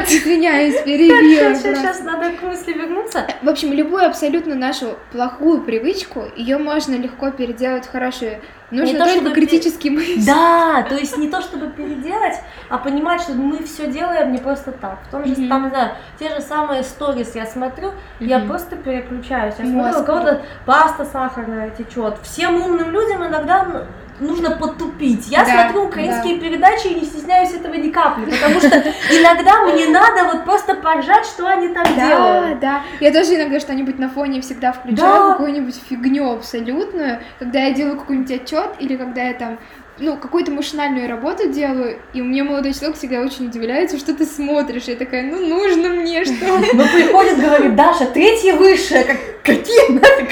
Извиняюсь, 0.08 0.80
перебила. 0.84 1.54
Сейчас, 1.54 1.62
просто. 1.62 1.80
сейчас 1.82 2.00
надо 2.02 2.30
к 2.32 2.42
мысли 2.42 2.72
вернуться. 2.72 3.26
В 3.42 3.48
общем, 3.48 3.72
любую 3.72 4.06
абсолютно 4.06 4.54
нашу 4.54 4.98
плохую 5.12 5.62
привычку, 5.62 6.24
ее 6.36 6.58
можно 6.58 6.94
легко 6.94 7.30
переделать 7.30 7.86
в 7.86 7.90
хорошую. 7.92 8.40
Нужно 8.72 8.98
то, 8.98 9.04
только 9.04 9.20
чтобы 9.20 9.30
критически 9.32 9.88
мыслить. 9.88 10.26
Да, 10.26 10.82
то 10.88 10.96
есть 10.96 11.16
не 11.16 11.28
то 11.28 11.40
чтобы 11.40 11.68
переделать, 11.68 12.34
а 12.68 12.78
понимать, 12.78 13.20
что 13.20 13.32
мы 13.34 13.62
все 13.62 13.86
делаем 13.86 14.32
не 14.32 14.38
просто 14.38 14.72
так. 14.72 14.98
В 15.06 15.10
том 15.12 15.24
же, 15.24 15.32
Мгм. 15.32 15.48
там, 15.48 15.62
не 15.64 15.68
знаю, 15.70 15.90
те 16.18 16.28
же 16.30 16.40
самые 16.40 16.82
сторис 16.82 17.36
я 17.36 17.46
смотрю, 17.46 17.92
я 18.18 18.38
Мгм. 18.40 18.48
просто 18.48 18.74
переключаюсь. 18.74 19.54
Я 19.58 19.66
Мозг. 19.66 19.98
смотрю, 19.98 20.02
у 20.02 20.04
кого-то 20.06 20.42
паста 20.66 21.04
сахарная 21.04 21.70
течет. 21.70 22.16
Всем 22.24 22.56
умным 22.60 22.90
людям 22.90 23.24
иногда 23.24 23.62
ну, 23.64 23.80
нужно 24.20 24.50
потупить. 24.52 25.26
Я 25.28 25.44
Да, 25.44 25.62
смотрю 25.64 25.84
украинские 25.86 26.38
передачи 26.38 26.88
и 26.88 26.94
не 27.00 27.04
стесняюсь 27.06 27.52
этого 27.52 27.74
ни 27.74 27.90
капли, 27.90 28.24
потому 28.30 28.60
что 28.60 28.68
иногда 29.10 29.62
мне 29.66 29.88
надо 29.88 30.24
вот 30.32 30.44
просто 30.44 30.74
поржать, 30.74 31.26
что 31.26 31.46
они 31.48 31.68
там 31.68 31.84
Да, 31.96 32.06
делают. 32.08 32.60
да. 32.60 32.82
Я 33.00 33.12
тоже 33.12 33.34
иногда 33.36 33.60
что-нибудь 33.60 33.98
на 33.98 34.08
фоне 34.08 34.40
всегда 34.40 34.72
включаю, 34.72 34.96
Да. 35.24 35.32
какую-нибудь 35.32 35.76
фигню 35.88 36.32
абсолютную, 36.32 37.20
когда 37.38 37.60
я 37.60 37.72
делаю 37.72 37.98
какой-нибудь 37.98 38.30
отчет 38.32 38.70
или 38.78 38.96
когда 38.96 39.22
я 39.22 39.34
там 39.34 39.58
ну, 39.98 40.16
какую-то 40.16 40.50
машинальную 40.50 41.08
работу 41.08 41.48
делаю, 41.48 41.98
и 42.12 42.20
у 42.20 42.24
меня 42.24 42.44
молодой 42.44 42.74
человек 42.74 42.96
всегда 42.96 43.20
очень 43.20 43.46
удивляется, 43.46 43.98
что 43.98 44.14
ты 44.14 44.26
смотришь. 44.26 44.84
Я 44.84 44.96
такая, 44.96 45.22
ну, 45.22 45.46
нужно 45.46 45.88
мне 45.88 46.24
что? 46.26 46.58
Но 46.74 46.84
приходит, 46.84 47.40
говорит, 47.40 47.74
Даша, 47.74 48.06
третье 48.06 48.54
высшее. 48.54 49.04
Как, 49.04 49.16
какие 49.42 49.92
нафиг? 49.92 50.28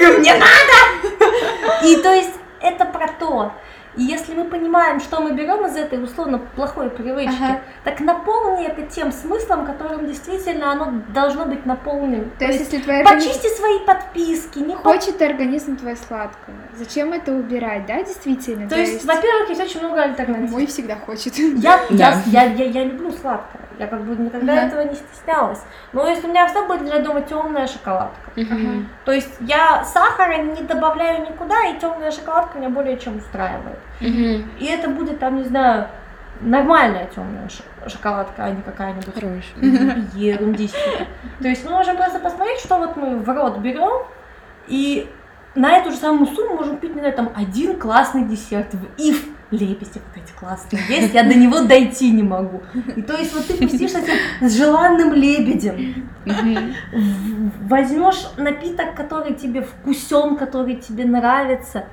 Говорю, 0.00 0.18
Мне 0.20 0.34
надо! 0.34 1.86
И 1.86 1.96
то 1.96 2.12
есть 2.14 2.34
это 2.60 2.84
про 2.84 3.08
то. 3.08 3.52
И 3.96 4.02
если 4.02 4.34
мы 4.34 4.44
понимаем, 4.44 5.00
что 5.00 5.20
мы 5.20 5.32
берем 5.32 5.64
из 5.66 5.76
этой 5.76 6.02
условно 6.02 6.38
плохой 6.56 6.90
привычки, 6.90 7.36
Ага. 7.42 7.60
так 7.84 8.00
наполни 8.00 8.66
это 8.66 8.82
тем 8.82 9.12
смыслом, 9.12 9.66
которым 9.66 10.06
действительно 10.06 10.72
оно 10.72 10.92
должно 11.12 11.44
быть 11.46 11.64
наполнено. 11.64 12.24
То 12.38 12.46
есть, 12.46 12.60
если 12.60 12.78
твой 12.78 13.00
организм... 13.02 13.28
почисти 13.28 13.56
свои 13.56 13.78
подписки, 13.80 14.58
не. 14.58 14.74
Хочет 14.74 15.22
организм 15.22 15.76
твой 15.76 15.96
сладкого. 15.96 16.56
Зачем 16.76 17.12
это 17.12 17.32
убирать, 17.32 17.86
да, 17.86 18.02
действительно? 18.02 18.68
То 18.68 18.76
есть, 18.76 19.04
во-первых, 19.04 19.50
есть 19.50 19.60
очень 19.60 19.80
много 19.80 20.02
альтернатив. 20.02 20.50
мой 20.50 20.66
всегда 20.66 20.96
хочет. 20.96 21.38
Я, 21.38 21.80
Да. 21.90 22.20
я, 22.26 22.44
я, 22.44 22.44
я, 22.44 22.64
я 22.64 22.84
люблю 22.84 23.12
сладкое. 23.12 23.62
Я 23.78 23.86
как 23.86 24.02
бы 24.04 24.14
никогда 24.16 24.52
Ага. 24.52 24.62
этого 24.66 24.80
не 24.82 24.94
стеснялась. 24.94 25.62
Но 25.92 26.06
если 26.06 26.26
у 26.26 26.30
меня 26.30 26.46
всегда 26.46 26.66
будет 26.66 26.82
лежать 26.82 27.02
дома 27.04 27.22
темная 27.22 27.66
шоколадка. 27.66 28.30
Мгм. 28.36 28.88
То 29.04 29.12
есть 29.12 29.34
я 29.40 29.84
сахара 29.84 30.38
не 30.42 30.62
добавляю 30.62 31.22
никуда, 31.22 31.66
и 31.66 31.78
темная 31.78 32.10
шоколадка 32.10 32.58
меня 32.58 32.70
более 32.70 32.98
чем 32.98 33.18
устраивает. 33.18 33.78
Мгм. 34.00 34.50
И 34.58 34.66
это 34.66 34.88
будет 34.88 35.18
там, 35.18 35.36
не 35.36 35.44
знаю, 35.44 35.88
нормальная 36.40 37.06
темная 37.06 37.48
шоколадка, 37.86 38.44
а 38.44 38.50
не 38.50 38.62
какая-нибудь 38.62 39.14
ерундистика. 40.14 41.06
То 41.40 41.48
есть 41.48 41.64
мы 41.64 41.70
можем 41.72 41.96
просто 41.96 42.18
посмотреть, 42.18 42.60
что 42.60 42.78
вот 42.78 42.96
мы 42.96 43.18
в 43.18 43.28
рот 43.28 43.58
берем, 43.58 44.06
и 44.66 45.10
на 45.54 45.76
эту 45.78 45.90
же 45.90 45.96
самую 45.96 46.26
сумму 46.26 46.56
можем 46.56 46.74
купить, 46.76 46.94
не 46.94 47.00
знаю, 47.00 47.14
там 47.14 47.32
один 47.36 47.78
классный 47.78 48.24
десерт. 48.24 48.74
В 48.74 48.84
Ив 49.00 49.24
лепести 49.54 49.98
вот 49.98 50.22
эти 50.22 50.32
классные 50.38 50.82
есть, 50.88 51.14
я 51.14 51.22
до 51.22 51.34
него 51.34 51.60
дойти 51.62 52.10
не 52.10 52.22
могу. 52.22 52.62
И 52.96 53.02
то 53.02 53.14
есть 53.16 53.34
вот 53.34 53.46
ты 53.46 53.54
посидишь 53.56 53.92
этим 53.92 54.14
с 54.48 54.52
желанным 54.56 55.12
лебедем, 55.14 56.08
возьмешь 57.68 58.26
напиток, 58.36 58.94
который 58.94 59.34
тебе 59.34 59.62
вкусен, 59.62 60.36
который 60.36 60.76
тебе 60.76 61.04
нравится, 61.04 61.86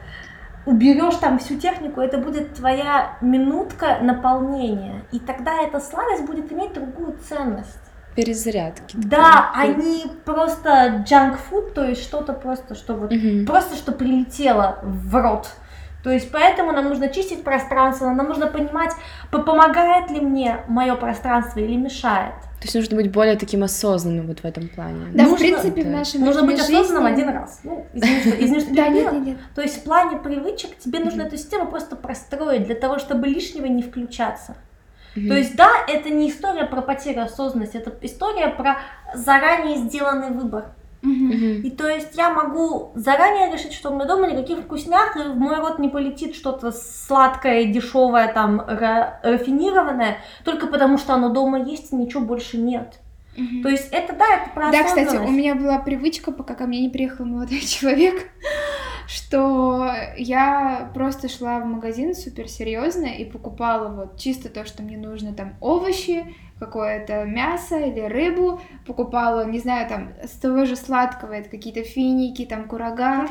уберешь 0.66 1.16
там 1.16 1.40
всю 1.40 1.58
технику, 1.58 2.02
это 2.02 2.18
будет 2.18 2.54
твоя 2.54 3.18
минутка 3.22 3.98
наполнения. 4.02 5.04
И 5.12 5.20
тогда 5.20 5.62
эта 5.62 5.80
сладость 5.80 6.26
будет 6.26 6.52
иметь 6.52 6.74
другую 6.74 7.18
ценность. 7.28 7.78
Перезарядки. 8.16 8.98
Да, 8.98 9.52
такой. 9.54 9.70
они 9.74 10.06
просто 10.26 11.04
junk 11.10 11.38
food, 11.50 11.72
то 11.74 11.86
есть 11.86 12.04
что-то 12.04 12.34
просто, 12.34 12.76
что 12.76 12.94
вот 12.94 13.12
Мгм. 13.12 13.46
просто 13.46 13.76
что 13.78 13.94
прилетело 13.94 14.80
в 14.84 15.16
рот. 15.16 15.48
То 16.04 16.10
есть 16.10 16.32
поэтому 16.32 16.72
нам 16.72 16.86
нужно 16.90 17.10
чистить 17.10 17.44
пространство, 17.44 18.10
нам 18.12 18.28
нужно 18.28 18.48
понимать, 18.48 18.92
по- 19.32 19.40
помогает 19.40 20.10
ли 20.10 20.20
мне 20.20 20.58
мое 20.68 20.96
пространство 20.96 21.60
или 21.60 21.76
мешает. 21.76 22.34
То 22.60 22.66
есть 22.66 22.76
нужно 22.76 22.96
быть 22.96 23.12
более 23.12 23.36
таким 23.38 23.64
осознанным 23.64 24.28
вот 24.28 24.40
в 24.40 24.46
этом 24.46 24.68
плане. 24.70 25.06
Да, 25.14 25.24
в 25.26 25.30
Нужно- 25.30 25.38
принципе, 25.38 25.82
в 25.82 25.86
да. 25.86 25.98
нашем 25.98 26.22
Нужно 26.26 26.44
быть 26.44 26.60
ритме 26.60 26.78
осознанным 26.80 27.08
жизни- 27.10 27.22
один 27.24 27.36
раз. 27.36 27.60
Ну, 27.64 27.86
извини, 27.94 28.20
что, 28.22 28.30
извини, 28.30 28.60
что 28.62 28.74
Да, 28.76 28.88
нет, 28.90 29.12
нет, 29.14 29.26
нет. 29.26 29.38
То 29.56 29.62
есть 29.62 29.78
в 29.78 29.84
плане 29.84 30.18
привычек 30.18 30.78
тебе 30.78 31.00
нужно 31.00 31.24
эту 31.24 31.38
систему 31.38 31.68
просто 31.68 31.96
простроить 31.96 32.66
для 32.66 32.76
того, 32.76 33.00
чтобы 33.00 33.28
лишнего 33.28 33.66
не 33.66 33.82
включаться. 33.84 34.56
То 35.14 35.20
есть 35.36 35.56
да, 35.58 35.70
это 35.88 36.10
не 36.10 36.30
история 36.30 36.66
про 36.66 36.82
потерю 36.82 37.24
осознанности, 37.24 37.78
это 37.78 37.92
история 38.02 38.48
про 38.48 38.78
заранее 39.14 39.78
сделанный 39.78 40.30
выбор. 40.30 40.66
И 41.04 41.72
то 41.72 41.88
есть 41.88 42.16
я 42.16 42.30
могу 42.32 42.92
заранее 42.96 43.52
решить, 43.52 43.74
что 43.74 43.90
у 43.90 43.96
меня 43.96 44.06
дома 44.06 44.28
никаких 44.28 44.60
вкусняк, 44.60 45.16
и 45.18 45.30
в 45.30 45.36
мой 45.36 45.58
рот 45.58 45.80
не 45.80 45.90
полетит 45.90 46.36
что-то 46.36 46.72
сладкое, 46.72 47.66
дешевое, 47.66 48.32
там, 48.32 48.62
ра- 48.62 49.16
рафинированное, 49.24 50.18
только 50.44 50.68
потому 50.68 50.98
что 50.98 51.14
оно 51.14 51.30
дома 51.30 51.60
есть 51.64 51.92
и 51.92 51.96
ничего 51.96 52.22
больше 52.22 52.58
нет. 52.58 53.00
Мгм. 53.36 53.64
То 53.64 53.70
есть 53.70 53.90
это, 53.92 54.14
да, 54.14 54.26
это 54.36 54.50
про 54.54 54.72
Да, 54.72 54.84
кстати, 54.84 55.16
у 55.16 55.32
меня 55.32 55.56
была 55.56 55.80
привычка, 55.80 56.32
пока 56.32 56.54
ко 56.54 56.66
мне 56.66 56.82
не 56.82 56.90
приехал 56.90 57.26
молодой 57.26 57.60
человек, 57.62 58.30
что 59.08 59.90
я 60.18 60.92
просто 60.94 61.30
шла 61.30 61.60
в 61.60 61.66
магазин 61.66 62.14
супер 62.14 62.48
серьезно 62.48 63.06
и 63.06 63.26
покупала 63.26 63.90
вот 63.90 64.18
чисто 64.20 64.50
то, 64.50 64.66
что 64.66 64.84
мне 64.84 64.98
нужно, 64.98 65.34
там 65.34 65.56
овощи, 65.62 66.36
какое-то 66.66 67.26
мясо 67.26 67.76
или 67.80 68.02
рыбу, 68.02 68.62
покупала, 68.86 69.46
не 69.46 69.58
знаю, 69.60 69.90
там 69.90 70.14
с 70.24 70.32
того 70.40 70.66
же 70.66 70.76
сладкого, 70.76 71.34
это 71.34 71.50
какие-то 71.50 71.84
финики, 71.84 72.46
там 72.46 72.68
курага. 72.68 73.28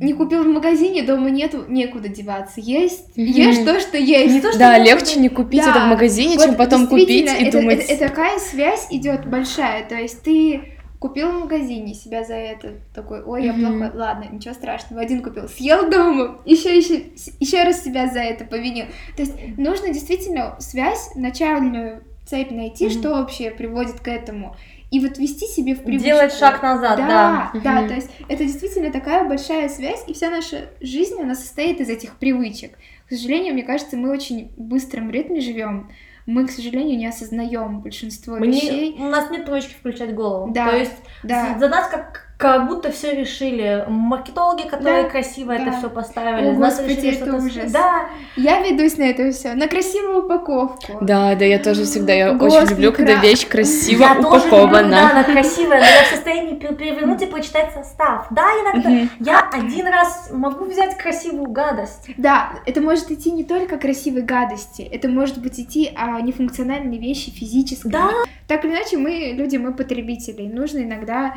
Не 0.00 0.12
купил 0.12 0.44
в 0.44 0.46
магазине, 0.46 1.02
дома 1.02 1.30
нету, 1.30 1.64
некуда 1.68 2.08
деваться. 2.08 2.60
Есть, 2.60 3.16
Мгм. 3.16 3.26
ешь 3.26 3.64
то, 3.64 3.80
что 3.80 3.96
есть. 3.98 4.32
Не 4.34 4.40
то, 4.40 4.50
что 4.50 4.58
Да, 4.58 4.78
некуда- 4.78 4.90
легче 4.94 5.18
не 5.20 5.28
купить 5.28 5.64
Да. 5.64 5.70
это 5.70 5.80
в 5.80 5.88
магазине, 5.88 6.36
Вот 6.36 6.44
чем 6.44 6.54
потом 6.54 6.86
купить 6.86 7.08
и 7.10 7.24
это, 7.46 7.58
думать. 7.58 7.80
это- 7.80 7.92
это 7.94 8.08
такая 8.08 8.38
связь 8.38 8.86
идет 8.90 9.26
большая. 9.26 9.88
То 9.88 9.96
есть 9.96 10.22
ты 10.22 10.74
купил 11.00 11.30
в 11.30 11.40
магазине 11.40 11.94
себя 11.94 12.22
за 12.24 12.34
это 12.34 12.74
такой, 12.94 13.22
ой, 13.24 13.44
я 13.46 13.52
Мгм. 13.52 13.78
плохой, 13.78 13.98
ладно, 13.98 14.26
ничего 14.30 14.54
страшного, 14.54 15.02
один 15.02 15.20
купил, 15.22 15.48
съел 15.48 15.90
дома, 15.90 16.38
еще 16.44 16.76
еще 16.76 17.02
еще 17.40 17.64
раз 17.64 17.82
себя 17.82 18.06
за 18.08 18.20
это 18.20 18.44
повинил. 18.44 18.86
То 19.16 19.22
есть 19.22 19.34
нужно 19.56 19.92
действительно 19.92 20.56
связь 20.60 21.10
начальную 21.16 22.02
цепь 22.28 22.50
найти, 22.50 22.86
Мгм. 22.86 22.92
что 22.92 23.10
вообще 23.14 23.50
приводит 23.50 24.00
к 24.00 24.08
этому, 24.08 24.54
и 24.90 25.00
вот 25.00 25.18
вести 25.18 25.46
себе 25.46 25.74
в 25.74 25.82
привычку. 25.82 26.06
Делать 26.06 26.32
шаг 26.34 26.62
назад, 26.62 26.96
да. 26.98 27.50
Да, 27.54 27.60
да, 27.82 27.88
то 27.88 27.94
есть 27.94 28.10
это 28.28 28.44
действительно 28.44 28.90
такая 28.90 29.28
большая 29.28 29.68
связь, 29.68 30.02
и 30.06 30.12
вся 30.14 30.30
наша 30.30 30.70
жизнь, 30.80 31.20
она 31.20 31.34
состоит 31.34 31.80
из 31.80 31.88
этих 31.90 32.16
привычек. 32.16 32.78
К 33.08 33.12
сожалению, 33.12 33.54
мне 33.54 33.62
кажется, 33.62 33.96
мы 33.96 34.10
очень 34.10 34.50
быстром 34.56 35.10
ритме 35.10 35.40
живем. 35.40 35.90
Мы, 36.26 36.46
к 36.46 36.50
сожалению, 36.50 36.98
не 36.98 37.06
осознаем 37.06 37.80
большинство 37.80 38.36
Мы 38.36 38.48
не- 38.48 38.60
вещей. 38.60 38.96
у 38.98 39.04
нас 39.04 39.30
нет 39.30 39.46
привычки 39.46 39.72
включать 39.72 40.14
голову. 40.14 40.52
Да, 40.52 40.68
То 40.70 40.76
есть 40.76 40.92
Да. 41.22 41.56
за 41.58 41.68
нас 41.68 41.88
как, 41.88 42.27
как 42.38 42.68
будто 42.68 42.92
все 42.92 43.14
решили. 43.14 43.84
Маркетологи, 43.88 44.68
которые 44.68 45.02
Да, 45.02 45.08
красиво 45.10 45.54
да. 45.54 45.60
это 45.62 45.72
все 45.78 45.90
поставили. 45.90 46.50
О, 46.50 46.52
Господи, 46.54 46.92
решили, 46.92 47.16
это 47.16 47.26
что 47.26 47.36
ужас. 47.36 47.72
Да, 47.72 48.06
Я 48.36 48.60
ведусь 48.62 48.96
на 48.96 49.02
это 49.02 49.32
все, 49.32 49.54
на 49.54 49.66
красивую 49.66 50.24
упаковку. 50.24 50.98
Да, 51.00 51.34
да, 51.34 51.44
я 51.44 51.58
тоже 51.58 51.82
всегда, 51.84 52.12
я 52.12 52.32
Господи, 52.34 52.62
очень 52.62 52.70
люблю, 52.76 52.92
когда 52.92 53.14
кра- 53.14 53.22
вещь 53.22 53.46
красиво 53.48 54.02
я 54.02 54.14
тоже 54.14 54.20
люблю, 54.22 54.30
да, 54.30 54.38
упакована. 54.38 55.10
она 55.10 55.24
красивая, 55.24 55.80
но 55.80 55.84
я 55.86 56.04
в 56.04 56.06
состоянии 56.14 56.54
пер- 56.54 56.76
перевернуть 56.76 57.20
и 57.22 57.26
прочитать 57.26 57.72
состав. 57.74 58.28
Да, 58.30 58.44
иногда 58.44 58.90
я 59.18 59.50
один 59.52 59.88
раз 59.88 60.30
могу 60.32 60.66
взять 60.66 60.96
красивую 60.96 61.50
гадость. 61.50 62.08
Да, 62.16 62.52
это 62.66 62.80
может 62.80 63.10
идти 63.10 63.32
не 63.32 63.42
только 63.42 63.78
красивой 63.78 64.22
гадости, 64.22 64.82
это 64.82 65.08
может 65.08 65.38
быть 65.42 65.58
идти 65.58 65.90
о 65.96 66.20
нефункциональной 66.20 66.98
вещи 66.98 67.30
физической. 67.32 67.88
Да. 67.90 68.10
Так 68.46 68.64
или 68.64 68.72
иначе, 68.72 68.96
мы 68.96 69.32
люди, 69.34 69.56
мы 69.56 69.74
потребители. 69.74 70.46
Нужно 70.46 70.78
иногда 70.78 71.34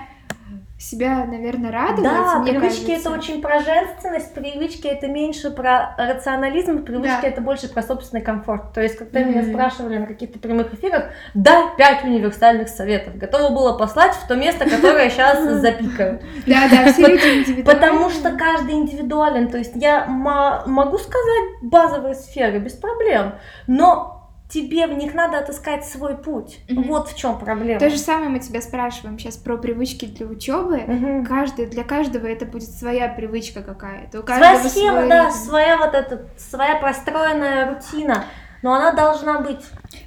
себя, 0.82 1.26
наверное, 1.26 1.72
радовать. 1.72 2.04
Да, 2.04 2.40
мне 2.40 2.52
привычки 2.54 2.88
кажется. 2.88 3.10
это 3.10 3.18
очень 3.20 3.42
про 3.42 3.60
женственность, 3.62 4.34
привычки 4.34 4.88
это 4.88 5.08
меньше 5.08 5.52
про 5.52 5.96
рационализм, 5.98 6.84
привычки 6.84 7.22
Да. 7.22 7.28
это 7.28 7.42
больше 7.42 7.70
про 7.72 7.84
собственный 7.84 8.22
комфорт. 8.22 8.74
То 8.74 8.82
есть, 8.82 8.98
когда 8.98 9.20
Мгм. 9.20 9.30
меня 9.30 9.44
спрашивали 9.44 9.98
на 10.00 10.08
каких-то 10.08 10.40
прямых 10.40 10.74
эфирах, 10.74 11.06
да, 11.34 11.70
пять 11.78 12.04
универсальных 12.04 12.68
советов. 12.70 13.16
Готова 13.18 13.50
была 13.54 13.78
послать 13.78 14.14
в 14.16 14.28
то 14.28 14.36
место, 14.36 14.70
которое 14.70 15.10
сейчас 15.10 15.44
запикают. 15.62 16.22
Да, 16.48 16.68
да, 16.70 16.92
все 16.92 17.08
люди 17.08 17.40
индивидуальны. 17.40 17.64
Потому 17.64 18.10
что 18.10 18.32
каждый 18.32 18.74
индивидуален. 18.76 19.50
То 19.50 19.58
есть 19.58 19.74
я 19.76 20.06
могу 20.08 20.98
сказать 20.98 21.62
базовые 21.62 22.16
сферы 22.16 22.60
без 22.60 22.74
проблем, 22.74 23.34
но 23.68 24.21
тебе 24.52 24.86
в 24.88 24.94
них 24.94 25.14
надо 25.14 25.38
отыскать 25.40 25.86
свой 25.86 26.18
путь. 26.18 26.60
Мгм. 26.70 26.84
Вот 26.84 27.10
в 27.10 27.18
чем 27.18 27.40
проблема. 27.40 27.80
То 27.80 27.90
же 27.90 27.98
самое 27.98 28.30
мы 28.30 28.40
тебя 28.40 28.62
спрашиваем 28.62 29.18
сейчас 29.18 29.38
про 29.38 29.58
привычки 29.58 30.06
для 30.06 30.28
учебы. 30.28 30.78
Мгм. 30.80 31.26
Каждый, 31.26 31.68
для 31.68 31.84
каждого 31.84 32.28
это 32.28 32.46
будет 32.46 32.70
своя 32.70 33.08
привычка 33.08 33.62
какая-то. 33.64 34.20
У 34.20 34.24
Своя 34.26 34.58
схема, 34.60 34.98
свой 35.00 35.10
да, 35.10 35.26
ритм. 35.26 35.36
своя 35.36 35.78
вот 35.78 35.94
эта, 35.94 36.28
своя 36.38 36.76
простроенная 36.76 37.74
рутина. 37.76 38.26
Но 38.62 38.74
она 38.74 38.92
должна 38.92 39.40
быть. 39.40 39.62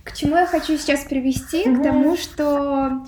К 0.05 0.13
чему 0.13 0.37
я 0.37 0.47
хочу 0.47 0.77
сейчас 0.77 1.05
привести? 1.05 1.69
Мгм. 1.69 1.81
К 1.81 1.85
тому, 1.85 2.17
что 2.17 3.03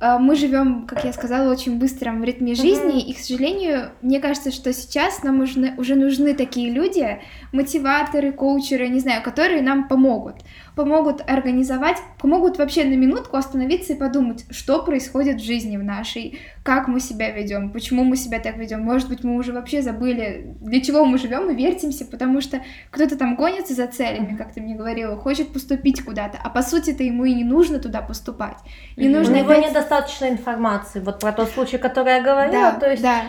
мы 0.00 0.36
живем, 0.36 0.86
как 0.86 1.04
я 1.04 1.12
сказала, 1.12 1.50
очень 1.50 1.78
быстром 1.78 2.22
ритме 2.22 2.54
жизни, 2.54 3.02
и, 3.02 3.14
к 3.14 3.18
сожалению, 3.18 3.90
мне 4.00 4.20
кажется, 4.20 4.52
что 4.52 4.72
сейчас 4.72 5.24
нам 5.24 5.40
уже, 5.40 5.74
уже 5.76 5.96
нужны 5.96 6.34
такие 6.34 6.70
люди, 6.70 7.20
мотиваторы, 7.52 8.32
коучеры, 8.32 8.88
не 8.88 9.00
знаю, 9.00 9.22
которые 9.22 9.60
нам 9.60 9.88
помогут 9.88 10.36
помогут 10.78 11.28
организовать, 11.28 11.96
помогут 12.18 12.56
вообще 12.56 12.84
на 12.84 12.94
минутку 12.94 13.36
остановиться 13.36 13.94
и 13.94 13.96
подумать, 13.96 14.44
что 14.50 14.80
происходит 14.84 15.40
в 15.40 15.44
жизни 15.44 15.76
в 15.76 15.82
нашей, 15.82 16.38
как 16.62 16.86
мы 16.86 17.00
себя 17.00 17.32
ведем, 17.32 17.72
почему 17.72 18.04
мы 18.04 18.14
себя 18.14 18.38
так 18.38 18.56
ведем. 18.58 18.82
Может 18.82 19.08
быть, 19.08 19.24
мы 19.24 19.34
уже 19.34 19.52
вообще 19.52 19.82
забыли, 19.82 20.54
для 20.60 20.80
чего 20.80 21.04
мы 21.04 21.18
живем 21.18 21.50
и 21.50 21.56
вертимся, 21.56 22.04
потому 22.04 22.40
что 22.40 22.62
кто-то 22.92 23.18
там 23.18 23.34
гонится 23.34 23.74
за 23.74 23.88
целями, 23.88 24.36
как 24.36 24.52
ты 24.52 24.60
мне 24.60 24.76
говорила, 24.76 25.16
хочет 25.16 25.52
поступить 25.52 26.04
куда-то, 26.04 26.38
а 26.40 26.48
по 26.48 26.62
сути-то 26.62 27.02
ему 27.02 27.24
и 27.24 27.34
не 27.34 27.44
нужно 27.44 27.80
туда 27.80 28.00
поступать. 28.00 28.58
Не 28.96 29.08
нужно 29.08 29.34
У 29.34 29.38
него 29.38 29.50
опять... 29.50 29.70
недостаточно 29.70 30.26
информации, 30.26 31.00
вот 31.00 31.18
про 31.18 31.32
тот 31.32 31.48
случай, 31.48 31.78
который 31.78 32.18
я 32.18 32.22
говорила, 32.22 32.52
да, 32.52 32.72
то 32.78 32.88
есть 32.88 33.02
да 33.02 33.22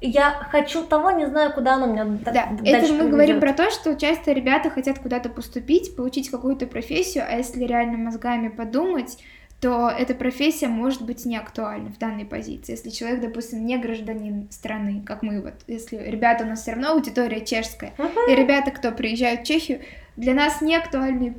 я 0.00 0.30
хочу 0.50 0.84
того, 0.84 1.10
не 1.10 1.26
знаю, 1.26 1.52
куда 1.52 1.74
оно 1.74 1.86
меня 1.86 2.04
да, 2.04 2.32
дальше 2.32 2.62
это 2.62 2.92
мы 2.92 2.98
приведет. 2.98 3.10
говорим 3.10 3.40
про 3.40 3.52
то, 3.52 3.70
что 3.70 3.96
часто 3.96 4.32
ребята 4.32 4.70
хотят 4.70 4.98
куда-то 4.98 5.28
поступить, 5.28 5.96
получить 5.96 6.30
какую-то 6.30 6.66
профессию, 6.66 7.24
а 7.28 7.36
если 7.36 7.64
реально 7.64 7.98
мозгами 7.98 8.48
подумать, 8.48 9.18
то 9.60 9.90
эта 9.90 10.14
профессия 10.14 10.68
может 10.68 11.02
быть 11.02 11.24
не 11.24 11.36
актуальна 11.36 11.90
в 11.90 11.98
данной 11.98 12.24
позиции. 12.24 12.72
Если 12.72 12.90
человек, 12.90 13.20
допустим, 13.20 13.66
не 13.66 13.76
гражданин 13.76 14.48
страны, 14.52 15.02
как 15.04 15.22
мы 15.22 15.42
вот, 15.42 15.54
если 15.66 15.96
ребята 15.96 16.44
у 16.44 16.46
нас 16.46 16.62
все 16.62 16.72
равно 16.72 16.92
аудитория 16.92 17.44
чешская, 17.44 17.92
uh-huh. 17.98 18.30
и 18.30 18.36
ребята, 18.36 18.70
кто 18.70 18.92
приезжают 18.92 19.40
в 19.40 19.44
Чехию, 19.44 19.80
для 20.18 20.34
нас 20.34 20.60
не 20.60 20.74
актуальны 20.74 21.36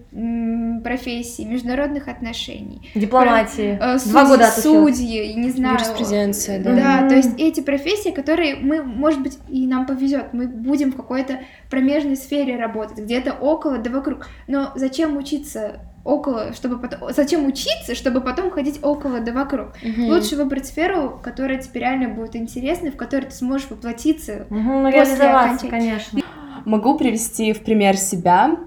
профессии 0.82 1.44
международных 1.44 2.08
отношений. 2.08 2.90
Дипломатии. 2.96 3.76
Про, 3.76 3.96
э, 3.96 4.00
судьи, 4.00 4.12
Два 4.12 4.26
года 4.26 4.52
судьи, 4.52 5.34
не 5.34 5.50
знаю. 5.50 5.76
Юриспруденция, 5.76 6.60
да. 6.60 6.74
Да, 6.74 6.82
mm-hmm. 6.82 7.10
то 7.10 7.16
есть 7.16 7.32
эти 7.38 7.60
профессии, 7.60 8.12
которые 8.12 8.56
мы, 8.56 8.82
может 8.82 9.22
быть, 9.22 9.38
и 9.50 9.68
нам 9.68 9.86
повезет, 9.86 10.28
мы 10.32 10.48
будем 10.48 10.94
в 10.94 10.96
какой-то 10.96 11.40
промежной 11.70 12.16
сфере 12.16 12.56
работать, 12.56 13.00
где-то 13.00 13.34
около 13.34 13.80
да 13.80 13.92
вокруг. 13.92 14.28
Но 14.48 14.72
зачем 14.76 15.18
учиться 15.18 15.82
около, 16.06 16.54
чтобы 16.54 16.80
потом... 16.80 17.12
Зачем 17.12 17.46
учиться, 17.46 17.96
чтобы 17.96 18.22
потом 18.22 18.50
ходить 18.50 18.80
около 18.82 19.20
да 19.20 19.34
вокруг? 19.34 19.74
Угу. 19.84 20.08
Лучше 20.08 20.38
выбрать 20.38 20.68
сферу, 20.68 21.20
которая 21.22 21.60
тебе 21.60 21.82
реально 21.82 22.08
будет 22.08 22.38
интересной, 22.38 22.92
в 22.92 22.96
которой 22.96 23.26
ты 23.26 23.36
сможешь 23.36 23.70
воплотиться 23.70 24.48
угу, 24.50 24.90
после 24.90 25.26
окончания. 25.26 25.70
конечно. 25.70 26.22
Могу 26.64 26.98
привести 26.98 27.52
в 27.52 27.62
пример 27.62 27.98
себя. 27.98 28.58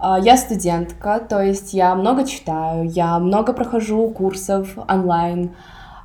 А, 0.00 0.18
я 0.18 0.36
студентка, 0.38 1.20
то 1.20 1.42
есть 1.42 1.74
я 1.74 1.94
много 1.94 2.26
читаю, 2.26 2.88
я 2.88 3.18
много 3.18 3.52
прохожу 3.52 4.08
курсов 4.08 4.68
онлайн. 4.88 5.50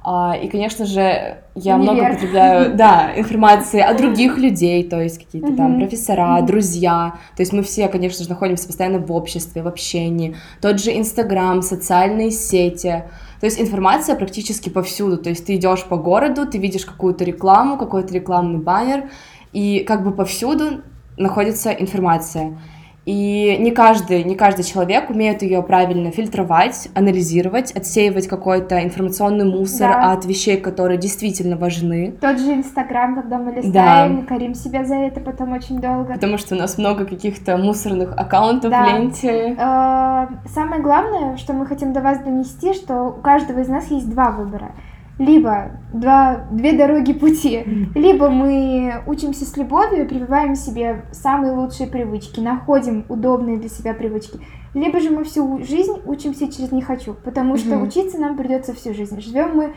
А, 0.03 0.35
и, 0.35 0.49
конечно 0.49 0.85
же, 0.85 1.37
я 1.55 1.77
Универ. 1.77 1.93
много 1.93 2.13
потребляю, 2.13 2.75
да, 2.77 3.13
информации 3.15 3.79
о 3.79 3.93
других 3.95 4.37
людей, 4.37 4.83
то 4.83 5.01
есть 5.01 5.17
какие-то 5.17 5.55
там 5.55 5.79
профессора, 5.79 6.41
друзья. 6.41 7.15
То 7.37 7.41
есть 7.41 7.53
мы 7.53 7.63
все, 7.63 7.87
конечно 7.87 8.23
же, 8.23 8.29
находимся 8.29 8.67
постоянно 8.67 8.99
в 8.99 9.11
обществе, 9.11 9.63
в 9.63 9.67
общении. 9.67 10.35
Тот 10.61 10.79
же 10.79 10.95
Инстаграм, 10.95 11.61
социальные 11.61 12.31
сети. 12.31 13.05
То 13.39 13.45
есть 13.45 13.59
информация 13.59 14.15
практически 14.15 14.69
повсюду. 14.69 15.17
То 15.17 15.29
есть 15.29 15.45
ты 15.45 15.55
идешь 15.55 15.85
по 15.85 15.95
городу, 15.95 16.45
ты 16.45 16.57
видишь 16.57 16.85
какую-то 16.85 17.23
рекламу, 17.23 17.77
какой-то 17.77 18.13
рекламный 18.13 18.59
баннер, 18.59 19.09
и 19.53 19.79
как 19.87 20.03
бы 20.03 20.11
повсюду 20.11 20.81
находится 21.17 21.71
информация. 21.71 22.59
И 23.05 23.57
не 23.59 23.69
каждый, 23.71 24.23
не 24.23 24.35
каждый 24.35 24.63
человек 24.63 25.11
умеет 25.11 25.43
ее 25.43 25.61
правильно 25.61 26.11
фильтровать, 26.11 26.89
анализировать, 26.95 27.71
отсеивать 27.71 28.27
какой-то 28.27 28.83
информационный 28.83 29.45
мусор 29.45 29.91
да. 29.91 30.11
от 30.11 30.25
вещей, 30.25 30.57
которые 30.57 30.97
действительно 30.97 31.55
важны. 31.55 32.15
Тот 32.19 32.39
же 32.39 32.53
Инстаграм, 32.53 33.15
когда 33.15 33.37
мы 33.37 33.51
листаем, 33.51 34.21
да. 34.21 34.25
корим 34.25 34.55
себя 34.55 34.83
за 34.85 34.95
это 34.95 35.19
потом 35.19 35.53
очень 35.53 35.79
долго. 35.79 36.13
Потому 36.13 36.39
что 36.39 36.55
у 36.55 36.57
нас 36.57 36.79
много 36.79 37.05
каких-то 37.05 37.57
мусорных 37.57 38.13
аккаунтов 38.17 38.71
да. 38.71 38.83
в 38.83 38.87
ленте. 38.87 39.55
Э, 39.55 40.27
самое 40.53 40.81
главное, 40.81 41.37
что 41.37 41.53
мы 41.53 41.67
хотим 41.67 41.93
до 41.93 42.01
вас 42.01 42.19
донести, 42.19 42.73
что 42.73 43.03
у 43.03 43.21
каждого 43.21 43.59
из 43.59 43.67
нас 43.67 43.91
есть 43.91 44.09
два 44.09 44.31
выбора 44.31 44.71
либо 45.17 45.71
два, 45.93 46.45
две 46.51 46.73
дороги 46.73 47.13
пути. 47.13 47.63
Либо 47.95 48.29
мы 48.29 49.03
учимся 49.07 49.45
с 49.45 49.55
любовью 49.57 50.03
и 50.03 50.07
прививаем 50.07 50.55
себе 50.55 51.05
самые 51.11 51.53
лучшие 51.53 51.87
привычки, 51.87 52.39
находим 52.39 53.05
удобные 53.07 53.57
для 53.57 53.69
себя 53.69 53.93
привычки. 53.93 54.39
Либо 54.73 54.99
же 54.99 55.09
мы 55.09 55.23
всю 55.23 55.63
жизнь 55.63 56.01
учимся 56.05 56.51
через 56.51 56.71
«не 56.73 56.81
хочу», 56.81 57.13
потому 57.13 57.55
что 57.55 57.77
учиться 57.77 58.19
нам 58.19 58.35
придется 58.35 58.73
всю 58.73 58.93
жизнь. 58.93 59.21
Живем 59.21 59.55
мы 59.55 59.73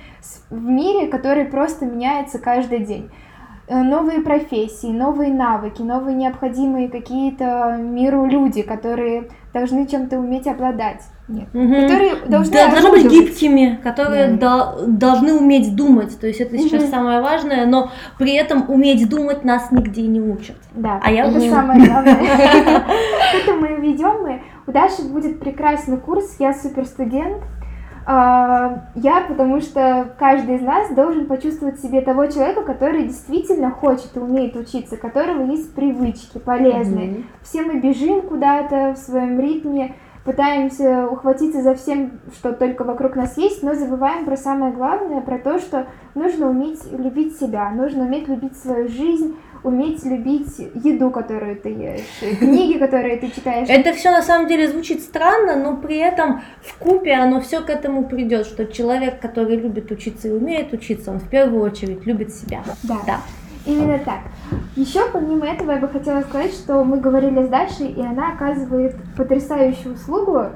в 0.51 0.61
мире, 0.61 1.07
который 1.07 1.45
просто 1.45 1.87
меняется 1.87 2.41
каждый 2.41 2.81
день. 2.81 3.09
Э, 3.69 3.83
новые 3.83 4.23
профессии, 4.23 4.89
новые 4.89 5.33
навыки, 5.33 5.83
новые 5.83 6.17
необходимые 6.17 6.89
какие-то 6.89 7.77
миру 7.79 8.25
люди, 8.25 8.63
которые 8.63 9.29
должны 9.53 9.87
чем-то 9.87 10.19
уметь 10.19 10.47
обладать. 10.49 11.03
Нет. 11.29 11.49
Угу. 11.53 11.83
Которые 11.83 12.15
должны, 12.27 12.53
да, 12.53 12.71
должны 12.71 12.91
быть 12.91 13.11
гибкими, 13.11 13.79
которые 13.83 14.29
да. 14.29 14.73
до, 14.73 14.87
должны 14.87 15.35
уметь 15.35 15.77
думать. 15.77 16.19
То 16.19 16.27
есть 16.27 16.41
это 16.41 16.57
сейчас 16.57 16.85
угу. 16.85 16.91
самое 16.91 17.21
важное, 17.21 17.67
но 17.67 17.91
при 18.19 18.35
этом 18.35 18.65
уметь 18.69 19.07
думать 19.09 19.45
нас 19.45 19.71
нигде 19.71 20.03
не 20.07 20.21
учат. 20.21 20.57
Да, 20.73 21.01
а 21.03 21.13
я 21.13 21.27
это 21.27 21.39
угу. 21.39 21.51
самое 21.51 21.81
главное. 21.87 22.15
Это 23.35 23.55
мы 23.55 23.69
ведем. 23.77 24.23
Мы 24.23 24.41
у 24.67 24.73
Даши 24.73 25.03
будет 25.03 25.39
прекрасный 25.39 25.99
курс. 25.99 26.37
Я 26.39 26.55
суперстудент. 26.55 27.43
А, 28.11 28.85
я, 28.95 29.21
потому 29.21 29.61
что 29.61 30.15
каждый 30.19 30.57
из 30.57 30.63
нас 30.63 30.91
должен 30.95 31.27
почувствовать 31.27 31.79
себе 31.79 32.01
того 32.01 32.25
человека, 32.27 32.63
который 32.63 33.05
действительно 33.05 33.71
хочет 33.71 34.17
и 34.17 34.19
умеет 34.19 34.57
учиться, 34.57 34.95
у 34.95 34.99
которого 34.99 35.45
есть 35.51 35.75
привычки 35.75 36.39
полезные. 36.39 37.25
Все 37.43 37.61
мы 37.63 37.81
бежим 37.81 38.23
куда-то 38.23 38.95
в 38.95 38.97
своем 38.97 39.39
ритме, 39.39 39.95
пытаемся 40.29 41.09
ухватиться 41.09 41.63
за 41.63 41.75
всем, 41.75 42.21
что 42.35 42.53
только 42.53 42.85
вокруг 42.85 43.17
нас 43.17 43.39
есть, 43.39 43.63
но 43.63 43.73
забываем 43.73 44.27
про 44.27 44.37
самое 44.37 44.75
главное, 44.75 45.23
про 45.23 45.39
то, 45.39 45.59
что 45.59 45.87
нужно 46.15 46.51
уметь 46.51 46.81
любить 46.93 47.41
себя, 47.41 47.71
нужно 47.71 48.05
уметь 48.05 48.29
любить 48.29 48.55
свою 48.59 48.89
жизнь, 48.89 49.39
уметь 49.63 50.05
любить 50.05 50.55
еду, 50.75 51.11
которую 51.11 51.57
ты 51.57 51.71
ешь, 51.71 52.39
книги, 52.39 52.77
которые 52.79 53.17
ты 53.17 53.31
читаешь. 53.31 53.71
Это 53.71 53.95
все 53.95 54.11
на 54.11 54.21
самом 54.21 54.49
деле 54.49 54.69
звучит 54.69 55.01
странно, 55.01 55.57
но 55.57 55.79
при 55.79 55.97
этом 55.97 56.43
в 56.61 56.77
купе 56.77 57.15
оно 57.15 57.41
все 57.41 57.63
к 57.63 57.71
этому 57.71 58.05
придет, 58.05 58.45
что 58.45 58.67
человек, 58.67 59.21
который 59.21 59.57
любит 59.57 59.91
учиться 59.91 60.29
и 60.29 60.33
умеет 60.33 60.75
учиться, 60.75 61.11
он 61.11 61.21
в 61.21 61.29
первую 61.31 61.63
очередь 61.63 62.05
любит 62.05 62.35
себя. 62.35 62.63
Да. 62.83 62.99
да. 63.07 63.21
Именно 63.69 63.99
так. 63.99 64.21
Еще 64.77 65.01
помимо 65.13 65.47
этого 65.47 65.73
я 65.73 65.79
бы 65.79 65.89
хотела 65.89 66.23
сказать, 66.23 66.53
что 66.53 66.83
мы 66.85 66.99
говорили 66.99 67.45
с 67.45 67.49
Дашей, 67.49 67.89
и 67.89 68.01
она 68.01 68.33
оказывает 68.33 68.97
потрясающую 69.17 69.95
услугу. 69.95 70.47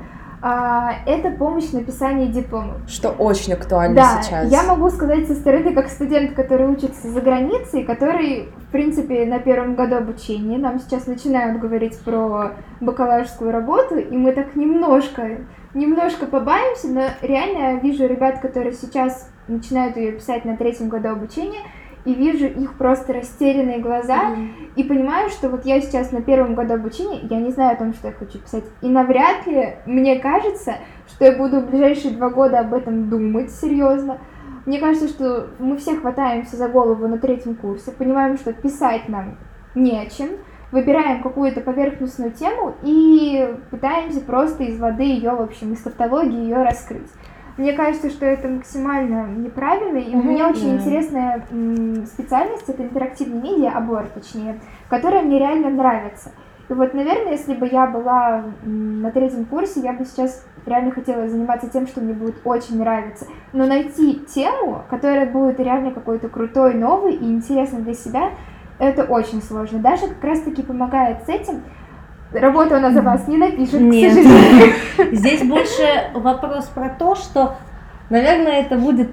А, 0.44 0.94
это 1.06 1.30
помощь 1.30 1.66
в 1.66 1.74
написании 1.74 2.26
диплома. 2.26 2.78
Что 2.88 3.10
очень 3.10 3.52
актуально 3.52 3.94
да, 3.94 4.22
сейчас. 4.22 4.50
Я 4.50 4.64
могу 4.64 4.90
сказать 4.90 5.28
со 5.28 5.34
стороны, 5.34 5.72
как 5.72 5.88
студент, 5.88 6.32
который 6.34 6.66
учится 6.66 7.08
за 7.08 7.20
границей, 7.20 7.84
который, 7.84 8.48
в 8.68 8.72
принципе, 8.72 9.24
на 9.24 9.38
первом 9.38 9.76
году 9.76 9.96
обучения, 9.96 10.58
нам 10.58 10.80
сейчас 10.80 11.06
начинают 11.06 11.60
говорить 11.60 11.96
про 12.00 12.54
бакалаврскую 12.80 13.52
работу, 13.52 13.96
и 13.98 14.16
мы 14.16 14.32
так 14.32 14.56
немножко, 14.56 15.38
немножко 15.74 16.26
побаимся, 16.26 16.88
но 16.88 17.02
реально 17.20 17.78
вижу 17.78 18.06
ребят, 18.06 18.40
которые 18.40 18.72
сейчас 18.72 19.30
начинают 19.46 19.96
ее 19.96 20.10
писать 20.12 20.44
на 20.44 20.56
третьем 20.56 20.88
году 20.88 21.10
обучения, 21.10 21.60
и 22.04 22.14
вижу 22.14 22.46
их 22.46 22.74
просто 22.74 23.12
растерянные 23.12 23.78
глаза, 23.78 24.30
mm-hmm. 24.30 24.72
и 24.76 24.84
понимаю, 24.84 25.30
что 25.30 25.48
вот 25.48 25.64
я 25.64 25.80
сейчас 25.80 26.12
на 26.12 26.22
первом 26.22 26.54
году 26.54 26.74
обучения, 26.74 27.20
я 27.30 27.40
не 27.40 27.50
знаю 27.50 27.74
о 27.74 27.78
том, 27.78 27.94
что 27.94 28.08
я 28.08 28.14
хочу 28.14 28.38
писать, 28.38 28.64
и 28.80 28.88
навряд 28.88 29.46
ли 29.46 29.76
мне 29.86 30.18
кажется, 30.18 30.74
что 31.08 31.24
я 31.24 31.32
буду 31.32 31.60
в 31.60 31.70
ближайшие 31.70 32.14
два 32.14 32.30
года 32.30 32.60
об 32.60 32.74
этом 32.74 33.08
думать 33.08 33.50
серьезно. 33.50 34.18
Мне 34.66 34.78
кажется, 34.78 35.08
что 35.08 35.48
мы 35.58 35.76
все 35.76 35.96
хватаемся 35.96 36.56
за 36.56 36.68
голову 36.68 37.08
на 37.08 37.18
третьем 37.18 37.56
курсе, 37.56 37.90
понимаем, 37.90 38.36
что 38.36 38.52
писать 38.52 39.08
нам 39.08 39.36
не 39.74 39.98
о 39.98 40.06
чем, 40.06 40.30
выбираем 40.70 41.22
какую-то 41.22 41.60
поверхностную 41.60 42.32
тему 42.32 42.74
и 42.82 43.56
пытаемся 43.70 44.20
просто 44.20 44.64
из 44.64 44.78
воды 44.78 45.02
ее, 45.02 45.32
в 45.32 45.42
общем, 45.42 45.72
из 45.72 45.80
тавтологии 45.80 46.44
ее 46.44 46.62
раскрыть. 46.62 47.10
Мне 47.56 47.74
кажется, 47.74 48.08
что 48.10 48.24
это 48.24 48.48
максимально 48.48 49.26
неправильно, 49.26 49.98
и 49.98 50.14
у 50.14 50.22
меня 50.22 50.48
очень 50.48 50.76
интересная 50.76 51.46
специальность, 52.06 52.68
это 52.68 52.82
интерактивные 52.82 53.42
медиа, 53.42 53.76
обор 53.76 54.06
точнее, 54.14 54.58
которая 54.88 55.22
мне 55.22 55.38
реально 55.38 55.70
нравится. 55.70 56.32
И 56.68 56.72
вот, 56.72 56.94
наверное, 56.94 57.32
если 57.32 57.54
бы 57.54 57.68
я 57.70 57.86
была 57.86 58.44
на 58.62 59.10
третьем 59.10 59.44
курсе, 59.44 59.80
я 59.80 59.92
бы 59.92 60.06
сейчас 60.06 60.46
реально 60.64 60.92
хотела 60.92 61.28
заниматься 61.28 61.68
тем, 61.68 61.86
что 61.86 62.00
мне 62.00 62.14
будет 62.14 62.36
очень 62.44 62.78
нравиться. 62.78 63.26
Но 63.52 63.66
найти 63.66 64.20
тему, 64.20 64.82
которая 64.88 65.26
будет 65.26 65.60
реально 65.60 65.90
какой-то 65.90 66.28
крутой, 66.28 66.74
новый 66.74 67.14
и 67.14 67.24
интересный 67.24 67.82
для 67.82 67.94
себя, 67.94 68.30
это 68.78 69.04
очень 69.04 69.42
сложно. 69.42 69.80
Даша 69.80 70.08
как 70.08 70.24
раз-таки 70.24 70.62
помогает 70.62 71.24
с 71.26 71.28
этим, 71.28 71.62
Работу 72.32 72.74
она 72.74 72.92
за 72.92 73.02
вас 73.02 73.28
не 73.28 73.36
напишет, 73.36 73.80
Нет. 73.80 74.10
к 74.10 74.14
сожалению. 74.14 74.74
Здесь 75.12 75.42
больше 75.42 76.10
вопрос 76.14 76.66
про 76.66 76.88
то, 76.88 77.14
что 77.14 77.56
Наверное, 78.12 78.60
это 78.60 78.76
будет 78.76 79.08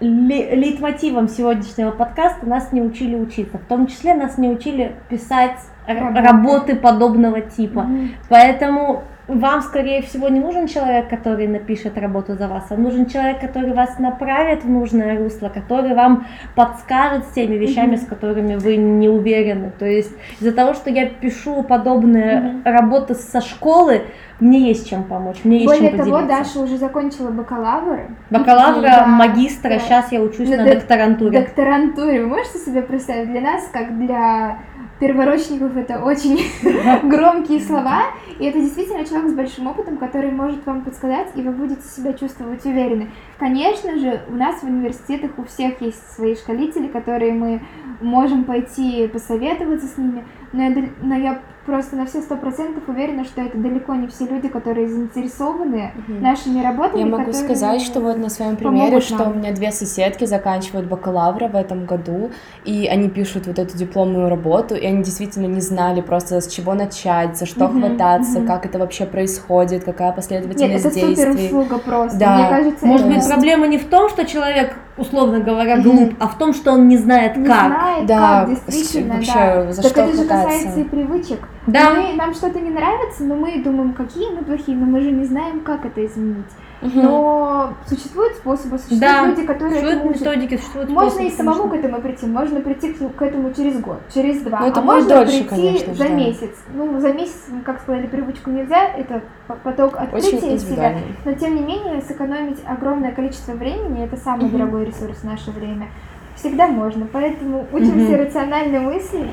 лейтмотивом 0.00 1.28
сегодняшнего 1.28 1.90
подкаста. 1.90 2.48
Нас 2.48 2.72
не 2.72 2.80
учили 2.80 3.14
учиться. 3.14 3.58
В 3.58 3.66
том 3.66 3.86
числе 3.86 4.14
нас 4.14 4.38
не 4.38 4.48
учили 4.48 4.94
писать 5.10 5.58
Работы. 5.86 6.22
работы 6.22 6.76
подобного 6.76 7.42
типа. 7.42 7.86
Поэтому 8.30 9.02
вам, 9.28 9.60
скорее 9.60 10.00
всего, 10.02 10.28
не 10.28 10.40
нужен 10.40 10.66
человек, 10.66 11.08
который 11.08 11.46
напишет 11.46 11.98
работу 11.98 12.34
за 12.34 12.48
вас, 12.48 12.66
а 12.70 12.76
нужен 12.76 13.06
человек, 13.06 13.40
который 13.40 13.74
вас 13.74 13.98
направит 13.98 14.64
в 14.64 14.70
нужное 14.70 15.18
русло, 15.18 15.50
который 15.50 15.94
вам 15.94 16.26
подскажет 16.54 17.24
с 17.26 17.32
теми 17.32 17.56
вещами, 17.56 17.96
Мгм. 17.96 17.96
с 17.98 18.06
которыми 18.06 18.56
вы 18.56 18.76
не 18.76 19.08
уверены. 19.08 19.70
То 19.78 19.84
есть 19.86 20.12
из-за 20.40 20.52
того, 20.52 20.72
что 20.72 20.88
я 20.90 21.06
пишу 21.06 21.62
подобные 21.62 22.40
Мгм. 22.40 22.62
работы 22.64 23.14
со 23.14 23.40
школы, 23.42 24.02
мне 24.40 24.68
есть 24.68 24.88
чем 24.88 25.04
помочь, 25.04 25.38
мне 25.44 25.58
есть 25.58 25.66
Более 25.66 25.90
чем 25.90 25.98
того, 25.98 26.10
поделиться. 26.20 26.38
Даша 26.54 26.60
уже 26.64 26.78
закончила 26.78 27.30
бакалавр. 27.30 28.00
Бакалавра, 28.30 28.80
Да, 28.82 29.06
магистра, 29.06 29.70
да. 29.70 29.78
сейчас 29.80 30.10
я 30.12 30.22
учусь 30.22 30.48
На 30.48 30.56
на 30.58 30.64
док- 30.64 30.74
докторантуре. 30.76 31.40
докторантуре. 31.40 32.22
Вы 32.22 32.28
можете 32.28 32.58
себе 32.58 32.80
представить? 32.82 33.30
Для 33.30 33.40
нас, 33.42 33.68
как 33.72 33.98
для 33.98 34.58
перворочников, 34.98 35.76
это 35.76 36.02
очень 36.02 36.38
громкие 37.08 37.60
слова. 37.60 38.04
И 38.38 38.44
это 38.44 38.60
действительно 38.60 39.04
человек 39.04 39.30
с 39.30 39.34
большим 39.34 39.66
опытом, 39.66 39.96
который 39.96 40.30
может 40.30 40.64
вам 40.66 40.84
подсказать, 40.84 41.28
и 41.34 41.42
вы 41.42 41.52
будете 41.52 41.82
себя 41.82 42.12
чувствовать 42.12 42.64
уверенно. 42.64 43.08
Конечно 43.38 43.98
же, 43.98 44.22
у 44.28 44.34
нас 44.34 44.60
в 44.60 44.64
университетах 44.64 45.32
у 45.38 45.44
всех 45.44 45.80
есть 45.80 46.12
свои 46.12 46.34
шкалители, 46.34 46.86
которые 46.88 47.32
мы 47.32 47.62
можем 48.00 48.44
пойти 48.44 49.08
посоветоваться 49.08 49.86
с 49.86 49.96
ними, 49.98 50.24
но 50.52 50.62
я, 50.62 50.88
но 51.02 51.16
я 51.16 51.42
просто 51.68 51.96
на 51.96 52.06
все 52.06 52.22
сто 52.22 52.34
процентов 52.36 52.88
уверена, 52.88 53.24
что 53.24 53.42
это 53.42 53.58
далеко 53.58 53.94
не 53.94 54.08
все 54.08 54.24
люди, 54.24 54.48
которые 54.48 54.88
заинтересованы 54.88 55.92
Мгм. 56.08 56.22
нашими 56.22 56.62
работами. 56.64 57.00
Я 57.00 57.06
могу 57.06 57.32
сказать, 57.34 57.82
что 57.82 58.00
вот 58.00 58.16
на 58.16 58.30
своем 58.30 58.56
примере, 58.56 59.00
что 59.00 59.18
нам. 59.18 59.32
у 59.32 59.34
меня 59.34 59.52
две 59.52 59.70
соседки 59.70 60.24
заканчивают 60.24 60.88
бакалавра 60.88 61.48
в 61.48 61.54
этом 61.54 61.84
году, 61.84 62.30
и 62.64 62.88
они 62.90 63.10
пишут 63.10 63.46
вот 63.46 63.58
эту 63.58 63.76
дипломную 63.76 64.30
работу, 64.30 64.74
и 64.76 64.86
они 64.86 65.02
действительно 65.02 65.46
не 65.46 65.60
знали 65.60 66.00
просто 66.00 66.40
с 66.40 66.46
чего 66.48 66.72
начать, 66.72 67.36
за 67.36 67.44
что 67.44 67.68
Мгм, 67.68 67.80
хвататься, 67.82 68.38
мгм. 68.38 68.46
как 68.46 68.64
это 68.64 68.78
вообще 68.78 69.04
происходит, 69.04 69.84
какая 69.84 70.08
Нет, 70.08 70.16
последовательность 70.16 70.86
это 70.86 70.94
супер 70.94 71.06
действий. 71.08 71.46
услуга 71.48 71.78
просто. 71.78 72.18
Да. 72.18 72.34
Мне 72.38 72.48
кажется, 72.48 72.86
Может 72.86 73.06
это 73.08 73.14
быть, 73.16 73.28
проблема 73.28 73.66
не 73.66 73.76
в 73.76 73.84
том, 73.90 74.08
что 74.08 74.24
человек, 74.24 74.74
условно 74.98 75.40
говоря, 75.40 75.80
глуп, 75.80 76.14
а 76.18 76.28
в 76.28 76.38
том, 76.38 76.52
что 76.52 76.72
он 76.72 76.88
не 76.88 76.96
знает 76.96 77.36
не 77.36 77.46
как. 77.46 77.66
знает, 77.66 78.06
Да, 78.06 78.40
как 78.40 78.50
действительно, 78.50 79.14
вообще, 79.14 79.32
да. 79.34 79.72
за 79.72 79.82
так 79.82 79.90
что 79.92 80.00
это 80.02 80.16
же 80.16 80.24
касается 80.24 80.80
и 80.80 80.84
привычек. 80.84 81.40
Да. 81.66 81.90
Мы, 81.94 82.14
нам 82.14 82.34
что-то 82.34 82.60
не 82.60 82.70
нравится, 82.70 83.24
но 83.24 83.34
мы 83.36 83.62
думаем, 83.62 83.92
какие 83.92 84.30
мы 84.30 84.44
плохие, 84.44 84.76
но 84.76 84.86
мы 84.86 85.00
же 85.00 85.10
не 85.10 85.24
знаем, 85.24 85.60
как 85.60 85.84
это 85.84 86.04
изменить. 86.04 86.46
Мгм. 86.80 87.02
Но 87.02 87.74
существуют 87.88 88.34
способы, 88.36 88.78
существуют 88.78 89.00
Да, 89.00 89.26
люди, 89.26 89.44
которые 89.44 89.70
Существуют 89.80 89.96
этому 89.96 90.10
учат. 90.10 90.20
методики, 90.20 90.56
существуют 90.56 90.90
Можно 90.90 91.10
способы, 91.10 91.28
и 91.28 91.36
самому 91.36 91.62
конечно. 91.62 91.76
к 91.76 91.84
этому 91.84 92.02
прийти, 92.02 92.26
можно 92.26 92.60
прийти 92.60 92.92
к, 92.92 93.22
этому 93.22 93.52
через 93.52 93.80
год, 93.80 94.00
через 94.14 94.42
два, 94.42 94.60
Ну, 94.60 94.66
это 94.66 94.80
а 94.80 94.82
можно 94.84 95.08
дольше, 95.08 95.32
прийти 95.44 95.48
конечно 95.48 95.94
за 95.94 96.04
да. 96.04 96.08
месяц. 96.10 96.50
Ну, 96.72 97.00
за 97.00 97.12
месяц, 97.12 97.46
как 97.64 97.80
сказали, 97.80 98.06
привычку 98.06 98.50
нельзя, 98.50 98.84
это 98.84 99.22
по- 99.48 99.54
поток 99.56 99.96
открытия 99.96 100.36
Очень 100.36 100.58
себя. 100.60 100.94
Но 101.24 101.32
тем 101.34 101.56
не 101.56 101.62
менее, 101.62 102.00
сэкономить 102.02 102.58
огромное 102.64 103.10
количество 103.12 103.52
времени 103.52 104.04
это 104.04 104.16
самый 104.16 104.44
Мгм. 104.46 104.52
дорогой 104.58 104.84
ресурс 104.84 105.18
в 105.18 105.24
наше 105.24 105.50
время. 105.50 105.88
Всегда 106.36 106.68
можно. 106.68 107.08
Поэтому 107.12 107.66
учимся 107.72 108.12
Мгм. 108.12 108.20
рационально 108.20 108.80
мыслить, 108.80 109.30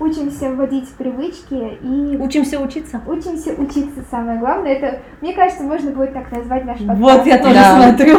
учимся 0.00 0.50
вводить 0.50 0.88
привычки 0.90 1.78
и 1.82 2.16
Учимся 2.18 2.60
учиться. 2.60 3.00
учимся 3.06 3.52
учиться. 3.56 4.04
Самое 4.10 4.38
главное, 4.38 4.72
это, 4.74 5.00
мне 5.20 5.32
кажется, 5.32 5.62
можно 5.64 5.90
будет 5.90 6.12
так 6.12 6.30
назвать 6.32 6.64
наш 6.64 6.78
подкаст. 6.78 7.00
Вот 7.00 7.26
я 7.26 7.38
тоже 7.38 7.54
Да. 7.54 7.88
смотрю. 7.96 8.18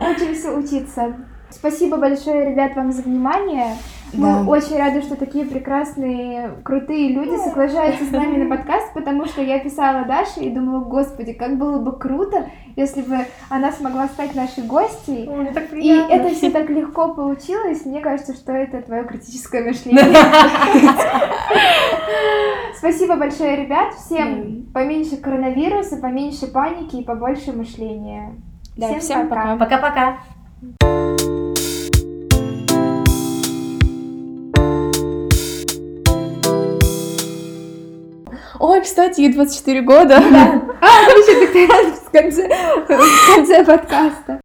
Учимся 0.00 0.52
учиться. 0.52 1.14
Спасибо 1.50 1.96
большое, 1.96 2.50
ребят, 2.50 2.76
вам 2.76 2.92
за 2.92 3.02
внимание. 3.02 3.74
Да. 4.12 4.18
Мы 4.18 4.46
очень 4.48 4.76
рады, 4.78 5.02
что 5.02 5.16
такие 5.16 5.44
прекрасные, 5.44 6.58
крутые 6.64 7.12
люди 7.12 7.36
соглашаются 7.36 8.04
с 8.04 8.10
нами 8.10 8.42
на 8.42 8.48
подкаст, 8.56 8.92
потому 8.94 9.26
что 9.26 9.42
я 9.42 9.58
писала 9.58 10.04
Даше 10.04 10.40
и 10.40 10.50
думала, 10.50 10.84
господи, 10.84 11.32
как 11.32 11.58
было 11.58 11.78
бы 11.78 11.98
круто, 11.98 12.46
если 12.76 13.02
бы 13.02 13.18
она 13.48 13.72
смогла 13.72 14.08
стать 14.08 14.34
нашей 14.34 14.64
гостьей. 14.64 15.28
Мне 15.28 15.52
так 15.52 15.72
И 15.72 15.88
это 15.88 16.30
все 16.34 16.50
так 16.50 16.70
легко 16.70 17.14
получилось. 17.14 17.84
Мне 17.84 18.00
кажется, 18.00 18.34
что 18.34 18.52
это 18.52 18.80
твое 18.82 19.04
критическое 19.04 19.62
мышление. 19.64 20.04
Спасибо 22.76 23.16
большое, 23.16 23.56
ребят. 23.56 23.94
Всем 23.94 24.66
поменьше 24.72 25.16
коронавируса, 25.16 25.96
поменьше 25.96 26.46
паники 26.46 26.96
и 26.96 27.04
побольше 27.04 27.52
мышления. 27.52 28.34
Да, 28.76 28.98
всем 29.00 29.28
пока. 29.28 29.56
Пока-пока. 29.56 30.18
Ой, 38.60 38.80
кстати, 38.80 39.20
ей 39.20 39.32
24 39.32 39.80
года. 39.82 40.22
А, 40.80 41.10
еще 41.10 41.40
докторат 41.40 41.94
в 41.96 42.10
конце, 42.10 42.48
в 42.84 43.34
конце 43.34 43.64
подкаста. 43.64 44.36